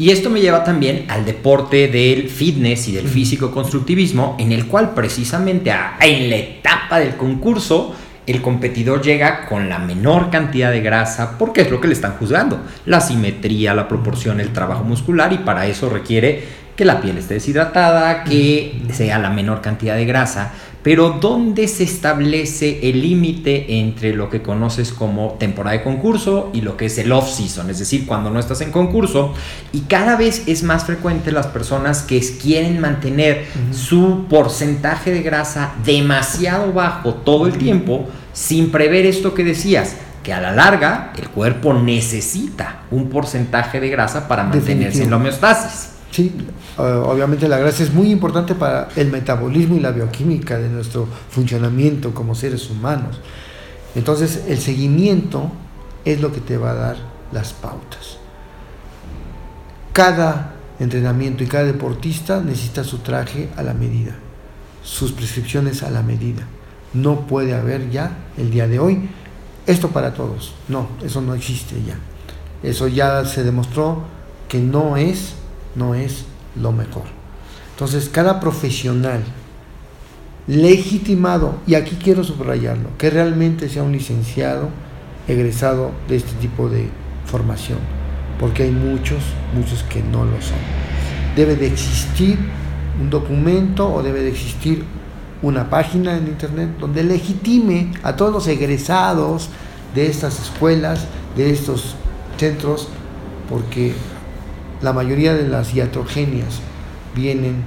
Y 0.00 0.12
esto 0.12 0.30
me 0.30 0.40
lleva 0.40 0.64
también 0.64 1.04
al 1.08 1.26
deporte 1.26 1.88
del 1.88 2.30
fitness 2.30 2.88
y 2.88 2.92
del 2.92 3.06
físico 3.06 3.50
constructivismo, 3.50 4.34
en 4.38 4.50
el 4.50 4.66
cual 4.66 4.94
precisamente 4.94 5.70
en 6.00 6.30
la 6.30 6.36
etapa 6.36 7.00
del 7.00 7.16
concurso 7.16 7.94
el 8.26 8.40
competidor 8.40 9.02
llega 9.02 9.44
con 9.44 9.68
la 9.68 9.78
menor 9.78 10.30
cantidad 10.30 10.70
de 10.70 10.80
grasa 10.80 11.36
porque 11.36 11.60
es 11.60 11.70
lo 11.70 11.82
que 11.82 11.88
le 11.88 11.92
están 11.92 12.14
juzgando. 12.16 12.62
La 12.86 13.02
simetría, 13.02 13.74
la 13.74 13.88
proporción, 13.88 14.40
el 14.40 14.54
trabajo 14.54 14.84
muscular 14.84 15.34
y 15.34 15.38
para 15.38 15.66
eso 15.66 15.90
requiere 15.90 16.44
que 16.74 16.86
la 16.86 17.02
piel 17.02 17.18
esté 17.18 17.34
deshidratada, 17.34 18.24
que 18.24 18.80
sea 18.94 19.18
la 19.18 19.28
menor 19.28 19.60
cantidad 19.60 19.96
de 19.96 20.06
grasa. 20.06 20.54
Pero 20.82 21.18
¿dónde 21.20 21.68
se 21.68 21.84
establece 21.84 22.88
el 22.88 23.02
límite 23.02 23.80
entre 23.80 24.14
lo 24.14 24.30
que 24.30 24.40
conoces 24.40 24.92
como 24.92 25.36
temporada 25.38 25.76
de 25.76 25.82
concurso 25.82 26.50
y 26.54 26.62
lo 26.62 26.76
que 26.76 26.86
es 26.86 26.96
el 26.96 27.12
off-season? 27.12 27.68
Es 27.68 27.78
decir, 27.78 28.06
cuando 28.06 28.30
no 28.30 28.40
estás 28.40 28.62
en 28.62 28.72
concurso. 28.72 29.34
Y 29.72 29.80
cada 29.80 30.16
vez 30.16 30.44
es 30.46 30.62
más 30.62 30.84
frecuente 30.84 31.32
las 31.32 31.48
personas 31.48 32.02
que 32.02 32.20
quieren 32.40 32.80
mantener 32.80 33.46
su 33.72 34.24
porcentaje 34.28 35.10
de 35.10 35.22
grasa 35.22 35.74
demasiado 35.84 36.72
bajo 36.72 37.14
todo 37.14 37.46
el 37.46 37.58
tiempo 37.58 38.06
sin 38.32 38.70
prever 38.70 39.04
esto 39.04 39.34
que 39.34 39.44
decías 39.44 39.96
que 40.22 40.32
a 40.32 40.40
la 40.40 40.52
larga 40.52 41.12
el 41.18 41.28
cuerpo 41.28 41.74
necesita 41.74 42.82
un 42.90 43.08
porcentaje 43.08 43.80
de 43.80 43.88
grasa 43.88 44.28
para 44.28 44.44
mantenerse 44.44 45.02
en 45.02 45.10
la 45.10 45.16
homeostasis. 45.16 45.89
Sí, 46.10 46.32
obviamente 46.76 47.48
la 47.48 47.58
grasa 47.58 47.84
es 47.84 47.92
muy 47.92 48.10
importante 48.10 48.54
para 48.56 48.88
el 48.96 49.10
metabolismo 49.10 49.76
y 49.76 49.80
la 49.80 49.92
bioquímica 49.92 50.58
de 50.58 50.68
nuestro 50.68 51.06
funcionamiento 51.30 52.12
como 52.12 52.34
seres 52.34 52.68
humanos. 52.68 53.20
Entonces 53.94 54.44
el 54.48 54.58
seguimiento 54.58 55.50
es 56.04 56.20
lo 56.20 56.32
que 56.32 56.40
te 56.40 56.56
va 56.56 56.72
a 56.72 56.74
dar 56.74 56.96
las 57.32 57.52
pautas. 57.52 58.18
Cada 59.92 60.54
entrenamiento 60.80 61.44
y 61.44 61.46
cada 61.46 61.64
deportista 61.64 62.40
necesita 62.40 62.82
su 62.82 62.98
traje 62.98 63.48
a 63.56 63.62
la 63.62 63.74
medida, 63.74 64.16
sus 64.82 65.12
prescripciones 65.12 65.82
a 65.82 65.90
la 65.90 66.02
medida. 66.02 66.42
No 66.92 67.26
puede 67.26 67.54
haber 67.54 67.90
ya 67.90 68.16
el 68.36 68.50
día 68.50 68.66
de 68.66 68.80
hoy 68.80 69.08
esto 69.66 69.90
para 69.90 70.14
todos. 70.14 70.54
No, 70.68 70.88
eso 71.04 71.20
no 71.20 71.34
existe 71.34 71.76
ya. 71.86 71.96
Eso 72.62 72.88
ya 72.88 73.24
se 73.24 73.44
demostró 73.44 74.02
que 74.48 74.58
no 74.58 74.96
es 74.96 75.34
no 75.74 75.94
es 75.94 76.24
lo 76.60 76.72
mejor. 76.72 77.04
Entonces, 77.72 78.08
cada 78.08 78.40
profesional 78.40 79.22
legitimado, 80.46 81.54
y 81.66 81.74
aquí 81.74 81.96
quiero 82.02 82.24
subrayarlo, 82.24 82.88
que 82.98 83.10
realmente 83.10 83.68
sea 83.68 83.82
un 83.82 83.92
licenciado 83.92 84.68
egresado 85.28 85.92
de 86.08 86.16
este 86.16 86.32
tipo 86.34 86.68
de 86.68 86.88
formación, 87.24 87.78
porque 88.38 88.64
hay 88.64 88.70
muchos, 88.70 89.22
muchos 89.54 89.82
que 89.84 90.02
no 90.02 90.24
lo 90.24 90.40
son. 90.42 90.58
Debe 91.36 91.56
de 91.56 91.68
existir 91.68 92.38
un 93.00 93.10
documento 93.10 93.92
o 93.92 94.02
debe 94.02 94.22
de 94.22 94.30
existir 94.30 94.84
una 95.42 95.70
página 95.70 96.16
en 96.16 96.26
internet 96.26 96.70
donde 96.78 97.02
legitime 97.02 97.92
a 98.02 98.16
todos 98.16 98.32
los 98.32 98.46
egresados 98.48 99.48
de 99.94 100.06
estas 100.06 100.40
escuelas, 100.40 101.06
de 101.36 101.50
estos 101.50 101.94
centros, 102.36 102.88
porque 103.48 103.94
la 104.82 104.92
mayoría 104.92 105.34
de 105.34 105.48
las 105.48 105.74
iatrogenias 105.74 106.60
vienen 107.14 107.64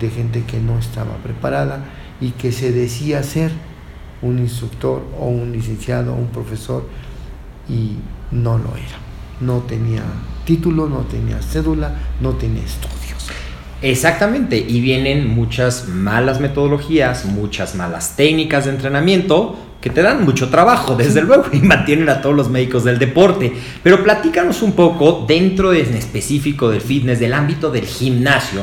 de 0.00 0.10
gente 0.10 0.44
que 0.44 0.58
no 0.58 0.78
estaba 0.78 1.16
preparada 1.16 1.84
y 2.20 2.30
que 2.30 2.52
se 2.52 2.72
decía 2.72 3.22
ser 3.22 3.50
un 4.22 4.38
instructor 4.38 5.04
o 5.18 5.26
un 5.26 5.52
licenciado 5.52 6.12
o 6.12 6.16
un 6.16 6.28
profesor 6.28 6.88
y 7.68 7.96
no 8.30 8.58
lo 8.58 8.76
era. 8.76 8.98
No 9.40 9.58
tenía 9.58 10.02
título, 10.44 10.88
no 10.88 11.00
tenía 11.00 11.40
cédula, 11.42 11.94
no 12.20 12.32
tenía 12.32 12.64
estudios. 12.64 12.98
Exactamente, 13.80 14.58
y 14.58 14.80
vienen 14.80 15.28
muchas 15.28 15.86
malas 15.86 16.40
metodologías, 16.40 17.26
muchas 17.26 17.76
malas 17.76 18.16
técnicas 18.16 18.64
de 18.64 18.72
entrenamiento 18.72 19.56
que 19.80 19.90
te 19.90 20.02
dan 20.02 20.24
mucho 20.24 20.48
trabajo, 20.48 20.96
desde 20.96 21.22
luego, 21.22 21.44
y 21.52 21.58
mantienen 21.58 22.08
a 22.08 22.20
todos 22.20 22.34
los 22.34 22.50
médicos 22.50 22.84
del 22.84 22.98
deporte. 22.98 23.52
Pero 23.82 24.02
platícanos 24.02 24.62
un 24.62 24.72
poco, 24.72 25.24
dentro 25.26 25.72
en 25.72 25.94
específico 25.94 26.68
del 26.68 26.80
fitness, 26.80 27.20
del 27.20 27.32
ámbito 27.32 27.70
del 27.70 27.84
gimnasio, 27.84 28.62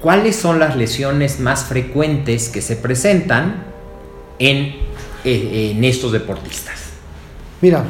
¿cuáles 0.00 0.36
son 0.36 0.58
las 0.58 0.76
lesiones 0.76 1.40
más 1.40 1.64
frecuentes 1.64 2.48
que 2.48 2.62
se 2.62 2.76
presentan 2.76 3.64
en, 4.38 4.76
eh, 5.24 5.72
en 5.74 5.82
estos 5.84 6.12
deportistas? 6.12 6.90
Mira, 7.60 7.84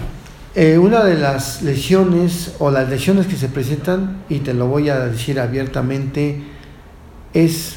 eh, 0.55 0.79
una 0.79 1.05
de 1.05 1.16
las 1.16 1.61
lesiones 1.61 2.55
o 2.59 2.71
las 2.71 2.88
lesiones 2.88 3.27
que 3.27 3.37
se 3.37 3.49
presentan, 3.49 4.23
y 4.31 4.38
te 4.38 4.55
lo 4.55 4.69
voy 4.69 4.88
a 4.88 5.01
decir 5.01 5.38
abiertamente, 5.38 6.40
es 7.35 7.77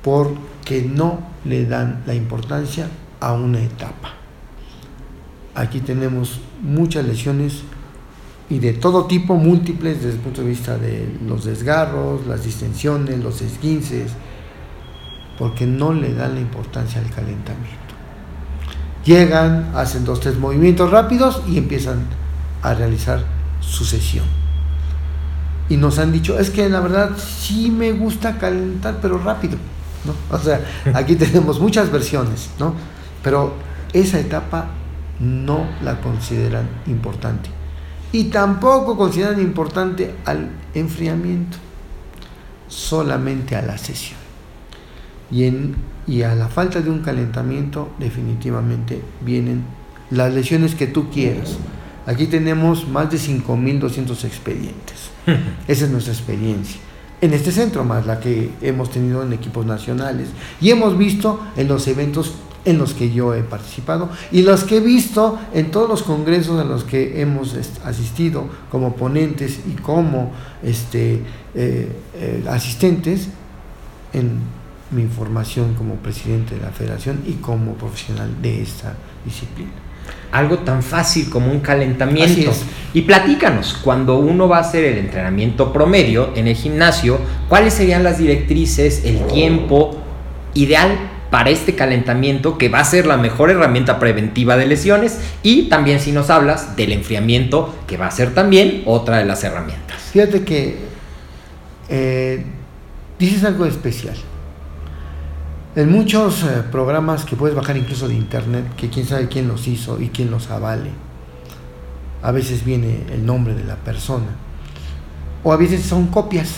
porque 0.00 0.80
no 0.82 1.20
le 1.44 1.66
dan 1.66 2.02
la 2.06 2.14
importancia 2.14 2.88
a 3.24 3.32
una 3.32 3.60
etapa. 3.60 4.12
Aquí 5.54 5.80
tenemos 5.80 6.40
muchas 6.60 7.06
lesiones 7.06 7.62
y 8.50 8.58
de 8.58 8.74
todo 8.74 9.06
tipo, 9.06 9.36
múltiples 9.36 10.02
desde 10.02 10.16
el 10.16 10.18
punto 10.18 10.42
de 10.42 10.48
vista 10.48 10.76
de 10.76 11.18
los 11.26 11.44
desgarros, 11.44 12.26
las 12.26 12.44
distensiones, 12.44 13.18
los 13.20 13.40
esguinces, 13.40 14.12
porque 15.38 15.66
no 15.66 15.94
le 15.94 16.12
dan 16.12 16.34
la 16.34 16.40
importancia 16.40 17.00
al 17.00 17.08
calentamiento. 17.08 17.94
Llegan, 19.06 19.72
hacen 19.74 20.04
dos, 20.04 20.20
tres 20.20 20.38
movimientos 20.38 20.90
rápidos 20.90 21.42
y 21.48 21.56
empiezan 21.56 22.04
a 22.62 22.74
realizar 22.74 23.24
su 23.60 23.84
sesión. 23.84 24.26
Y 25.70 25.78
nos 25.78 25.98
han 25.98 26.12
dicho, 26.12 26.38
es 26.38 26.50
que 26.50 26.68
la 26.68 26.80
verdad 26.80 27.12
sí 27.16 27.70
me 27.70 27.92
gusta 27.92 28.36
calentar, 28.36 28.98
pero 29.00 29.18
rápido. 29.18 29.56
¿no? 30.04 30.36
O 30.36 30.38
sea, 30.38 30.60
aquí 30.92 31.16
tenemos 31.16 31.58
muchas 31.58 31.90
versiones, 31.90 32.50
¿no? 32.58 32.74
Pero 33.24 33.54
esa 33.92 34.20
etapa 34.20 34.68
no 35.18 35.66
la 35.82 36.00
consideran 36.00 36.68
importante. 36.86 37.50
Y 38.12 38.24
tampoco 38.24 38.96
consideran 38.96 39.40
importante 39.40 40.14
al 40.24 40.50
enfriamiento, 40.74 41.56
solamente 42.68 43.56
a 43.56 43.62
la 43.62 43.76
sesión. 43.76 44.20
Y 45.32 45.44
en 45.44 45.74
y 46.06 46.22
a 46.22 46.34
la 46.34 46.48
falta 46.48 46.80
de 46.80 46.90
un 46.90 47.00
calentamiento 47.00 47.90
definitivamente 47.98 49.00
vienen 49.22 49.64
las 50.10 50.32
lesiones 50.34 50.74
que 50.74 50.86
tú 50.86 51.10
quieras. 51.10 51.56
Aquí 52.06 52.26
tenemos 52.26 52.86
más 52.86 53.10
de 53.10 53.16
5.200 53.16 54.24
expedientes. 54.24 55.10
Esa 55.68 55.84
es 55.86 55.90
nuestra 55.90 56.12
experiencia. 56.12 56.78
En 57.22 57.32
este 57.32 57.52
centro, 57.52 57.84
más 57.84 58.04
la 58.04 58.20
que 58.20 58.50
hemos 58.60 58.90
tenido 58.90 59.22
en 59.22 59.32
equipos 59.32 59.64
nacionales. 59.64 60.28
Y 60.60 60.70
hemos 60.70 60.98
visto 60.98 61.40
en 61.56 61.68
los 61.68 61.88
eventos 61.88 62.34
en 62.64 62.78
los 62.78 62.94
que 62.94 63.12
yo 63.12 63.34
he 63.34 63.42
participado 63.42 64.08
y 64.32 64.42
los 64.42 64.64
que 64.64 64.78
he 64.78 64.80
visto 64.80 65.38
en 65.52 65.70
todos 65.70 65.88
los 65.88 66.02
congresos 66.02 66.60
a 66.60 66.64
los 66.64 66.84
que 66.84 67.20
hemos 67.20 67.54
asistido 67.84 68.48
como 68.70 68.96
ponentes 68.96 69.60
y 69.70 69.80
como 69.80 70.32
este, 70.62 71.22
eh, 71.54 71.88
eh, 72.14 72.44
asistentes 72.48 73.28
en 74.12 74.38
mi 74.90 75.06
formación 75.06 75.74
como 75.74 75.96
presidente 75.96 76.54
de 76.54 76.62
la 76.62 76.70
federación 76.70 77.22
y 77.26 77.32
como 77.34 77.74
profesional 77.74 78.30
de 78.40 78.62
esta 78.62 78.94
disciplina. 79.24 79.72
Algo 80.32 80.58
tan 80.58 80.82
fácil 80.82 81.30
como 81.30 81.50
un 81.50 81.60
calentamiento. 81.60 82.52
Y 82.92 83.02
platícanos, 83.02 83.78
cuando 83.82 84.18
uno 84.18 84.48
va 84.48 84.58
a 84.58 84.60
hacer 84.60 84.84
el 84.84 84.98
entrenamiento 84.98 85.72
promedio 85.72 86.30
en 86.34 86.46
el 86.46 86.54
gimnasio, 86.54 87.18
¿cuáles 87.48 87.74
serían 87.74 88.04
las 88.04 88.18
directrices, 88.18 89.04
el 89.04 89.26
tiempo 89.26 89.96
ideal 90.54 91.13
para 91.34 91.50
este 91.50 91.74
calentamiento 91.74 92.58
que 92.58 92.68
va 92.68 92.78
a 92.78 92.84
ser 92.84 93.06
la 93.06 93.16
mejor 93.16 93.50
herramienta 93.50 93.98
preventiva 93.98 94.56
de 94.56 94.66
lesiones 94.66 95.18
y 95.42 95.64
también 95.68 95.98
si 95.98 96.12
nos 96.12 96.30
hablas 96.30 96.76
del 96.76 96.92
enfriamiento 96.92 97.74
que 97.88 97.96
va 97.96 98.06
a 98.06 98.12
ser 98.12 98.32
también 98.34 98.84
otra 98.86 99.18
de 99.18 99.24
las 99.24 99.42
herramientas. 99.42 100.00
Fíjate 100.12 100.44
que 100.44 100.78
eh, 101.88 102.44
dices 103.18 103.42
algo 103.42 103.66
especial. 103.66 104.14
En 105.74 105.90
muchos 105.90 106.44
eh, 106.44 106.62
programas 106.70 107.24
que 107.24 107.34
puedes 107.34 107.56
bajar 107.56 107.76
incluso 107.76 108.06
de 108.06 108.14
internet, 108.14 108.66
que 108.76 108.88
quién 108.88 109.04
sabe 109.04 109.26
quién 109.26 109.48
los 109.48 109.66
hizo 109.66 110.00
y 110.00 110.10
quién 110.10 110.30
los 110.30 110.52
avale, 110.52 110.90
a 112.22 112.30
veces 112.30 112.64
viene 112.64 113.06
el 113.12 113.26
nombre 113.26 113.56
de 113.56 113.64
la 113.64 113.74
persona, 113.74 114.36
o 115.42 115.52
a 115.52 115.56
veces 115.56 115.82
son 115.82 116.06
copias. 116.06 116.52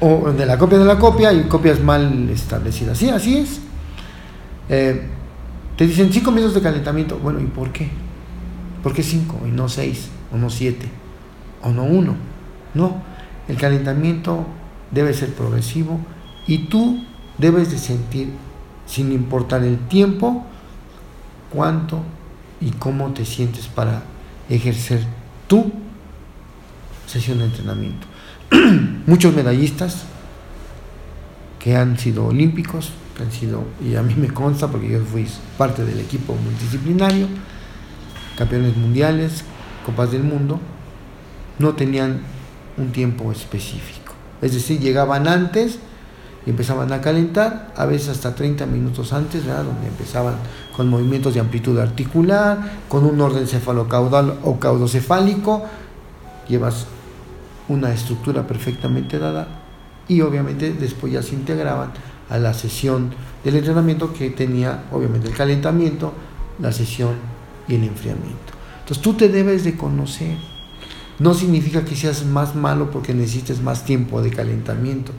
O 0.00 0.30
de 0.32 0.44
la 0.44 0.58
copia 0.58 0.78
de 0.78 0.84
la 0.84 0.98
copia 0.98 1.32
y 1.32 1.44
copias 1.44 1.80
mal 1.80 2.28
establecidas. 2.28 2.98
Sí, 2.98 3.08
así 3.08 3.38
es. 3.38 3.60
Eh, 4.68 5.08
te 5.76 5.86
dicen 5.86 6.12
cinco 6.12 6.30
minutos 6.30 6.54
de 6.54 6.62
calentamiento. 6.62 7.18
Bueno, 7.18 7.40
¿y 7.40 7.46
por 7.46 7.72
qué? 7.72 7.88
¿Por 8.82 8.92
qué 8.92 9.02
cinco 9.02 9.40
y 9.46 9.50
no 9.50 9.68
seis 9.68 10.08
o 10.32 10.36
no 10.36 10.50
siete 10.50 10.86
o 11.62 11.70
no 11.70 11.84
uno? 11.84 12.14
No, 12.74 13.02
el 13.48 13.56
calentamiento 13.56 14.46
debe 14.90 15.14
ser 15.14 15.32
progresivo 15.32 15.98
y 16.46 16.66
tú 16.68 17.02
debes 17.38 17.70
de 17.70 17.78
sentir, 17.78 18.32
sin 18.86 19.12
importar 19.12 19.64
el 19.64 19.78
tiempo, 19.88 20.44
cuánto 21.52 22.02
y 22.60 22.70
cómo 22.72 23.12
te 23.12 23.24
sientes 23.24 23.66
para 23.66 24.02
ejercer 24.48 25.04
tu 25.48 25.72
sesión 27.06 27.38
de 27.38 27.46
entrenamiento. 27.46 28.06
Muchos 29.06 29.34
medallistas 29.34 30.04
que 31.58 31.76
han 31.76 31.98
sido 31.98 32.26
olímpicos, 32.26 32.92
que 33.16 33.24
han 33.24 33.32
sido, 33.32 33.64
y 33.84 33.96
a 33.96 34.02
mí 34.02 34.14
me 34.16 34.28
consta 34.28 34.68
porque 34.68 34.88
yo 34.88 35.00
fui 35.00 35.26
parte 35.58 35.84
del 35.84 35.98
equipo 35.98 36.34
multidisciplinario, 36.34 37.26
campeones 38.38 38.76
mundiales, 38.76 39.44
copas 39.84 40.12
del 40.12 40.22
mundo, 40.22 40.60
no 41.58 41.74
tenían 41.74 42.20
un 42.76 42.92
tiempo 42.92 43.32
específico. 43.32 44.12
Es 44.42 44.52
decir, 44.52 44.78
llegaban 44.78 45.26
antes 45.26 45.78
y 46.46 46.50
empezaban 46.50 46.92
a 46.92 47.00
calentar, 47.00 47.72
a 47.76 47.86
veces 47.86 48.10
hasta 48.10 48.34
30 48.34 48.66
minutos 48.66 49.12
antes, 49.12 49.44
donde 49.44 49.88
empezaban 49.88 50.34
con 50.76 50.88
movimientos 50.88 51.34
de 51.34 51.40
amplitud 51.40 51.78
articular, 51.78 52.78
con 52.88 53.04
un 53.04 53.20
orden 53.20 53.48
cefalocaudal 53.48 54.38
o 54.44 54.60
caudocefálico, 54.60 55.64
llevas 56.48 56.86
una 57.68 57.92
estructura 57.92 58.46
perfectamente 58.46 59.18
dada 59.18 59.48
y 60.08 60.20
obviamente 60.20 60.72
después 60.72 61.12
ya 61.12 61.22
se 61.22 61.34
integraban 61.34 61.92
a 62.28 62.38
la 62.38 62.54
sesión 62.54 63.10
del 63.44 63.56
entrenamiento 63.56 64.12
que 64.12 64.30
tenía 64.30 64.84
obviamente 64.92 65.28
el 65.28 65.34
calentamiento, 65.34 66.12
la 66.58 66.72
sesión 66.72 67.14
y 67.68 67.74
el 67.74 67.84
enfriamiento. 67.84 68.54
Entonces 68.80 69.02
tú 69.02 69.14
te 69.14 69.28
debes 69.28 69.64
de 69.64 69.76
conocer. 69.76 70.36
No 71.18 71.34
significa 71.34 71.84
que 71.84 71.96
seas 71.96 72.24
más 72.24 72.54
malo 72.54 72.90
porque 72.90 73.14
necesites 73.14 73.62
más 73.62 73.84
tiempo 73.84 74.20
de 74.20 74.30
calentamiento 74.30 75.12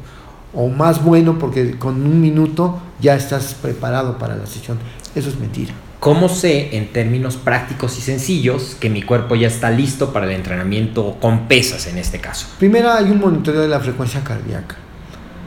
o 0.53 0.69
más 0.69 1.03
bueno 1.03 1.39
porque 1.39 1.77
con 1.77 1.95
un 2.05 2.21
minuto 2.21 2.79
ya 3.01 3.15
estás 3.15 3.55
preparado 3.55 4.17
para 4.17 4.35
la 4.35 4.45
sesión. 4.45 4.77
Eso 5.15 5.29
es 5.29 5.39
mentira. 5.39 5.73
¿Cómo 5.99 6.29
sé 6.29 6.77
en 6.77 6.93
términos 6.93 7.37
prácticos 7.37 7.97
y 7.97 8.01
sencillos 8.01 8.77
que 8.79 8.89
mi 8.89 9.01
cuerpo 9.01 9.35
ya 9.35 9.47
está 9.47 9.71
listo 9.71 10.13
para 10.13 10.27
el 10.27 10.33
entrenamiento 10.33 11.17
con 11.19 11.47
pesas 11.47 11.87
en 11.87 11.97
este 11.97 12.19
caso? 12.19 12.47
Primero 12.59 12.91
hay 12.91 13.05
un 13.05 13.19
monitoreo 13.19 13.61
de 13.61 13.67
la 13.67 13.79
frecuencia 13.79 14.23
cardíaca. 14.23 14.75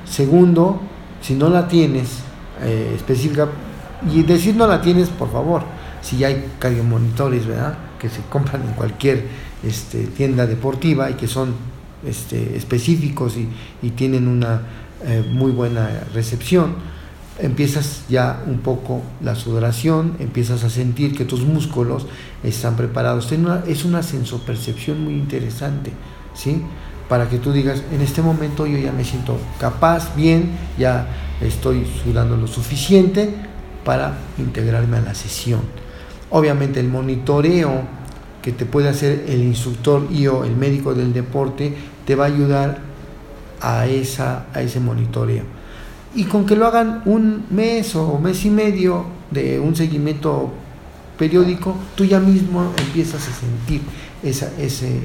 Segundo, 0.05 0.81
si 1.23 1.35
no 1.35 1.51
la 1.51 1.69
tienes 1.69 2.09
eh, 2.63 2.93
específica, 2.97 3.49
y 4.13 4.23
decir 4.23 4.57
no 4.57 4.67
la 4.67 4.81
tienes, 4.81 5.09
por 5.09 5.31
favor, 5.31 5.63
si 6.03 6.25
hay 6.25 6.45
cardiomonitores, 6.59 7.47
¿verdad? 7.47 7.79
Que 7.99 8.09
se 8.09 8.23
compran 8.23 8.63
en 8.63 8.73
cualquier 8.73 9.29
este, 9.63 10.05
tienda 10.05 10.47
deportiva 10.47 11.11
y 11.11 11.15
que 11.15 11.29
son 11.29 11.55
este, 12.05 12.57
específicos 12.57 13.37
y, 13.37 13.49
y 13.83 13.91
tienen 13.91 14.27
una 14.27 14.63
eh, 15.05 15.25
muy 15.31 15.53
buena 15.53 15.89
recepción, 16.13 16.75
empiezas 17.43 18.05
ya 18.09 18.43
un 18.47 18.59
poco 18.59 19.03
la 19.23 19.35
sudoración, 19.35 20.17
empiezas 20.19 20.65
a 20.65 20.71
sentir 20.71 21.17
que 21.17 21.25
tus 21.25 21.43
músculos 21.43 22.07
están 22.43 22.77
preparados. 22.77 23.33
Es 23.67 23.85
una 23.85 24.03
sensopercepción 24.03 25.03
muy 25.05 25.15
interesante, 25.15 25.93
¿sí? 26.35 26.63
Para 27.09 27.29
que 27.29 27.39
tú 27.39 27.53
digas, 27.53 27.83
en 27.93 28.01
este 28.03 28.23
momento 28.23 28.67
yo 28.67 28.79
ya 28.79 28.93
me 28.93 29.05
siento 29.05 29.37
capaz, 29.59 30.15
bien, 30.15 30.53
ya 30.79 31.09
estoy 31.41 31.87
sudando 32.05 32.37
lo 32.37 32.47
suficiente 32.47 33.35
para 33.85 34.19
integrarme 34.39 34.99
a 34.99 35.01
la 35.01 35.15
sesión. 35.15 35.61
Obviamente 36.31 36.79
el 36.79 36.89
monitoreo 36.89 37.83
que 38.43 38.53
te 38.53 38.65
puede 38.65 38.89
hacer 38.89 39.25
el 39.29 39.43
instructor 39.43 40.07
y 40.11 40.27
o 40.29 40.45
el 40.45 40.57
médico 40.57 40.95
del 40.95 41.13
deporte 41.13 41.75
te 42.07 42.15
va 42.15 42.25
a 42.25 42.29
ayudar 42.29 42.79
a, 43.61 43.87
esa, 43.87 44.47
a 44.55 44.63
ese 44.63 44.81
monitoreo. 44.81 45.60
Y 46.15 46.25
con 46.25 46.45
que 46.45 46.57
lo 46.57 46.67
hagan 46.67 47.03
un 47.05 47.45
mes 47.51 47.95
o 47.95 48.19
mes 48.19 48.45
y 48.45 48.51
medio 48.51 49.07
de 49.31 49.61
un 49.61 49.77
seguimiento 49.77 50.51
periódico, 51.19 51.77
tú 51.95 52.05
ya 52.05 52.19
mismo 52.19 52.73
empiezas 52.79 53.29
a 53.29 53.33
sentir 53.33 53.83
ese, 54.23 55.03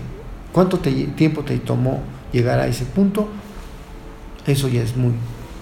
cuánto 0.51 0.79
tiempo 0.79 1.43
te 1.43 1.57
tomó 1.59 2.01
llegar 2.31 2.59
a 2.59 2.67
ese 2.67 2.85
punto, 2.85 3.27
eso 4.47 4.67
ya 4.67 4.81
es 4.81 4.95
muy 4.95 5.13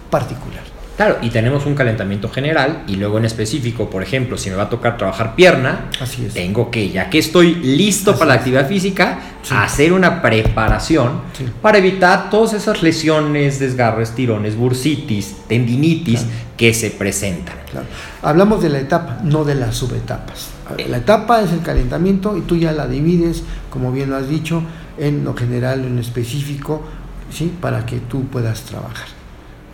particular. 0.10 0.73
Claro, 1.04 1.18
y 1.22 1.32
tenemos 1.32 1.66
un 1.66 1.76
calentamiento 1.76 2.30
general 2.30 2.84
y 2.88 2.96
luego 2.96 3.18
en 3.18 3.26
específico, 3.26 3.90
por 3.90 4.02
ejemplo, 4.04 4.38
si 4.38 4.50
me 4.50 4.56
va 4.56 4.64
a 4.64 4.70
tocar 4.70 4.96
trabajar 4.96 5.36
pierna, 5.36 5.90
Así 6.00 6.24
es. 6.26 6.34
tengo 6.34 6.72
que, 6.72 6.92
ya 6.92 7.10
que 7.10 7.20
estoy 7.20 7.56
listo 7.56 8.12
Así 8.12 8.20
para 8.20 8.30
la 8.30 8.36
actividad 8.36 8.70
física, 8.70 9.20
Sí. 9.42 9.54
hacer 9.58 9.92
una 9.92 10.22
preparación 10.22 11.20
Sí. 11.38 11.46
para 11.62 11.80
evitar 11.80 12.30
todas 12.30 12.54
esas 12.54 12.82
lesiones, 12.82 13.60
desgarres, 13.60 14.12
tirones, 14.16 14.56
bursitis, 14.56 15.36
tendinitis 15.50 16.22
Claro. 16.22 16.36
que 16.56 16.74
se 16.74 16.90
presentan. 16.92 17.56
Claro. 17.70 17.86
Hablamos 18.22 18.64
de 18.64 18.70
la 18.70 18.80
etapa, 18.80 19.18
no 19.26 19.44
de 19.44 19.56
las 19.56 19.76
subetapas. 19.76 20.52
La 20.88 20.96
etapa 20.98 21.42
es 21.42 21.52
el 21.52 21.62
calentamiento 21.64 22.38
y 22.38 22.42
tú 22.42 22.56
ya 22.56 22.72
la 22.72 22.88
divides, 22.88 23.44
como 23.70 23.92
bien 23.92 24.10
lo 24.10 24.16
has 24.16 24.30
dicho, 24.30 24.64
en 24.98 25.26
lo 25.26 25.34
general, 25.36 25.84
en 25.84 25.96
lo 25.96 26.02
específico, 26.02 26.82
¿sí? 27.30 27.52
para 27.60 27.86
que 27.86 27.98
tú 28.00 28.24
puedas 28.28 28.62
trabajar. 28.62 29.08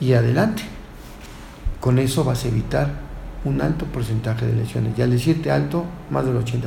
Y 0.01 0.13
adelante. 0.13 0.63
Con 1.79 1.99
eso 1.99 2.23
vas 2.23 2.45
a 2.45 2.47
evitar 2.49 2.89
un 3.45 3.61
alto 3.61 3.85
porcentaje 3.85 4.45
de 4.45 4.53
lesiones. 4.55 4.97
Y 4.97 5.01
al 5.01 5.11
decirte 5.11 5.51
alto, 5.51 5.85
más 6.09 6.25
del 6.25 6.35
80%. 6.35 6.63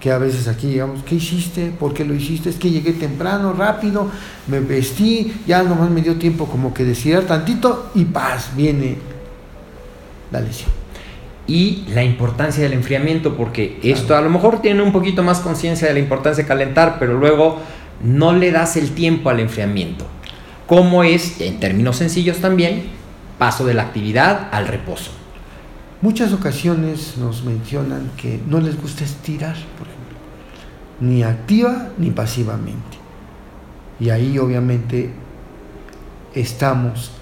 Que 0.00 0.12
a 0.12 0.18
veces 0.18 0.46
aquí 0.48 0.68
llegamos, 0.68 1.02
¿qué 1.04 1.14
hiciste? 1.14 1.70
¿Por 1.70 1.94
qué 1.94 2.04
lo 2.04 2.14
hiciste? 2.14 2.50
Es 2.50 2.56
que 2.56 2.70
llegué 2.70 2.92
temprano, 2.92 3.54
rápido, 3.54 4.08
me 4.46 4.60
vestí, 4.60 5.32
ya 5.46 5.62
nomás 5.62 5.90
me 5.90 6.02
dio 6.02 6.16
tiempo 6.16 6.46
como 6.46 6.74
que 6.74 6.84
de 6.84 6.92
estirar 6.92 7.22
tantito 7.22 7.90
y 7.94 8.04
paz, 8.04 8.50
viene 8.54 8.98
la 10.30 10.40
lesión. 10.40 10.70
Y 11.46 11.84
la 11.94 12.04
importancia 12.04 12.62
del 12.62 12.74
enfriamiento, 12.74 13.36
porque 13.36 13.78
Claro. 13.80 13.96
esto 13.96 14.16
a 14.16 14.20
lo 14.20 14.28
mejor 14.28 14.60
tiene 14.60 14.82
un 14.82 14.92
poquito 14.92 15.22
más 15.22 15.40
conciencia 15.40 15.88
de 15.88 15.94
la 15.94 16.00
importancia 16.00 16.44
de 16.44 16.48
calentar, 16.48 16.98
pero 16.98 17.18
luego 17.18 17.60
no 18.04 18.32
le 18.34 18.50
das 18.52 18.76
el 18.76 18.90
tiempo 18.90 19.30
al 19.30 19.40
enfriamiento. 19.40 20.04
¿Cómo 20.66 21.04
es, 21.04 21.40
en 21.40 21.58
términos 21.58 21.96
sencillos 21.96 22.38
también, 22.38 22.95
paso 23.38 23.66
de 23.66 23.74
la 23.74 23.82
actividad 23.82 24.48
al 24.52 24.66
reposo? 24.66 25.10
Muchas 26.02 26.32
ocasiones 26.32 27.16
nos 27.16 27.42
mencionan 27.44 28.10
que 28.16 28.40
no 28.46 28.60
les 28.60 28.80
gusta 28.80 29.04
estirar, 29.04 29.56
por 29.78 29.86
ejemplo, 29.86 30.16
ni 31.00 31.22
activa 31.22 31.88
ni 31.96 32.10
pasivamente. 32.10 32.98
Y 33.98 34.10
ahí 34.10 34.38
obviamente 34.38 35.10
estamos 36.34 37.12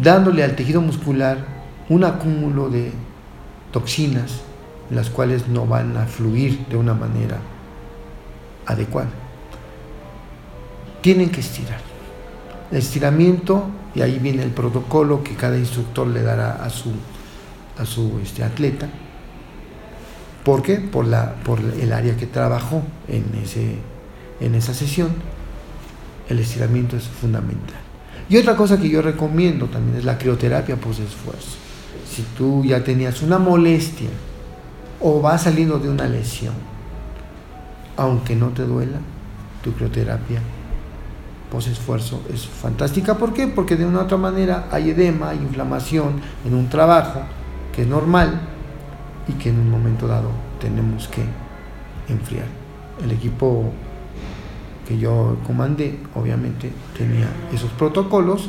dándole 0.00 0.44
al 0.44 0.54
tejido 0.54 0.80
muscular 0.80 1.38
un 1.88 2.04
acúmulo 2.04 2.68
de 2.68 2.92
toxinas, 3.72 4.40
las 4.90 5.08
cuales 5.08 5.48
no 5.48 5.66
van 5.66 5.96
a 5.96 6.06
fluir 6.06 6.66
de 6.66 6.76
una 6.76 6.94
manera 6.94 7.38
adecuada. 8.66 9.10
Tienen 11.00 11.30
que 11.30 11.40
estirar. 11.40 11.91
Estiramiento, 12.72 13.66
y 13.94 14.00
ahí 14.00 14.18
viene 14.18 14.42
el 14.42 14.50
protocolo 14.50 15.22
que 15.22 15.34
cada 15.34 15.58
instructor 15.58 16.06
le 16.06 16.22
dará 16.22 16.64
a 16.64 16.70
su, 16.70 16.90
a 17.78 17.84
su 17.84 18.18
este, 18.22 18.42
atleta. 18.42 18.88
¿Por 20.44 20.62
qué? 20.62 20.76
Por, 20.76 21.06
la, 21.06 21.34
por 21.44 21.60
el 21.60 21.92
área 21.92 22.16
que 22.16 22.26
trabajó 22.26 22.82
en, 23.08 23.24
ese, 23.42 23.76
en 24.40 24.54
esa 24.54 24.74
sesión. 24.74 25.10
El 26.28 26.38
estiramiento 26.38 26.96
es 26.96 27.04
fundamental. 27.04 27.80
Y 28.28 28.38
otra 28.38 28.56
cosa 28.56 28.80
que 28.80 28.88
yo 28.88 29.02
recomiendo 29.02 29.66
también 29.66 29.98
es 29.98 30.04
la 30.04 30.16
crioterapia 30.16 30.76
post-esfuerzo. 30.76 31.58
Si 32.10 32.22
tú 32.36 32.64
ya 32.64 32.82
tenías 32.82 33.22
una 33.22 33.38
molestia 33.38 34.08
o 35.00 35.20
vas 35.20 35.42
saliendo 35.42 35.78
de 35.78 35.90
una 35.90 36.06
lesión, 36.06 36.54
aunque 37.96 38.34
no 38.34 38.48
te 38.48 38.62
duela, 38.62 38.98
tu 39.62 39.72
crioterapia 39.72 40.40
post-esfuerzo 41.52 42.22
es 42.32 42.46
fantástica. 42.46 43.18
¿Por 43.18 43.34
qué? 43.34 43.46
Porque 43.46 43.76
de 43.76 43.84
una 43.84 43.98
u 43.98 44.02
otra 44.04 44.16
manera 44.16 44.68
hay 44.70 44.88
edema, 44.90 45.28
hay 45.28 45.36
inflamación 45.36 46.22
en 46.46 46.54
un 46.54 46.70
trabajo 46.70 47.20
que 47.74 47.82
es 47.82 47.88
normal 47.88 48.40
y 49.28 49.34
que 49.34 49.50
en 49.50 49.58
un 49.58 49.70
momento 49.70 50.08
dado 50.08 50.30
tenemos 50.58 51.08
que 51.08 51.22
enfriar. 52.08 52.46
El 53.04 53.10
equipo 53.10 53.70
que 54.88 54.96
yo 54.96 55.36
comandé, 55.46 55.98
obviamente, 56.14 56.72
tenía 56.96 57.28
esos 57.52 57.70
protocolos 57.72 58.48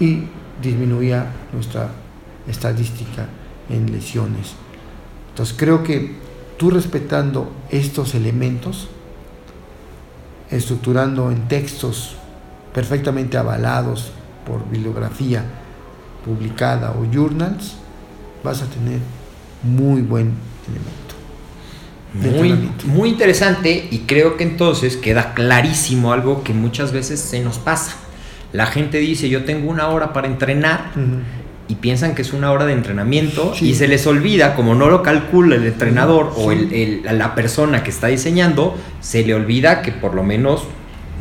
y 0.00 0.24
disminuía 0.60 1.26
nuestra 1.52 1.90
estadística 2.48 3.28
en 3.70 3.92
lesiones. 3.92 4.54
Entonces 5.28 5.54
creo 5.56 5.84
que 5.84 6.16
tú 6.56 6.70
respetando 6.70 7.52
estos 7.70 8.16
elementos, 8.16 8.88
estructurando 10.50 11.30
en 11.30 11.46
textos 11.46 12.16
perfectamente 12.74 13.36
avalados 13.36 14.12
por 14.46 14.68
bibliografía 14.70 15.44
publicada 16.24 16.92
o 16.92 17.04
journals, 17.12 17.74
vas 18.42 18.62
a 18.62 18.66
tener 18.66 18.98
muy 19.62 20.02
buen 20.02 20.32
elemento. 20.68 21.02
Muy, 22.14 22.70
muy 22.84 23.08
interesante 23.08 23.88
y 23.90 24.00
creo 24.00 24.36
que 24.36 24.44
entonces 24.44 24.96
queda 24.98 25.32
clarísimo 25.34 26.12
algo 26.12 26.42
que 26.44 26.52
muchas 26.52 26.92
veces 26.92 27.20
se 27.20 27.40
nos 27.40 27.58
pasa. 27.58 27.94
La 28.52 28.66
gente 28.66 28.98
dice, 28.98 29.30
yo 29.30 29.44
tengo 29.44 29.70
una 29.70 29.88
hora 29.88 30.12
para 30.12 30.26
entrenar 30.26 30.90
y 31.68 31.76
piensan 31.76 32.14
que 32.14 32.20
es 32.20 32.34
una 32.34 32.52
hora 32.52 32.66
de 32.66 32.74
entrenamiento 32.74 33.54
Sí. 33.54 33.70
y 33.70 33.74
se 33.74 33.88
les 33.88 34.06
olvida, 34.06 34.54
como 34.54 34.74
no 34.74 34.90
lo 34.90 35.02
calcula 35.02 35.56
el 35.56 35.64
entrenador 35.66 36.34
o 36.36 36.50
Sí. 36.52 36.58
el- 36.70 37.06
el- 37.06 37.18
la 37.18 37.34
persona 37.34 37.82
que 37.82 37.88
está 37.90 38.08
diseñando, 38.08 38.76
se 39.00 39.24
le 39.24 39.32
olvida 39.34 39.80
que 39.80 39.90
por 39.92 40.14
lo 40.14 40.22
menos, 40.22 40.64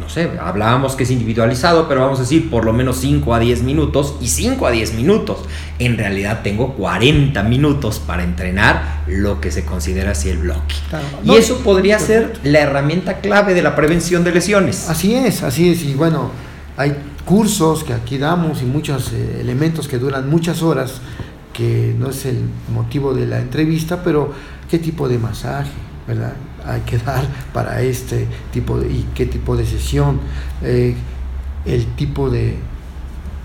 no 0.02 0.10
sé, 0.10 0.32
hablábamos 0.42 0.96
que 0.96 1.04
es 1.04 1.12
individualizado, 1.12 1.88
pero 1.88 2.02
vamos 2.02 2.18
a 2.20 2.24
decir 2.24 2.50
por 2.50 2.66
lo 2.66 2.74
menos 2.74 2.98
5 2.98 3.34
a 3.36 3.40
10 3.40 3.62
minutos 3.62 4.16
y 4.20 4.28
5 4.28 4.66
a 4.66 4.72
10 4.72 4.96
minutos. 4.96 5.46
En 5.78 5.98
realidad 5.98 6.42
tengo 6.44 6.74
40 6.74 7.42
minutos 7.44 8.00
para 8.00 8.24
entrenar 8.24 9.04
lo 9.08 9.40
que 9.40 9.52
se 9.52 9.64
considera 9.64 10.12
así 10.12 10.30
el 10.30 10.40
bloque. 10.40 10.76
Claro. 10.90 11.06
Y 11.24 11.36
eso 11.36 11.60
podría 11.60 12.00
ser 12.00 12.24
perfecto. 12.24 12.50
la 12.50 12.60
herramienta 12.60 13.18
clave 13.20 13.54
de 13.54 13.62
la 13.62 13.76
prevención 13.76 14.24
de 14.24 14.32
lesiones. 14.32 14.90
Así 14.90 15.14
es, 15.14 15.44
así 15.44 15.70
es. 15.70 15.84
Y 15.84 15.94
bueno, 15.94 16.32
hay 16.78 16.96
cursos 17.24 17.84
que 17.84 17.94
aquí 17.94 18.18
damos 18.18 18.62
y 18.64 18.66
muchos 18.66 19.14
eh, 19.14 19.38
elementos 19.40 19.88
que 19.88 20.00
duran 20.00 20.30
muchas 20.30 20.64
horas, 20.64 21.00
que 21.54 21.96
no 21.98 22.10
es 22.10 22.26
el 22.26 22.42
motivo 22.74 23.14
de 23.14 23.28
la 23.28 23.40
entrevista, 23.40 24.04
pero 24.04 24.34
qué 24.70 24.80
tipo 24.80 25.08
de 25.08 25.20
masaje, 25.20 25.70
¿verdad? 26.08 26.34
Hay 26.66 26.82
que 26.82 26.98
dar 26.98 27.26
para 27.54 27.82
este 27.82 28.28
tipo 28.52 28.80
de, 28.80 28.88
y 28.88 29.10
qué 29.16 29.26
tipo 29.26 29.56
de 29.56 29.66
sesión, 29.66 30.20
eh, 30.62 30.96
el 31.66 31.86
tipo 31.96 32.30
de 32.30 32.58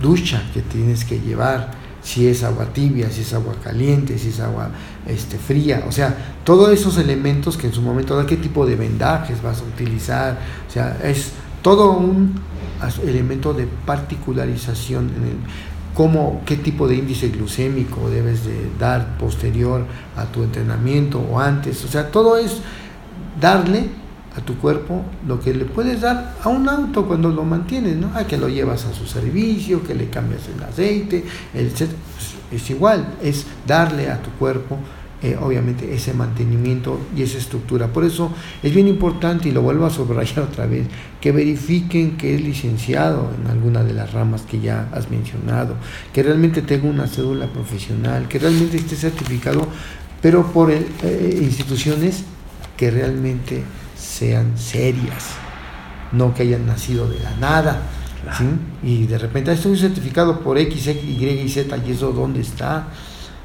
ducha 0.00 0.42
que 0.52 0.62
tienes 0.62 1.04
que 1.04 1.20
llevar, 1.20 1.70
si 2.02 2.28
es 2.28 2.44
agua 2.44 2.66
tibia, 2.66 3.10
si 3.10 3.22
es 3.22 3.34
agua 3.34 3.54
caliente, 3.62 4.18
si 4.18 4.28
es 4.28 4.40
agua 4.40 4.70
este, 5.06 5.38
fría, 5.38 5.84
o 5.88 5.92
sea, 5.92 6.16
todos 6.44 6.70
esos 6.70 6.98
elementos 6.98 7.56
que 7.56 7.66
en 7.66 7.72
su 7.72 7.82
momento, 7.82 8.24
qué 8.26 8.36
tipo 8.36 8.64
de 8.64 8.76
vendajes 8.76 9.42
vas 9.42 9.60
a 9.60 9.64
utilizar, 9.64 10.38
o 10.68 10.70
sea, 10.70 10.98
es 11.02 11.32
todo 11.62 11.92
un 11.92 12.34
elemento 13.04 13.54
de 13.54 13.66
particularización 13.66 15.10
en 15.16 15.22
el 15.24 15.36
cómo, 15.94 16.42
qué 16.44 16.56
tipo 16.56 16.86
de 16.86 16.96
índice 16.96 17.30
glucémico 17.30 18.10
debes 18.10 18.44
de 18.44 18.70
dar 18.78 19.16
posterior 19.16 19.84
a 20.14 20.26
tu 20.26 20.44
entrenamiento 20.44 21.18
o 21.18 21.40
antes, 21.40 21.84
o 21.84 21.88
sea, 21.88 22.10
todo 22.10 22.36
es 22.36 22.58
darle 23.40 23.84
a 24.36 24.40
tu 24.40 24.56
cuerpo 24.58 25.02
lo 25.26 25.40
que 25.40 25.54
le 25.54 25.64
puedes 25.64 26.02
dar 26.02 26.36
a 26.42 26.48
un 26.48 26.68
auto 26.68 27.06
cuando 27.06 27.30
lo 27.30 27.44
mantienes, 27.44 27.96
¿no? 27.96 28.10
A 28.14 28.26
que 28.26 28.36
lo 28.36 28.48
llevas 28.48 28.84
a 28.84 28.92
su 28.92 29.06
servicio, 29.06 29.82
que 29.82 29.94
le 29.94 30.10
cambias 30.10 30.42
el 30.54 30.62
aceite, 30.62 31.24
etc. 31.54 31.88
Pues, 32.14 32.34
es 32.62 32.70
igual, 32.70 33.14
es 33.22 33.46
darle 33.66 34.10
a 34.10 34.20
tu 34.20 34.30
cuerpo 34.32 34.78
eh, 35.22 35.34
obviamente 35.40 35.94
ese 35.94 36.12
mantenimiento 36.12 37.00
y 37.16 37.22
esa 37.22 37.38
estructura. 37.38 37.88
Por 37.88 38.04
eso 38.04 38.30
es 38.62 38.74
bien 38.74 38.86
importante, 38.86 39.48
y 39.48 39.52
lo 39.52 39.62
vuelvo 39.62 39.86
a 39.86 39.90
subrayar 39.90 40.40
otra 40.52 40.66
vez, 40.66 40.86
que 41.22 41.32
verifiquen 41.32 42.18
que 42.18 42.34
es 42.34 42.42
licenciado 42.42 43.30
en 43.40 43.50
alguna 43.50 43.82
de 43.82 43.94
las 43.94 44.12
ramas 44.12 44.42
que 44.42 44.60
ya 44.60 44.90
has 44.92 45.10
mencionado, 45.10 45.76
que 46.12 46.22
realmente 46.22 46.60
tenga 46.60 46.86
una 46.86 47.06
cédula 47.06 47.46
profesional, 47.46 48.28
que 48.28 48.38
realmente 48.38 48.76
esté 48.76 48.94
certificado, 48.94 49.66
pero 50.20 50.52
por 50.52 50.70
eh, 50.70 50.86
instituciones 51.40 52.24
que 52.76 52.90
realmente 52.90 53.62
sean 53.98 54.56
serias, 54.58 55.24
no 56.12 56.34
que 56.34 56.42
hayan 56.42 56.66
nacido 56.66 57.08
de 57.08 57.18
la 57.20 57.30
nada. 57.40 57.82
Claro. 58.22 58.38
¿sí? 58.38 58.46
Y 58.82 59.06
de 59.06 59.18
repente 59.18 59.50
"Ah, 59.50 59.54
estoy 59.54 59.78
certificado 59.78 60.40
por 60.40 60.58
X, 60.58 60.86
X, 60.88 61.02
Y 61.04 61.24
y 61.28 61.48
Z, 61.48 61.76
y 61.86 61.92
eso 61.92 62.12
dónde 62.12 62.40
está. 62.40 62.88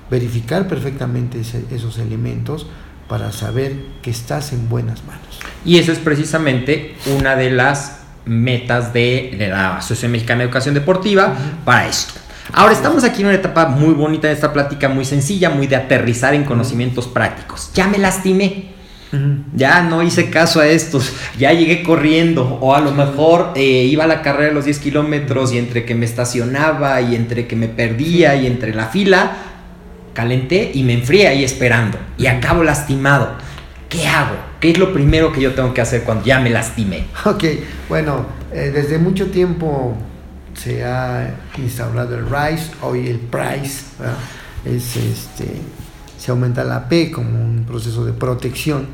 Verificar 0.09 0.67
perfectamente 0.67 1.39
ese- 1.41 1.65
esos 1.71 1.97
elementos 1.99 2.65
para 3.07 3.31
saber 3.31 3.75
que 4.01 4.09
estás 4.11 4.53
en 4.53 4.67
buenas 4.69 5.03
manos. 5.05 5.39
Y 5.65 5.77
eso 5.77 5.91
es 5.91 5.99
precisamente 5.99 6.95
una 7.17 7.35
de 7.35 7.51
las 7.51 7.99
metas 8.25 8.93
de, 8.93 9.35
de 9.37 9.47
la 9.49 9.77
Asociación 9.77 10.11
Mexicana 10.13 10.39
de 10.39 10.45
Educación 10.45 10.73
Deportiva 10.75 11.33
para 11.65 11.87
esto. 11.87 12.13
Ahora 12.53 12.73
estamos 12.73 13.03
aquí 13.03 13.21
en 13.21 13.27
una 13.27 13.35
etapa 13.35 13.67
muy 13.67 13.93
bonita 13.93 14.27
de 14.27 14.33
esta 14.33 14.51
plática, 14.51 14.89
muy 14.89 15.05
sencilla, 15.05 15.49
muy 15.49 15.67
de 15.67 15.75
aterrizar 15.77 16.33
en 16.33 16.43
conocimientos 16.43 17.07
prácticos. 17.07 17.71
Ya 17.73 17.87
me 17.87 17.97
lastimé. 17.97 18.70
Ya 19.53 19.83
no 19.83 20.01
hice 20.01 20.29
caso 20.29 20.61
a 20.61 20.67
estos, 20.67 21.13
ya 21.37 21.51
llegué 21.51 21.83
corriendo, 21.83 22.57
o 22.61 22.75
a 22.75 22.79
lo 22.79 22.91
mejor 22.91 23.51
eh, 23.55 23.87
iba 23.89 24.05
a 24.05 24.07
la 24.07 24.21
carrera 24.21 24.49
de 24.49 24.53
los 24.53 24.65
10 24.65 24.79
kilómetros 24.79 25.51
y 25.51 25.57
entre 25.57 25.83
que 25.83 25.95
me 25.95 26.05
estacionaba 26.05 27.01
y 27.01 27.15
entre 27.15 27.45
que 27.45 27.57
me 27.57 27.67
perdía 27.67 28.35
y 28.35 28.47
entre 28.47 28.73
la 28.73 28.87
fila, 28.87 29.33
calenté 30.13 30.71
y 30.73 30.83
me 30.83 30.93
enfrié 30.93 31.27
ahí 31.27 31.43
esperando. 31.43 31.97
Y 32.17 32.27
acabo 32.27 32.63
lastimado. 32.63 33.33
¿Qué 33.89 34.07
hago? 34.07 34.35
¿Qué 34.61 34.71
es 34.71 34.77
lo 34.77 34.93
primero 34.93 35.33
que 35.33 35.41
yo 35.41 35.53
tengo 35.53 35.73
que 35.73 35.81
hacer 35.81 36.03
cuando 36.03 36.23
ya 36.23 36.39
me 36.39 36.49
lastimé? 36.49 37.07
Ok, 37.25 37.43
bueno, 37.89 38.25
eh, 38.53 38.71
desde 38.73 38.97
mucho 38.97 39.27
tiempo 39.27 39.97
se 40.53 40.85
ha 40.85 41.35
instaurado 41.57 42.17
el 42.17 42.25
RISE, 42.25 42.71
hoy 42.81 43.07
el 43.07 43.19
PRICE, 43.19 43.83
es 44.65 44.95
este 44.95 45.45
se 46.21 46.29
aumenta 46.29 46.63
la 46.63 46.87
P 46.87 47.09
como 47.09 47.29
un 47.43 47.65
proceso 47.65 48.05
de 48.05 48.13
protección. 48.13 48.85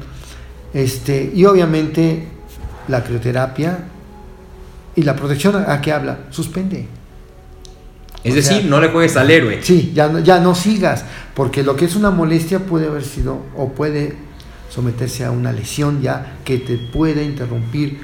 Este, 0.73 1.29
y 1.35 1.43
obviamente 1.43 2.25
la 2.87 3.03
crioterapia 3.03 3.79
y 4.95 5.03
la 5.03 5.13
protección 5.13 5.57
a 5.67 5.81
qué 5.81 5.91
habla, 5.91 6.19
suspende. 6.29 6.87
Es 8.23 8.33
decir, 8.33 8.63
no 8.63 8.79
le 8.79 8.87
juegues 8.87 9.17
al 9.17 9.29
héroe. 9.29 9.59
Sí, 9.61 9.91
ya 9.93 10.07
no, 10.07 10.19
ya 10.19 10.39
no 10.39 10.55
sigas, 10.55 11.03
porque 11.35 11.63
lo 11.63 11.75
que 11.75 11.83
es 11.83 11.97
una 11.97 12.11
molestia 12.11 12.59
puede 12.59 12.87
haber 12.87 13.03
sido 13.03 13.41
o 13.57 13.73
puede 13.73 14.15
someterse 14.69 15.25
a 15.25 15.31
una 15.31 15.51
lesión 15.51 16.01
ya 16.01 16.37
que 16.45 16.59
te 16.59 16.77
puede 16.77 17.25
interrumpir 17.25 17.99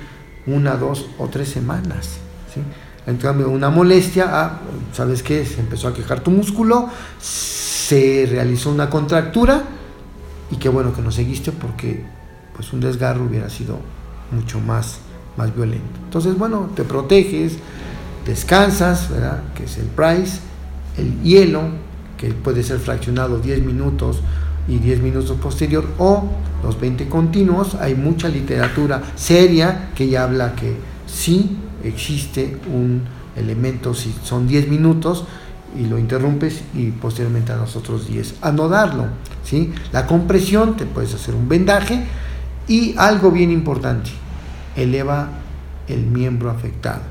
una, 0.47 0.75
dos 0.75 1.05
o 1.17 1.29
tres 1.29 1.47
semanas. 1.47 2.17
¿sí? 2.53 2.59
En 3.07 3.15
cambio, 3.15 3.49
una 3.49 3.69
molestia, 3.69 4.27
ah, 4.29 4.59
¿sabes 4.91 5.23
qué? 5.23 5.45
Se 5.45 5.61
empezó 5.61 5.87
a 5.87 5.93
quejar 5.93 6.19
tu 6.19 6.31
músculo, 6.31 6.89
se 7.87 8.25
realizó 8.29 8.71
una 8.71 8.89
contractura 8.89 9.63
y 10.49 10.55
qué 10.55 10.69
bueno 10.69 10.93
que 10.93 11.01
no 11.01 11.11
seguiste 11.11 11.51
porque 11.51 12.03
pues 12.55 12.71
un 12.71 12.79
desgarro 12.79 13.25
hubiera 13.25 13.49
sido 13.49 13.77
mucho 14.31 14.61
más, 14.61 14.99
más 15.35 15.53
violento. 15.53 15.99
Entonces, 16.05 16.37
bueno, 16.37 16.69
te 16.75 16.83
proteges, 16.83 17.57
descansas, 18.25 19.09
¿verdad? 19.09 19.43
Que 19.53 19.65
es 19.65 19.77
el 19.77 19.87
price, 19.87 20.39
el 20.97 21.21
hielo, 21.23 21.63
que 22.17 22.29
puede 22.29 22.63
ser 22.63 22.79
fraccionado 22.79 23.39
10 23.39 23.65
minutos 23.65 24.21
y 24.67 24.77
10 24.77 25.01
minutos 25.01 25.37
posterior, 25.37 25.85
o 25.97 26.23
los 26.63 26.79
20 26.79 27.09
continuos. 27.09 27.75
Hay 27.75 27.95
mucha 27.95 28.29
literatura 28.29 29.01
seria 29.15 29.89
que 29.93 30.07
ya 30.07 30.23
habla 30.23 30.55
que 30.55 30.77
sí 31.05 31.57
existe 31.83 32.57
un 32.73 33.01
elemento, 33.35 33.93
si 33.93 34.15
son 34.23 34.47
10 34.47 34.69
minutos, 34.69 35.25
y 35.77 35.85
lo 35.85 35.97
interrumpes 35.97 36.63
y 36.73 36.91
posteriormente 36.91 37.51
a 37.51 37.57
los 37.57 37.75
otros 37.75 38.07
10 38.07 38.35
anodarlo. 38.41 39.07
¿sí? 39.43 39.73
La 39.91 40.05
compresión, 40.05 40.75
te 40.77 40.85
puedes 40.85 41.13
hacer 41.13 41.35
un 41.35 41.47
vendaje 41.47 42.03
y 42.67 42.95
algo 42.97 43.31
bien 43.31 43.51
importante, 43.51 44.11
eleva 44.75 45.29
el 45.87 46.05
miembro 46.05 46.49
afectado. 46.49 47.01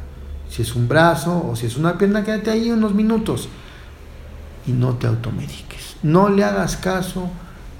Si 0.48 0.62
es 0.62 0.74
un 0.74 0.88
brazo 0.88 1.46
o 1.50 1.56
si 1.56 1.66
es 1.66 1.76
una 1.76 1.96
pierna, 1.96 2.24
quédate 2.24 2.50
ahí 2.50 2.70
unos 2.70 2.94
minutos 2.94 3.48
y 4.66 4.72
no 4.72 4.94
te 4.94 5.06
automediques. 5.06 5.96
No 6.02 6.28
le 6.28 6.44
hagas 6.44 6.76
caso 6.76 7.30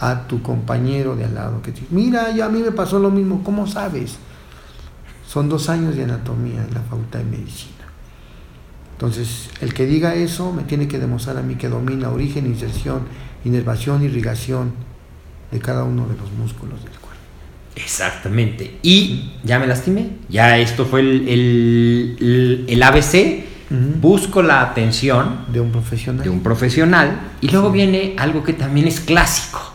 a 0.00 0.26
tu 0.26 0.42
compañero 0.42 1.14
de 1.14 1.24
al 1.24 1.34
lado 1.34 1.62
que 1.62 1.72
te 1.72 1.82
mira, 1.90 2.34
ya 2.34 2.46
a 2.46 2.48
mí 2.48 2.60
me 2.60 2.72
pasó 2.72 2.98
lo 2.98 3.10
mismo, 3.10 3.42
¿cómo 3.44 3.66
sabes? 3.66 4.16
Son 5.26 5.48
dos 5.48 5.68
años 5.68 5.96
de 5.96 6.04
anatomía 6.04 6.64
en 6.64 6.74
la 6.74 6.80
Facultad 6.80 7.20
de 7.20 7.24
Medicina. 7.24 7.71
Entonces, 9.03 9.50
el 9.61 9.74
que 9.74 9.84
diga 9.84 10.14
eso 10.14 10.53
me 10.53 10.62
tiene 10.62 10.86
que 10.86 11.00
demostrar 11.00 11.36
a 11.36 11.42
mí 11.42 11.57
que 11.57 11.68
domina 11.68 12.09
origen, 12.11 12.46
inserción, 12.46 13.00
inervación, 13.44 14.05
irrigación 14.05 14.74
de 15.50 15.59
cada 15.59 15.82
uno 15.82 16.07
de 16.07 16.16
los 16.16 16.30
músculos 16.30 16.84
del 16.84 16.92
cuerpo. 16.92 17.20
Exactamente. 17.74 18.78
Y 18.80 19.32
ya 19.42 19.59
me 19.59 19.66
lastimé. 19.66 20.11
Ya 20.28 20.57
esto 20.57 20.86
fue 20.86 21.00
el, 21.00 22.66
el, 22.68 22.80
ABC. 22.80 23.42
Busco 24.00 24.40
la 24.40 24.61
atención 24.62 25.46
de 25.53 25.59
un 25.59 25.72
profesional. 25.72 26.22
De 26.22 26.30
un 26.30 26.40
profesional. 26.40 27.32
Y 27.40 27.48
luego 27.48 27.72
viene 27.72 28.14
algo 28.18 28.44
que 28.44 28.53
también 28.53 28.86
es 28.86 29.00
clásico. 29.00 29.74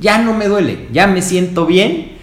Ya 0.00 0.18
no 0.18 0.34
me 0.34 0.48
duele, 0.48 0.88
ya 0.92 1.06
me 1.06 1.22
siento 1.22 1.64
bien 1.64 2.13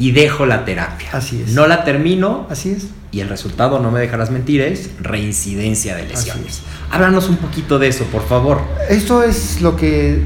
y 0.00 0.10
dejo 0.10 0.46
la 0.46 0.64
terapia. 0.64 1.10
Así 1.12 1.42
es. 1.42 1.52
No 1.52 1.68
la 1.68 1.84
termino. 1.84 2.48
Así 2.50 2.70
es 2.70 2.88
y 3.12 3.20
el 3.20 3.28
resultado, 3.28 3.80
no 3.80 3.90
me 3.90 4.00
dejarás 4.00 4.30
mentir, 4.30 4.60
es 4.60 4.90
reincidencia 5.00 5.96
de 5.96 6.06
lesiones. 6.06 6.62
Háblanos 6.90 7.28
un 7.28 7.36
poquito 7.36 7.78
de 7.78 7.88
eso, 7.88 8.04
por 8.04 8.22
favor. 8.22 8.60
Esto 8.88 9.22
es 9.22 9.60
lo 9.60 9.76
que, 9.76 10.22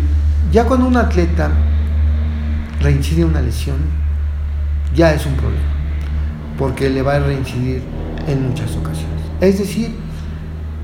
ya 0.52 0.64
cuando 0.64 0.86
un 0.86 0.96
atleta 0.96 1.50
reincide 2.80 3.24
una 3.24 3.40
lesión, 3.40 3.76
ya 4.94 5.14
es 5.14 5.24
un 5.24 5.34
problema, 5.34 5.64
porque 6.58 6.90
le 6.90 7.00
va 7.00 7.16
a 7.16 7.20
reincidir 7.20 7.82
en 8.28 8.48
muchas 8.48 8.76
ocasiones. 8.76 9.22
Es 9.40 9.58
decir, 9.58 9.90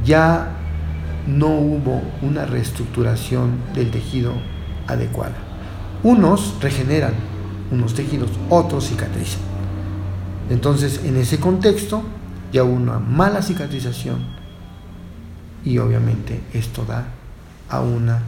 ya 0.03 0.53
no 1.26 1.49
hubo 1.49 2.03
una 2.22 2.47
reestructuración 2.47 3.59
del 3.74 3.91
tejido 3.91 4.32
adecuada. 4.86 5.36
Unos 6.03 6.55
regeneran 6.62 7.12
unos 7.70 7.94
tejidos, 7.94 8.30
otros 8.48 8.88
cicatrizan. 8.88 9.40
Entonces, 10.50 11.00
en 11.04 11.16
ese 11.16 11.38
contexto, 11.38 12.02
ya 12.52 12.64
hubo 12.64 12.72
una 12.72 12.98
mala 12.98 13.42
cicatrización 13.42 14.18
y 15.64 15.78
obviamente 15.78 16.40
esto 16.52 16.84
da 16.84 17.06
a 17.68 17.80
una 17.80 18.20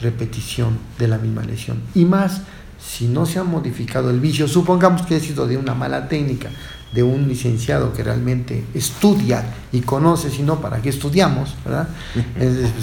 repetición 0.00 0.78
de 0.98 1.08
la 1.08 1.18
misma 1.18 1.42
lesión. 1.42 1.80
Y 1.94 2.04
más, 2.04 2.42
si 2.78 3.08
no 3.08 3.24
se 3.24 3.38
ha 3.38 3.44
modificado 3.44 4.10
el 4.10 4.20
vicio, 4.20 4.46
supongamos 4.48 5.02
que 5.02 5.16
ha 5.16 5.20
sido 5.20 5.46
de 5.46 5.56
una 5.56 5.74
mala 5.74 6.08
técnica, 6.08 6.50
de 6.92 7.02
un 7.02 7.26
licenciado 7.26 7.94
que 7.94 8.02
realmente 8.02 8.66
estudia 8.74 9.44
y 9.72 9.80
conoce, 9.80 10.28
si 10.28 10.42
no, 10.42 10.60
¿para 10.60 10.82
qué 10.82 10.90
estudiamos? 10.90 11.54
¿verdad? 11.64 11.88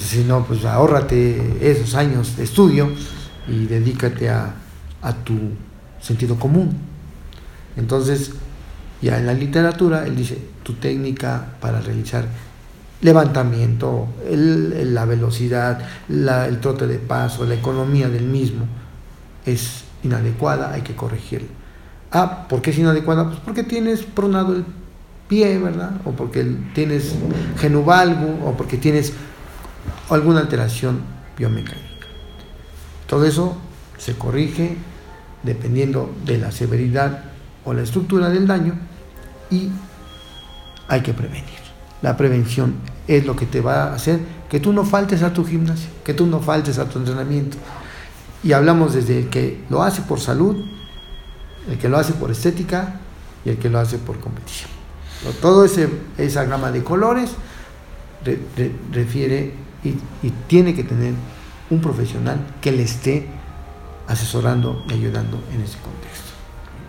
si 0.01 0.23
no, 0.23 0.43
pues 0.45 0.65
ahórrate 0.65 1.69
esos 1.69 1.93
años 1.93 2.35
de 2.35 2.45
estudio 2.45 2.89
y 3.47 3.65
dedícate 3.65 4.29
a, 4.29 4.55
a 5.01 5.13
tu 5.13 5.37
sentido 6.01 6.37
común. 6.37 6.77
Entonces, 7.77 8.31
ya 9.01 9.17
en 9.17 9.25
la 9.25 9.33
literatura, 9.33 10.05
él 10.05 10.15
dice, 10.15 10.37
tu 10.63 10.73
técnica 10.73 11.53
para 11.61 11.79
realizar 11.79 12.25
levantamiento, 13.01 14.07
la 14.29 15.05
velocidad, 15.05 15.79
el 16.09 16.59
trote 16.59 16.85
de 16.87 16.99
paso, 16.99 17.45
la 17.45 17.55
economía 17.55 18.09
del 18.09 18.25
mismo, 18.25 18.65
es 19.45 19.83
inadecuada, 20.03 20.73
hay 20.73 20.81
que 20.81 20.95
corregirla. 20.95 21.47
Ah, 22.11 22.47
¿por 22.49 22.61
qué 22.61 22.71
es 22.71 22.77
inadecuada? 22.77 23.25
Pues 23.25 23.39
porque 23.39 23.63
tienes 23.63 24.03
pronado 24.03 24.55
el 24.55 24.65
pie, 25.27 25.59
¿verdad? 25.59 25.91
O 26.05 26.11
porque 26.11 26.43
tienes 26.73 27.15
genuvalgo, 27.57 28.45
o 28.45 28.57
porque 28.57 28.77
tienes 28.77 29.13
alguna 30.09 30.39
alteración 30.39 31.01
biomecánica. 31.37 32.07
Todo 33.07 33.25
eso 33.25 33.55
se 33.97 34.15
corrige 34.15 34.75
dependiendo 35.43 36.13
de 36.25 36.37
la 36.37 36.51
severidad 36.51 37.23
o 37.65 37.73
la 37.73 37.83
estructura 37.83 38.29
del 38.29 38.47
daño 38.47 38.73
y 39.49 39.69
hay 40.87 41.01
que 41.01 41.13
prevenir. 41.13 41.59
La 42.01 42.17
prevención 42.17 42.75
es 43.07 43.25
lo 43.25 43.35
que 43.35 43.45
te 43.45 43.61
va 43.61 43.83
a 43.83 43.95
hacer 43.95 44.19
que 44.49 44.59
tú 44.59 44.73
no 44.73 44.83
faltes 44.83 45.21
a 45.21 45.33
tu 45.33 45.45
gimnasio, 45.45 45.89
que 46.03 46.13
tú 46.13 46.25
no 46.25 46.39
faltes 46.39 46.79
a 46.79 46.89
tu 46.89 46.99
entrenamiento. 46.99 47.57
Y 48.43 48.53
hablamos 48.53 48.93
desde 48.93 49.19
el 49.19 49.29
que 49.29 49.63
lo 49.69 49.83
hace 49.83 50.01
por 50.01 50.19
salud, 50.19 50.65
el 51.69 51.77
que 51.77 51.89
lo 51.89 51.97
hace 51.97 52.13
por 52.13 52.31
estética 52.31 52.99
y 53.45 53.49
el 53.49 53.57
que 53.57 53.69
lo 53.69 53.79
hace 53.79 53.97
por 53.97 54.19
competición. 54.19 54.69
Todo 55.41 55.65
ese, 55.65 55.89
esa 56.17 56.45
gama 56.45 56.71
de 56.71 56.83
colores 56.83 57.31
refiere 58.91 59.53
y, 59.83 59.89
y 60.25 60.31
tiene 60.47 60.73
que 60.73 60.83
tener 60.83 61.13
un 61.69 61.81
profesional 61.81 62.39
que 62.61 62.71
le 62.71 62.83
esté 62.83 63.27
asesorando 64.09 64.83
y 64.89 64.93
ayudando 64.93 65.41
en 65.53 65.61
ese 65.61 65.77
contexto. 65.77 66.29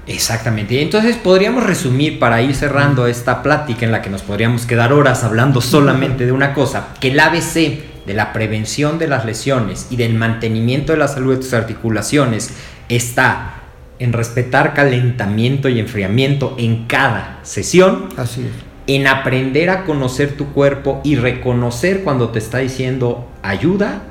Exactamente. 0.07 0.83
Entonces 0.83 1.17
podríamos 1.17 1.65
resumir 1.65 2.19
para 2.19 2.43
ir 2.43 2.55
cerrando 2.55 3.07
esta 3.07 3.43
plática 3.43 3.87
en 3.87 3.93
la 3.93 4.03
que 4.03 4.11
nos 4.11 4.23
podríamos 4.23 4.67
quedar 4.67 4.93
horas 4.93 5.23
hablando 5.23 5.61
solamente 5.61 6.27
de 6.27 6.33
una 6.33 6.53
cosa, 6.53 6.89
que 6.99 7.09
el 7.13 7.21
ABC 7.21 8.05
de 8.07 8.15
la 8.15 8.33
prevención 8.33 8.99
de 8.99 9.07
las 9.07 9.25
lesiones 9.25 9.87
y 9.91 9.97
del 9.97 10.15
mantenimiento 10.15 10.93
de 10.93 10.99
la 10.99 11.07
salud 11.07 11.35
de 11.35 11.43
tus 11.43 11.53
articulaciones 11.53 12.55
está 12.89 13.55
en 14.01 14.13
respetar 14.13 14.75
calentamiento 14.75 15.69
y 15.69 15.79
enfriamiento 15.79 16.57
en 16.59 16.87
cada 16.87 17.39
sesión. 17.43 18.09
Así 18.17 18.41
es. 18.41 18.49
En 18.87 19.07
aprender 19.07 19.71
a 19.71 19.85
conocer 19.85 20.37
tu 20.37 20.47
cuerpo 20.47 21.01
y 21.05 21.15
reconocer 21.15 22.03
cuando 22.03 22.31
te 22.31 22.41
está 22.41 22.59
diciendo 22.59 23.29
ayuda, 23.43 24.03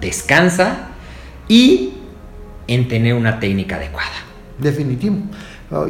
descansa 0.00 0.88
y 1.46 1.89
en 2.70 2.86
tener 2.86 3.14
una 3.14 3.40
técnica 3.40 3.76
adecuada 3.76 4.08
definitivo. 4.58 5.16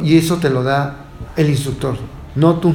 Y 0.03 0.17
eso 0.17 0.37
te 0.37 0.49
lo 0.49 0.63
da 0.63 1.05
el 1.37 1.49
instructor, 1.49 1.95
no 2.35 2.55
tú. 2.55 2.73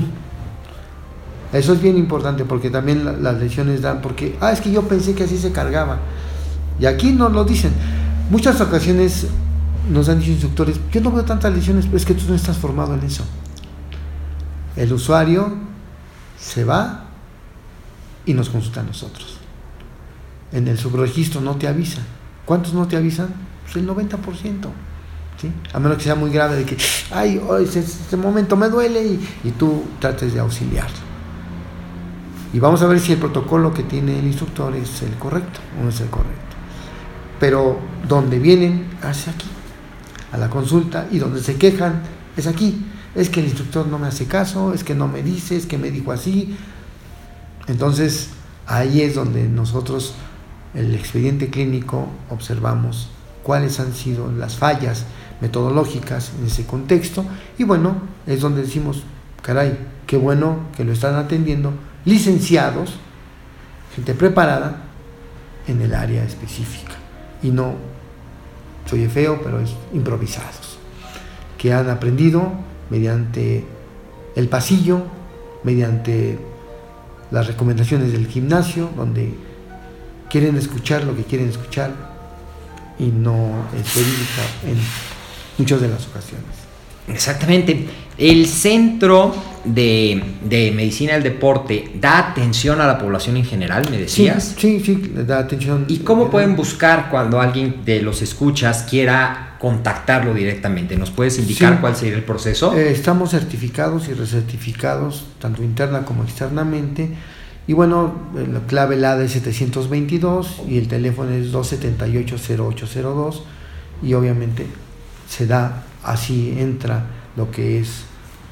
Eso 1.52 1.72
es 1.72 1.82
bien 1.82 1.96
importante 1.96 2.44
porque 2.44 2.70
también 2.70 3.22
las 3.22 3.38
lesiones 3.38 3.82
dan, 3.82 4.00
porque, 4.02 4.36
ah, 4.40 4.52
es 4.52 4.60
que 4.60 4.70
yo 4.70 4.82
pensé 4.82 5.14
que 5.14 5.24
así 5.24 5.36
se 5.36 5.50
cargaba. 5.50 5.98
Y 6.78 6.86
aquí 6.86 7.10
nos 7.10 7.32
lo 7.32 7.44
dicen. 7.44 7.72
Muchas 8.30 8.60
ocasiones 8.60 9.26
nos 9.90 10.08
han 10.08 10.20
dicho 10.20 10.32
instructores, 10.32 10.80
yo 10.92 11.00
no 11.00 11.10
veo 11.10 11.24
tantas 11.24 11.52
lesiones, 11.52 11.86
pero 11.86 11.96
es 11.96 12.04
que 12.04 12.14
tú 12.14 12.24
no 12.28 12.34
estás 12.34 12.56
formado 12.56 12.94
en 12.94 13.02
eso. 13.04 13.24
El 14.76 14.92
usuario 14.92 15.52
se 16.38 16.64
va 16.64 17.06
y 18.24 18.34
nos 18.34 18.50
consulta 18.50 18.80
a 18.80 18.84
nosotros. 18.84 19.38
En 20.52 20.68
el 20.68 20.78
subregistro 20.78 21.40
no 21.40 21.56
te 21.56 21.66
avisa. 21.66 22.02
¿Cuántos 22.44 22.72
no 22.72 22.86
te 22.86 22.96
avisan? 22.96 23.55
Pues 23.66 23.76
el 23.76 23.88
90%. 23.88 24.68
¿sí? 25.40 25.52
A 25.72 25.78
menos 25.78 25.98
que 25.98 26.04
sea 26.04 26.14
muy 26.14 26.30
grave 26.30 26.56
de 26.56 26.64
que, 26.64 26.76
ay, 27.10 27.40
ese, 27.60 27.80
este 27.80 28.16
momento 28.16 28.56
me 28.56 28.68
duele 28.68 29.04
y, 29.04 29.28
y 29.44 29.50
tú 29.52 29.84
trates 30.00 30.34
de 30.34 30.40
auxiliarlo. 30.40 31.06
Y 32.52 32.58
vamos 32.58 32.80
a 32.82 32.86
ver 32.86 33.00
si 33.00 33.12
el 33.12 33.18
protocolo 33.18 33.74
que 33.74 33.82
tiene 33.82 34.18
el 34.18 34.26
instructor 34.26 34.74
es 34.76 35.02
el 35.02 35.14
correcto 35.16 35.60
o 35.78 35.84
no 35.84 35.90
es 35.90 36.00
el 36.00 36.08
correcto. 36.08 36.56
Pero 37.38 37.78
donde 38.08 38.38
vienen, 38.38 38.86
hace 39.02 39.30
aquí, 39.30 39.48
a 40.32 40.38
la 40.38 40.48
consulta, 40.48 41.06
y 41.10 41.18
donde 41.18 41.42
se 41.42 41.56
quejan, 41.56 42.02
es 42.36 42.46
aquí. 42.46 42.86
Es 43.14 43.30
que 43.30 43.40
el 43.40 43.46
instructor 43.46 43.86
no 43.86 43.98
me 43.98 44.06
hace 44.06 44.26
caso, 44.26 44.72
es 44.72 44.84
que 44.84 44.94
no 44.94 45.08
me 45.08 45.22
dice, 45.22 45.56
es 45.56 45.66
que 45.66 45.78
me 45.78 45.90
dijo 45.90 46.12
así. 46.12 46.56
Entonces, 47.66 48.30
ahí 48.66 49.02
es 49.02 49.14
donde 49.14 49.48
nosotros, 49.48 50.14
el 50.74 50.94
expediente 50.94 51.50
clínico, 51.50 52.08
observamos 52.30 53.10
cuáles 53.46 53.78
han 53.78 53.94
sido 53.94 54.32
las 54.32 54.56
fallas 54.56 55.04
metodológicas 55.40 56.32
en 56.36 56.46
ese 56.46 56.66
contexto. 56.66 57.24
Y 57.56 57.62
bueno, 57.62 57.94
es 58.26 58.40
donde 58.40 58.62
decimos, 58.62 59.04
caray, 59.40 59.78
qué 60.04 60.16
bueno 60.16 60.58
que 60.76 60.82
lo 60.82 60.92
están 60.92 61.14
atendiendo 61.14 61.72
licenciados, 62.04 62.94
gente 63.94 64.14
preparada 64.14 64.82
en 65.68 65.80
el 65.80 65.94
área 65.94 66.24
específica 66.24 66.94
y 67.40 67.50
no, 67.50 67.74
soy 68.90 69.06
feo, 69.06 69.40
pero 69.44 69.60
es 69.60 69.70
improvisados, 69.94 70.78
que 71.56 71.72
han 71.72 71.88
aprendido 71.88 72.50
mediante 72.90 73.64
el 74.34 74.48
pasillo, 74.48 75.02
mediante 75.62 76.36
las 77.30 77.46
recomendaciones 77.46 78.10
del 78.10 78.26
gimnasio, 78.26 78.90
donde 78.96 79.34
quieren 80.30 80.56
escuchar 80.56 81.04
lo 81.04 81.14
que 81.14 81.22
quieren 81.22 81.48
escuchar 81.48 82.05
y 82.98 83.06
no 83.06 83.66
es 83.74 83.94
verídica 83.94 84.42
en 84.66 84.78
muchas 85.58 85.80
de 85.80 85.88
las 85.88 86.06
ocasiones. 86.06 86.66
Exactamente. 87.08 87.86
El 88.18 88.46
Centro 88.46 89.34
de, 89.64 90.72
Medicina 90.74 91.14
del 91.14 91.22
Deporte 91.22 91.92
da 92.00 92.18
atención 92.30 92.80
a 92.80 92.86
la 92.86 92.98
población 92.98 93.36
en 93.36 93.44
general, 93.44 93.86
me 93.90 93.98
decías. 93.98 94.54
Sí, 94.58 94.80
sí, 94.80 95.12
le 95.14 95.24
da 95.24 95.40
atención. 95.40 95.84
¿Y 95.88 95.98
cómo 95.98 96.30
pueden 96.30 96.56
buscar 96.56 97.10
cuando 97.10 97.40
alguien 97.40 97.84
de 97.84 98.00
los 98.00 98.22
escuchas 98.22 98.86
quiera 98.88 99.56
contactarlo 99.58 100.32
directamente? 100.32 100.96
¿Nos 100.96 101.10
puedes 101.10 101.38
indicar 101.38 101.80
cuál 101.80 101.94
sería 101.94 102.16
el 102.16 102.24
proceso? 102.24 102.76
Eh, 102.76 102.90
estamos 102.90 103.30
certificados 103.30 104.08
y 104.08 104.14
recertificados, 104.14 105.26
tanto 105.38 105.62
interna 105.62 106.04
como 106.04 106.24
externamente. 106.24 107.10
Y 107.68 107.72
bueno, 107.72 108.14
la 108.34 108.60
clave 108.60 108.96
LADA 108.96 109.24
es 109.24 109.32
722 109.32 110.62
y 110.68 110.78
el 110.78 110.86
teléfono 110.86 111.32
es 111.32 111.52
278-0802 111.52 113.42
y 114.02 114.14
obviamente 114.14 114.66
se 115.28 115.46
da, 115.46 115.84
así 116.04 116.56
entra 116.58 117.06
lo 117.36 117.50
que 117.50 117.80
es 117.80 118.04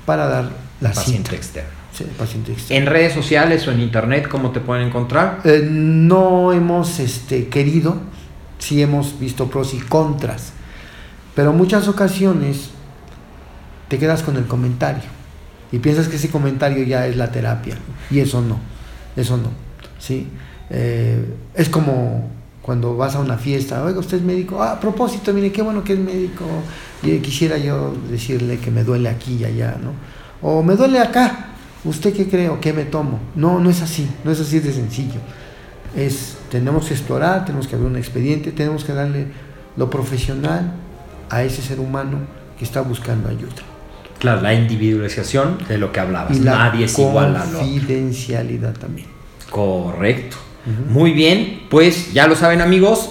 para 0.05 0.27
dar 0.27 0.51
la 0.81 0.93
paciente 0.93 1.37
externo. 1.37 1.71
Sí, 1.93 2.05
paciente 2.19 2.53
externo. 2.53 2.83
¿En 2.83 2.93
redes 2.93 3.12
sociales 3.12 3.67
o 3.69 3.73
en 3.73 3.81
internet 3.81 4.27
cómo 4.29 4.51
te 4.51 4.59
pueden 4.61 4.89
encontrar? 4.89 5.41
Eh, 5.45 5.65
no 5.71 6.53
hemos 6.53 6.99
este, 6.99 7.49
querido, 7.49 7.99
sí 8.59 8.83
hemos 8.83 9.19
visto 9.21 9.49
pros 9.49 9.75
y 9.75 9.79
contras, 9.79 10.53
pero 11.37 11.53
muchas 11.53 11.87
ocasiones 11.87 12.71
te 13.89 13.99
quedas 13.99 14.25
con 14.25 14.37
el 14.37 14.47
comentario 14.47 15.05
y 15.71 15.79
piensas 15.79 16.09
que 16.09 16.17
ese 16.17 16.31
comentario 16.31 16.83
ya 16.85 17.07
es 17.07 17.17
la 17.17 17.31
terapia 17.31 17.77
y 18.11 18.19
eso 18.19 18.41
no, 18.41 18.59
eso 19.17 19.37
no, 19.37 19.51
¿sí? 19.99 20.29
Eh, 20.71 21.25
es 21.55 21.69
como 21.69 22.31
cuando 22.62 22.97
vas 22.97 23.15
a 23.15 23.21
una 23.21 23.37
fiesta, 23.37 23.85
oiga, 23.85 23.99
usted 23.99 24.17
es 24.17 24.23
médico, 24.23 24.62
ah, 24.62 24.73
a 24.73 24.81
propósito, 24.81 25.33
mire, 25.35 25.53
qué 25.53 25.61
bueno 25.61 25.85
que 25.85 25.93
es 25.93 25.99
médico, 25.99 26.45
y 27.03 27.19
quisiera 27.19 27.59
yo 27.59 27.95
decirle 28.11 28.59
que 28.59 28.71
me 28.71 28.85
duele 28.85 29.11
aquí 29.11 29.37
y 29.37 29.45
allá, 29.45 29.77
¿no? 29.83 29.93
O 30.41 30.62
me 30.62 30.75
duele 30.75 30.99
acá, 30.99 31.49
¿usted 31.85 32.15
qué 32.15 32.27
cree 32.27 32.49
o 32.49 32.61
qué 32.61 32.73
me 32.73 32.85
tomo? 32.85 33.21
No, 33.35 33.61
no 33.61 33.69
es 33.69 33.83
así, 33.83 34.09
no 34.25 34.31
es 34.31 34.41
así 34.41 34.61
de 34.61 34.73
sencillo. 34.73 35.21
Es, 35.95 36.39
tenemos 36.51 36.87
que 36.87 36.95
explorar, 36.95 37.45
tenemos 37.45 37.69
que 37.69 37.77
abrir 37.77 37.91
un 37.91 37.97
expediente, 37.97 38.51
tenemos 38.51 38.83
que 38.85 38.95
darle 38.95 39.27
lo 39.77 39.91
profesional 39.91 40.73
a 41.29 41.43
ese 41.43 41.61
ser 41.61 41.81
humano 41.81 42.19
que 42.59 42.65
está 42.65 42.81
buscando 42.81 43.29
ayuda. 43.29 43.74
Claro, 44.25 44.41
la 44.41 44.55
individualización 44.55 45.59
de 45.68 45.77
lo 45.77 45.93
que 45.93 46.01
hablabas. 46.01 46.37
Y 46.37 46.41
Nadie 46.41 46.87
es 46.87 46.99
igual 46.99 47.37
a 47.37 47.45
lo 47.45 47.59
Confidencialidad 47.59 48.72
también. 48.72 49.07
Correcto. 49.51 50.37
Muy 50.89 51.12
bien, 51.12 51.64
pues 51.68 52.14
ya 52.14 52.27
lo 52.27 52.35
saben 52.35 52.62
amigos, 52.62 53.11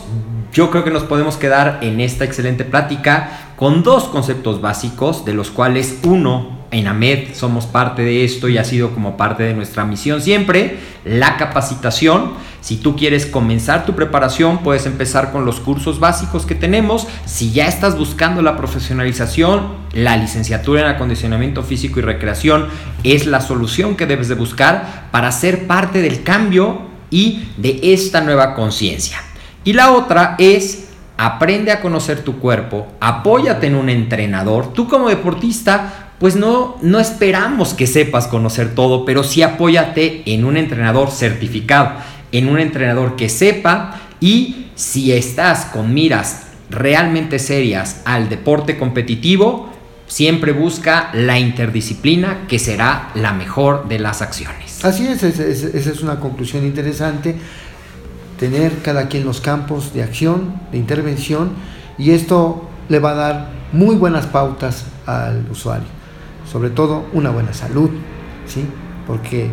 yo 0.54 0.72
creo 0.72 0.84
que 0.84 0.90
nos 0.90 1.04
podemos 1.04 1.38
quedar 1.38 1.80
en 1.84 2.00
esta 2.00 2.26
excelente 2.26 2.64
plática 2.64 3.54
con 3.56 3.84
dos 3.84 4.06
conceptos 4.06 4.60
básicos, 4.60 5.24
de 5.24 5.36
los 5.36 5.52
cuales 5.52 6.00
uno, 6.04 6.64
en 6.72 6.88
AMED 6.88 7.36
somos 7.36 7.68
parte 7.68 8.02
de 8.02 8.26
esto 8.26 8.50
y 8.50 8.58
ha 8.58 8.64
sido 8.64 8.92
como 8.92 9.16
parte 9.16 9.44
de 9.44 9.54
nuestra 9.54 9.86
misión 9.86 10.20
siempre, 10.22 10.80
la 11.06 11.38
capacitación. 11.38 12.34
Si 12.62 12.78
tú 12.78 12.96
quieres 12.96 13.28
comenzar 13.28 13.86
tu 13.86 13.94
preparación, 13.94 14.64
puedes 14.64 14.88
empezar 14.88 15.32
con 15.32 15.46
los 15.46 15.60
cursos 15.60 16.00
básicos 16.00 16.48
que 16.48 16.56
tenemos. 16.56 17.08
Si 17.26 17.52
ya 17.52 17.68
estás 17.68 17.98
buscando 17.98 18.42
la 18.42 18.58
profesionalización, 18.58 19.83
la 19.94 20.18
licenciatura 20.18 20.82
en 20.82 20.88
acondicionamiento 20.88 21.64
físico 21.64 22.00
y 22.00 22.04
recreación 22.04 22.68
es 23.04 23.26
la 23.26 23.42
solución 23.42 23.96
que 23.96 24.06
debes 24.06 24.28
de 24.28 24.36
buscar 24.36 25.10
para 25.12 25.32
ser 25.32 25.68
parte 25.68 26.02
del 26.02 26.24
cambio 26.24 26.82
y 27.10 27.48
de 27.58 27.80
esta 27.84 28.22
nueva 28.22 28.56
conciencia. 28.56 29.20
Y 29.64 29.74
la 29.74 29.92
otra 29.92 30.36
es 30.40 30.90
aprende 31.18 31.72
a 31.72 31.80
conocer 31.80 32.24
tu 32.24 32.40
cuerpo, 32.40 32.88
apóyate 33.00 33.68
en 33.68 33.76
un 33.76 33.90
entrenador. 33.90 34.74
Tú 34.74 34.88
como 34.88 35.10
deportista, 35.10 36.12
pues 36.20 36.36
no, 36.36 36.78
no 36.82 37.00
esperamos 37.00 37.74
que 37.74 37.88
sepas 37.88 38.28
conocer 38.28 38.74
todo, 38.74 39.06
pero 39.06 39.24
sí 39.24 39.44
apóyate 39.44 40.24
en 40.26 40.44
un 40.44 40.58
entrenador 40.58 41.12
certificado, 41.12 41.92
en 42.32 42.50
un 42.50 42.60
entrenador 42.60 43.16
que 43.16 43.30
sepa 43.30 44.02
y 44.20 44.68
si 44.76 45.12
estás 45.12 45.66
con 45.66 45.94
miras 45.94 46.48
realmente 46.70 47.38
serias 47.38 48.02
al 48.06 48.30
deporte 48.30 48.78
competitivo, 48.78 49.73
siempre 50.08 50.52
busca 50.52 51.10
la 51.14 51.40
interdisciplina 51.40 52.46
que 52.48 52.60
será 52.60 53.10
la 53.16 53.34
mejor 53.34 53.88
de 53.88 54.00
las 54.00 54.22
acciones. 54.22 54.84
Así 54.84 55.08
es, 55.08 55.24
esa 55.24 55.92
es 55.92 56.02
una 56.02 56.20
conclusión 56.20 56.66
interesante, 56.66 57.36
tener 58.40 58.80
cada 58.82 59.08
quien 59.08 59.26
los 59.26 59.42
campos 59.42 59.94
de 59.94 60.04
acción, 60.04 60.56
de 60.72 60.78
intervención, 60.78 61.52
y 61.98 62.12
esto 62.12 62.68
le 62.90 63.00
va 63.00 63.12
a 63.12 63.16
dar 63.16 63.50
muy 63.72 63.96
buenas 63.96 64.26
pautas 64.26 64.86
al 65.06 65.46
usuario, 65.50 65.88
sobre 66.52 66.70
todo 66.70 67.06
una 67.14 67.30
buena 67.30 67.54
salud, 67.54 67.90
¿sí? 68.46 68.66
porque 69.08 69.50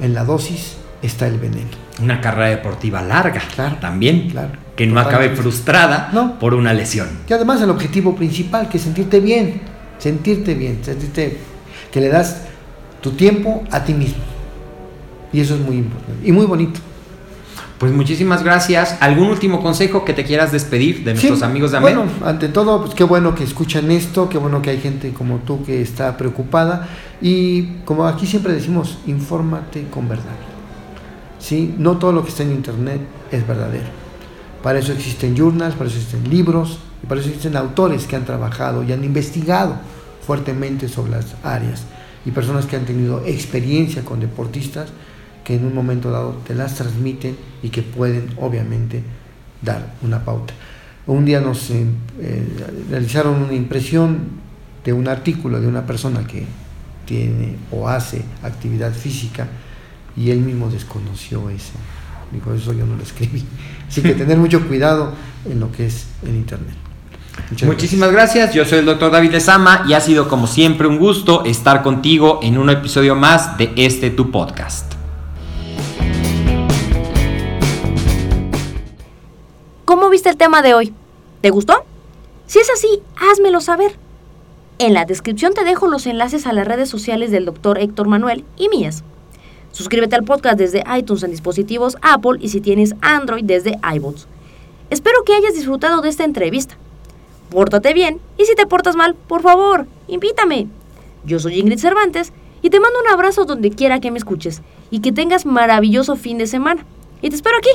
en 0.00 0.14
la 0.14 0.24
dosis 0.24 0.76
está 1.02 1.26
el 1.26 1.38
veneno. 1.38 1.70
Una 2.00 2.20
carrera 2.20 2.48
deportiva 2.48 3.00
larga, 3.00 3.40
claro, 3.54 3.76
también. 3.80 4.28
Claro 4.30 4.65
que 4.76 4.86
no 4.86 5.00
acabe 5.00 5.30
frustrada 5.30 6.36
por 6.38 6.54
una 6.54 6.74
lesión. 6.74 7.08
Y 7.28 7.32
además 7.32 7.62
el 7.62 7.70
objetivo 7.70 8.14
principal, 8.14 8.68
que 8.68 8.76
es 8.76 8.84
sentirte 8.84 9.20
bien, 9.20 9.62
sentirte 9.98 10.54
bien, 10.54 10.80
sentirte 10.84 11.38
que 11.90 12.00
le 12.00 12.08
das 12.08 12.42
tu 13.00 13.12
tiempo 13.12 13.64
a 13.70 13.82
ti 13.82 13.94
mismo. 13.94 14.22
Y 15.32 15.40
eso 15.40 15.54
es 15.54 15.60
muy 15.60 15.76
importante 15.76 16.28
y 16.28 16.30
muy 16.30 16.44
bonito. 16.44 16.78
Pues 17.78 17.92
muchísimas 17.92 18.42
gracias. 18.42 18.96
¿Algún 19.00 19.28
último 19.28 19.62
consejo 19.62 20.04
que 20.04 20.12
te 20.12 20.24
quieras 20.24 20.52
despedir 20.52 21.04
de 21.04 21.12
nuestros 21.12 21.42
amigos 21.42 21.72
de 21.72 21.78
AMED? 21.78 21.94
Bueno, 21.94 22.10
ante 22.24 22.48
todo, 22.48 22.82
pues 22.82 22.94
qué 22.94 23.04
bueno 23.04 23.34
que 23.34 23.44
escuchan 23.44 23.90
esto, 23.90 24.28
qué 24.28 24.38
bueno 24.38 24.62
que 24.62 24.70
hay 24.70 24.80
gente 24.80 25.12
como 25.12 25.38
tú 25.38 25.62
que 25.64 25.82
está 25.82 26.16
preocupada. 26.16 26.88
Y 27.20 27.78
como 27.84 28.06
aquí 28.06 28.26
siempre 28.26 28.52
decimos, 28.52 28.98
infórmate 29.06 29.88
con 29.88 30.08
verdad. 30.08 30.24
¿Sí? 31.38 31.74
No 31.78 31.98
todo 31.98 32.12
lo 32.12 32.22
que 32.22 32.30
está 32.30 32.44
en 32.44 32.52
internet 32.52 33.00
es 33.30 33.46
verdadero 33.46 34.05
para 34.66 34.80
eso 34.80 34.90
existen 34.90 35.36
journals, 35.36 35.76
para 35.76 35.88
eso 35.88 35.96
existen 35.96 36.28
libros 36.28 36.80
y 37.00 37.06
para 37.06 37.20
eso 37.20 37.28
existen 37.28 37.54
autores 37.54 38.04
que 38.08 38.16
han 38.16 38.24
trabajado 38.24 38.82
y 38.82 38.90
han 38.90 39.04
investigado 39.04 39.76
fuertemente 40.26 40.88
sobre 40.88 41.12
las 41.12 41.36
áreas 41.44 41.84
y 42.24 42.32
personas 42.32 42.66
que 42.66 42.74
han 42.74 42.84
tenido 42.84 43.24
experiencia 43.24 44.04
con 44.04 44.18
deportistas 44.18 44.88
que 45.44 45.54
en 45.54 45.66
un 45.66 45.72
momento 45.72 46.10
dado 46.10 46.32
te 46.44 46.56
las 46.56 46.74
transmiten 46.74 47.36
y 47.62 47.68
que 47.68 47.82
pueden 47.82 48.30
obviamente 48.40 49.04
dar 49.62 49.94
una 50.02 50.24
pauta. 50.24 50.52
Un 51.06 51.24
día 51.24 51.40
nos 51.40 51.70
eh, 51.70 51.86
eh, 52.18 52.48
realizaron 52.90 53.40
una 53.44 53.54
impresión 53.54 54.18
de 54.84 54.92
un 54.92 55.06
artículo 55.06 55.60
de 55.60 55.68
una 55.68 55.86
persona 55.86 56.26
que 56.26 56.44
tiene 57.04 57.54
o 57.70 57.88
hace 57.88 58.24
actividad 58.42 58.92
física 58.92 59.46
y 60.16 60.32
él 60.32 60.40
mismo 60.40 60.68
desconoció 60.70 61.50
eso. 61.50 61.74
Dijo, 62.32 62.52
eso 62.52 62.72
yo 62.72 62.84
no 62.84 62.96
lo 62.96 63.04
escribí. 63.04 63.44
Así 63.88 64.02
que 64.02 64.14
tener 64.14 64.36
mucho 64.38 64.66
cuidado 64.66 65.12
en 65.48 65.60
lo 65.60 65.70
que 65.72 65.86
es 65.86 66.06
el 66.24 66.34
Internet. 66.34 66.74
Muchísimas 67.64 68.10
gracias. 68.10 68.54
Yo 68.54 68.64
soy 68.64 68.80
el 68.80 68.86
doctor 68.86 69.12
David 69.12 69.30
Lezama 69.30 69.84
y 69.88 69.92
ha 69.92 70.00
sido 70.00 70.28
como 70.28 70.46
siempre 70.46 70.86
un 70.86 70.98
gusto 70.98 71.44
estar 71.44 71.82
contigo 71.82 72.40
en 72.42 72.58
un 72.58 72.70
episodio 72.70 73.14
más 73.14 73.56
de 73.58 73.72
este 73.76 74.10
tu 74.10 74.30
podcast. 74.30 74.92
¿Cómo 79.84 80.10
viste 80.10 80.28
el 80.28 80.36
tema 80.36 80.62
de 80.62 80.74
hoy? 80.74 80.92
¿Te 81.40 81.50
gustó? 81.50 81.84
Si 82.46 82.58
es 82.58 82.68
así, 82.70 83.02
házmelo 83.30 83.60
saber. 83.60 83.96
En 84.78 84.92
la 84.92 85.04
descripción 85.04 85.54
te 85.54 85.64
dejo 85.64 85.86
los 85.86 86.06
enlaces 86.06 86.46
a 86.46 86.52
las 86.52 86.66
redes 86.66 86.88
sociales 86.88 87.30
del 87.30 87.44
doctor 87.44 87.78
Héctor 87.78 88.08
Manuel 88.08 88.44
y 88.56 88.68
mías. 88.68 89.04
Suscríbete 89.76 90.16
al 90.16 90.24
podcast 90.24 90.56
desde 90.58 90.82
iTunes 90.96 91.22
en 91.22 91.32
dispositivos 91.32 91.98
Apple 92.00 92.38
y 92.40 92.48
si 92.48 92.62
tienes 92.62 92.94
Android 93.02 93.44
desde 93.44 93.78
iBots. 93.94 94.26
Espero 94.88 95.22
que 95.22 95.34
hayas 95.34 95.52
disfrutado 95.52 96.00
de 96.00 96.08
esta 96.08 96.24
entrevista. 96.24 96.78
Pórtate 97.50 97.92
bien 97.92 98.18
y 98.38 98.46
si 98.46 98.54
te 98.54 98.64
portas 98.64 98.96
mal, 98.96 99.14
por 99.14 99.42
favor, 99.42 99.86
invítame. 100.08 100.68
Yo 101.26 101.38
soy 101.38 101.60
Ingrid 101.60 101.78
Cervantes 101.78 102.32
y 102.62 102.70
te 102.70 102.80
mando 102.80 102.98
un 103.00 103.08
abrazo 103.08 103.44
donde 103.44 103.68
quiera 103.68 104.00
que 104.00 104.10
me 104.10 104.16
escuches 104.16 104.62
y 104.90 105.00
que 105.00 105.12
tengas 105.12 105.44
maravilloso 105.44 106.16
fin 106.16 106.38
de 106.38 106.46
semana. 106.46 106.86
Y 107.20 107.28
te 107.28 107.36
espero 107.36 107.58
aquí. 107.58 107.68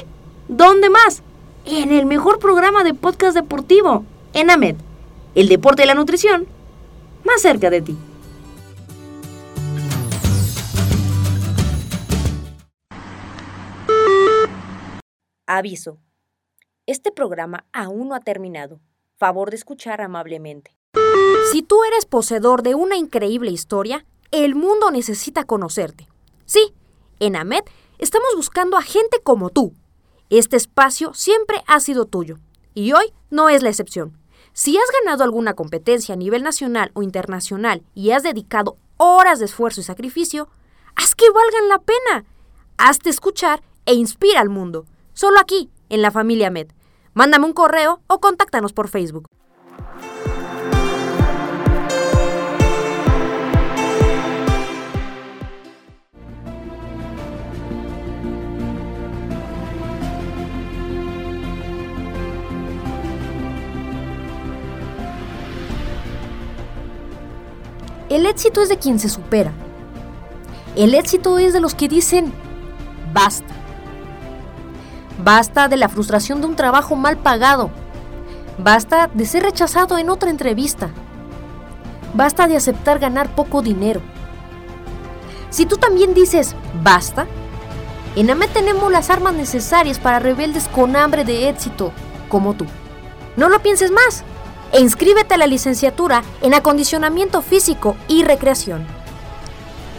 ¿Dónde 0.48 0.90
más? 0.90 1.22
En 1.66 1.92
el 1.92 2.08
mejor 2.08 2.40
programa 2.40 2.84
de 2.84 2.96
podcast 2.96 3.36
deportivo, 3.36 4.06
en 4.34 4.50
AMED, 4.50 4.78
el 5.36 5.50
deporte 5.50 5.84
y 5.84 5.86
la 5.86 5.94
nutrición, 5.94 6.48
más 7.24 7.44
cerca 7.44 7.70
de 7.70 7.84
ti. 7.84 7.96
Aviso. 15.58 15.98
Este 16.86 17.12
programa 17.12 17.66
aún 17.74 18.08
no 18.08 18.16
ha 18.16 18.22
terminado. 18.22 18.80
Favor 19.18 19.50
de 19.50 19.58
escuchar 19.58 20.00
amablemente. 20.00 20.78
Si 21.52 21.62
tú 21.62 21.84
eres 21.84 22.06
poseedor 22.06 22.64
de 22.64 22.74
una 22.74 22.96
increíble 22.96 23.52
historia, 23.52 24.06
el 24.32 24.56
mundo 24.56 24.92
necesita 24.92 25.44
conocerte. 25.44 26.08
Sí, 26.46 26.74
en 27.20 27.36
AMED 27.36 27.64
estamos 28.00 28.30
buscando 28.38 28.78
a 28.78 28.82
gente 28.82 29.20
como 29.22 29.50
tú. 29.50 29.74
Este 30.30 30.56
espacio 30.56 31.14
siempre 31.14 31.62
ha 31.68 31.82
sido 31.82 32.06
tuyo 32.06 32.38
y 32.74 32.94
hoy 32.94 33.12
no 33.30 33.50
es 33.50 33.62
la 33.62 33.70
excepción. 33.72 34.18
Si 34.54 34.78
has 34.78 34.90
ganado 35.04 35.26
alguna 35.26 35.54
competencia 35.54 36.14
a 36.14 36.18
nivel 36.18 36.44
nacional 36.44 36.92
o 36.94 37.04
internacional 37.04 37.84
y 37.94 38.12
has 38.12 38.24
dedicado 38.24 38.78
horas 38.96 39.40
de 39.40 39.46
esfuerzo 39.46 39.82
y 39.82 39.84
sacrificio, 39.84 40.48
haz 40.96 41.14
que 41.14 41.30
valgan 41.30 41.68
la 41.68 41.80
pena. 41.80 42.26
Hazte 42.78 43.10
escuchar 43.10 43.62
e 43.86 43.96
inspira 43.96 44.40
al 44.40 44.48
mundo. 44.48 44.86
Solo 45.14 45.40
aquí, 45.40 45.70
en 45.90 46.02
la 46.02 46.12
familia 46.12 46.50
Med. 46.50 46.68
Mándame 47.14 47.46
un 47.46 47.54
correo 47.54 48.02
o 48.08 48.20
contáctanos 48.20 48.74
por 48.74 48.88
Facebook. 48.88 49.28
El 68.10 68.26
éxito 68.26 68.62
es 68.62 68.68
de 68.68 68.78
quien 68.78 69.00
se 69.00 69.08
supera. 69.08 69.54
El 70.76 70.94
éxito 70.96 71.38
es 71.38 71.54
de 71.54 71.62
los 71.62 71.76
que 71.76 71.88
dicen, 71.88 72.34
basta. 73.14 73.61
Basta 75.24 75.68
de 75.68 75.78
la 75.78 75.88
frustración 75.88 76.42
de 76.42 76.48
un 76.48 76.56
trabajo 76.56 76.96
mal 76.96 77.18
pagado. 77.18 77.70
Basta 78.58 79.08
de 79.14 79.26
ser 79.26 79.44
rechazado 79.44 80.00
en 80.00 80.10
otra 80.10 80.32
entrevista. 80.32 80.90
Basta 82.16 82.48
de 82.48 82.58
aceptar 82.58 82.98
ganar 82.98 83.36
poco 83.36 83.62
dinero. 83.62 84.02
Si 85.52 85.68
tú 85.68 85.78
también 85.78 86.16
dices 86.16 86.56
basta, 86.82 87.28
en 88.16 88.32
AME 88.32 88.48
tenemos 88.48 88.92
las 88.92 89.10
armas 89.10 89.34
necesarias 89.34 90.00
para 90.00 90.20
rebeldes 90.20 90.68
con 90.68 90.96
hambre 90.96 91.24
de 91.24 91.50
éxito, 91.50 91.92
como 92.28 92.56
tú. 92.56 92.66
No 93.38 93.48
lo 93.48 93.62
pienses 93.62 93.92
más 93.92 94.24
e 94.72 94.82
inscríbete 94.82 95.36
a 95.36 95.38
la 95.38 95.48
licenciatura 95.48 96.24
en 96.42 96.54
acondicionamiento 96.54 97.42
físico 97.42 97.96
y 98.08 98.24
recreación. 98.24 98.86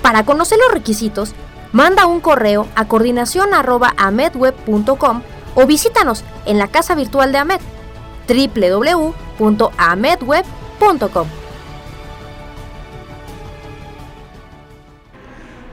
Para 0.03 0.25
conocer 0.25 0.59
los 0.59 0.75
requisitos, 0.75 1.33
manda 1.73 2.07
un 2.07 2.21
correo 2.21 2.69
a 2.75 2.87
coordinación.amedweb.com 2.87 5.23
o 5.55 5.67
visítanos 5.67 6.25
en 6.47 6.57
la 6.59 6.69
casa 6.69 6.95
virtual 6.95 7.33
de 7.33 7.39
AMED 7.39 7.61
www.amedweb.com. 8.29 11.27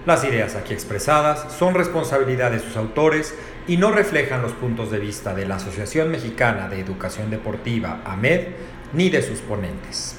Las 0.06 0.24
ideas 0.24 0.56
aquí 0.56 0.74
expresadas 0.74 1.52
son 1.54 1.74
responsabilidad 1.76 2.52
de 2.52 2.60
sus 2.60 2.78
autores 2.78 3.36
y 3.68 3.76
no 3.78 3.92
reflejan 3.92 4.42
los 4.42 4.54
puntos 4.54 4.90
de 4.90 4.98
vista 4.98 5.36
de 5.36 5.46
la 5.46 5.58
Asociación 5.58 6.10
Mexicana 6.10 6.68
de 6.68 6.80
Educación 6.80 7.30
Deportiva, 7.30 8.02
AMED, 8.06 8.48
ni 8.94 9.10
de 9.10 9.22
sus 9.22 9.42
ponentes. 9.42 10.19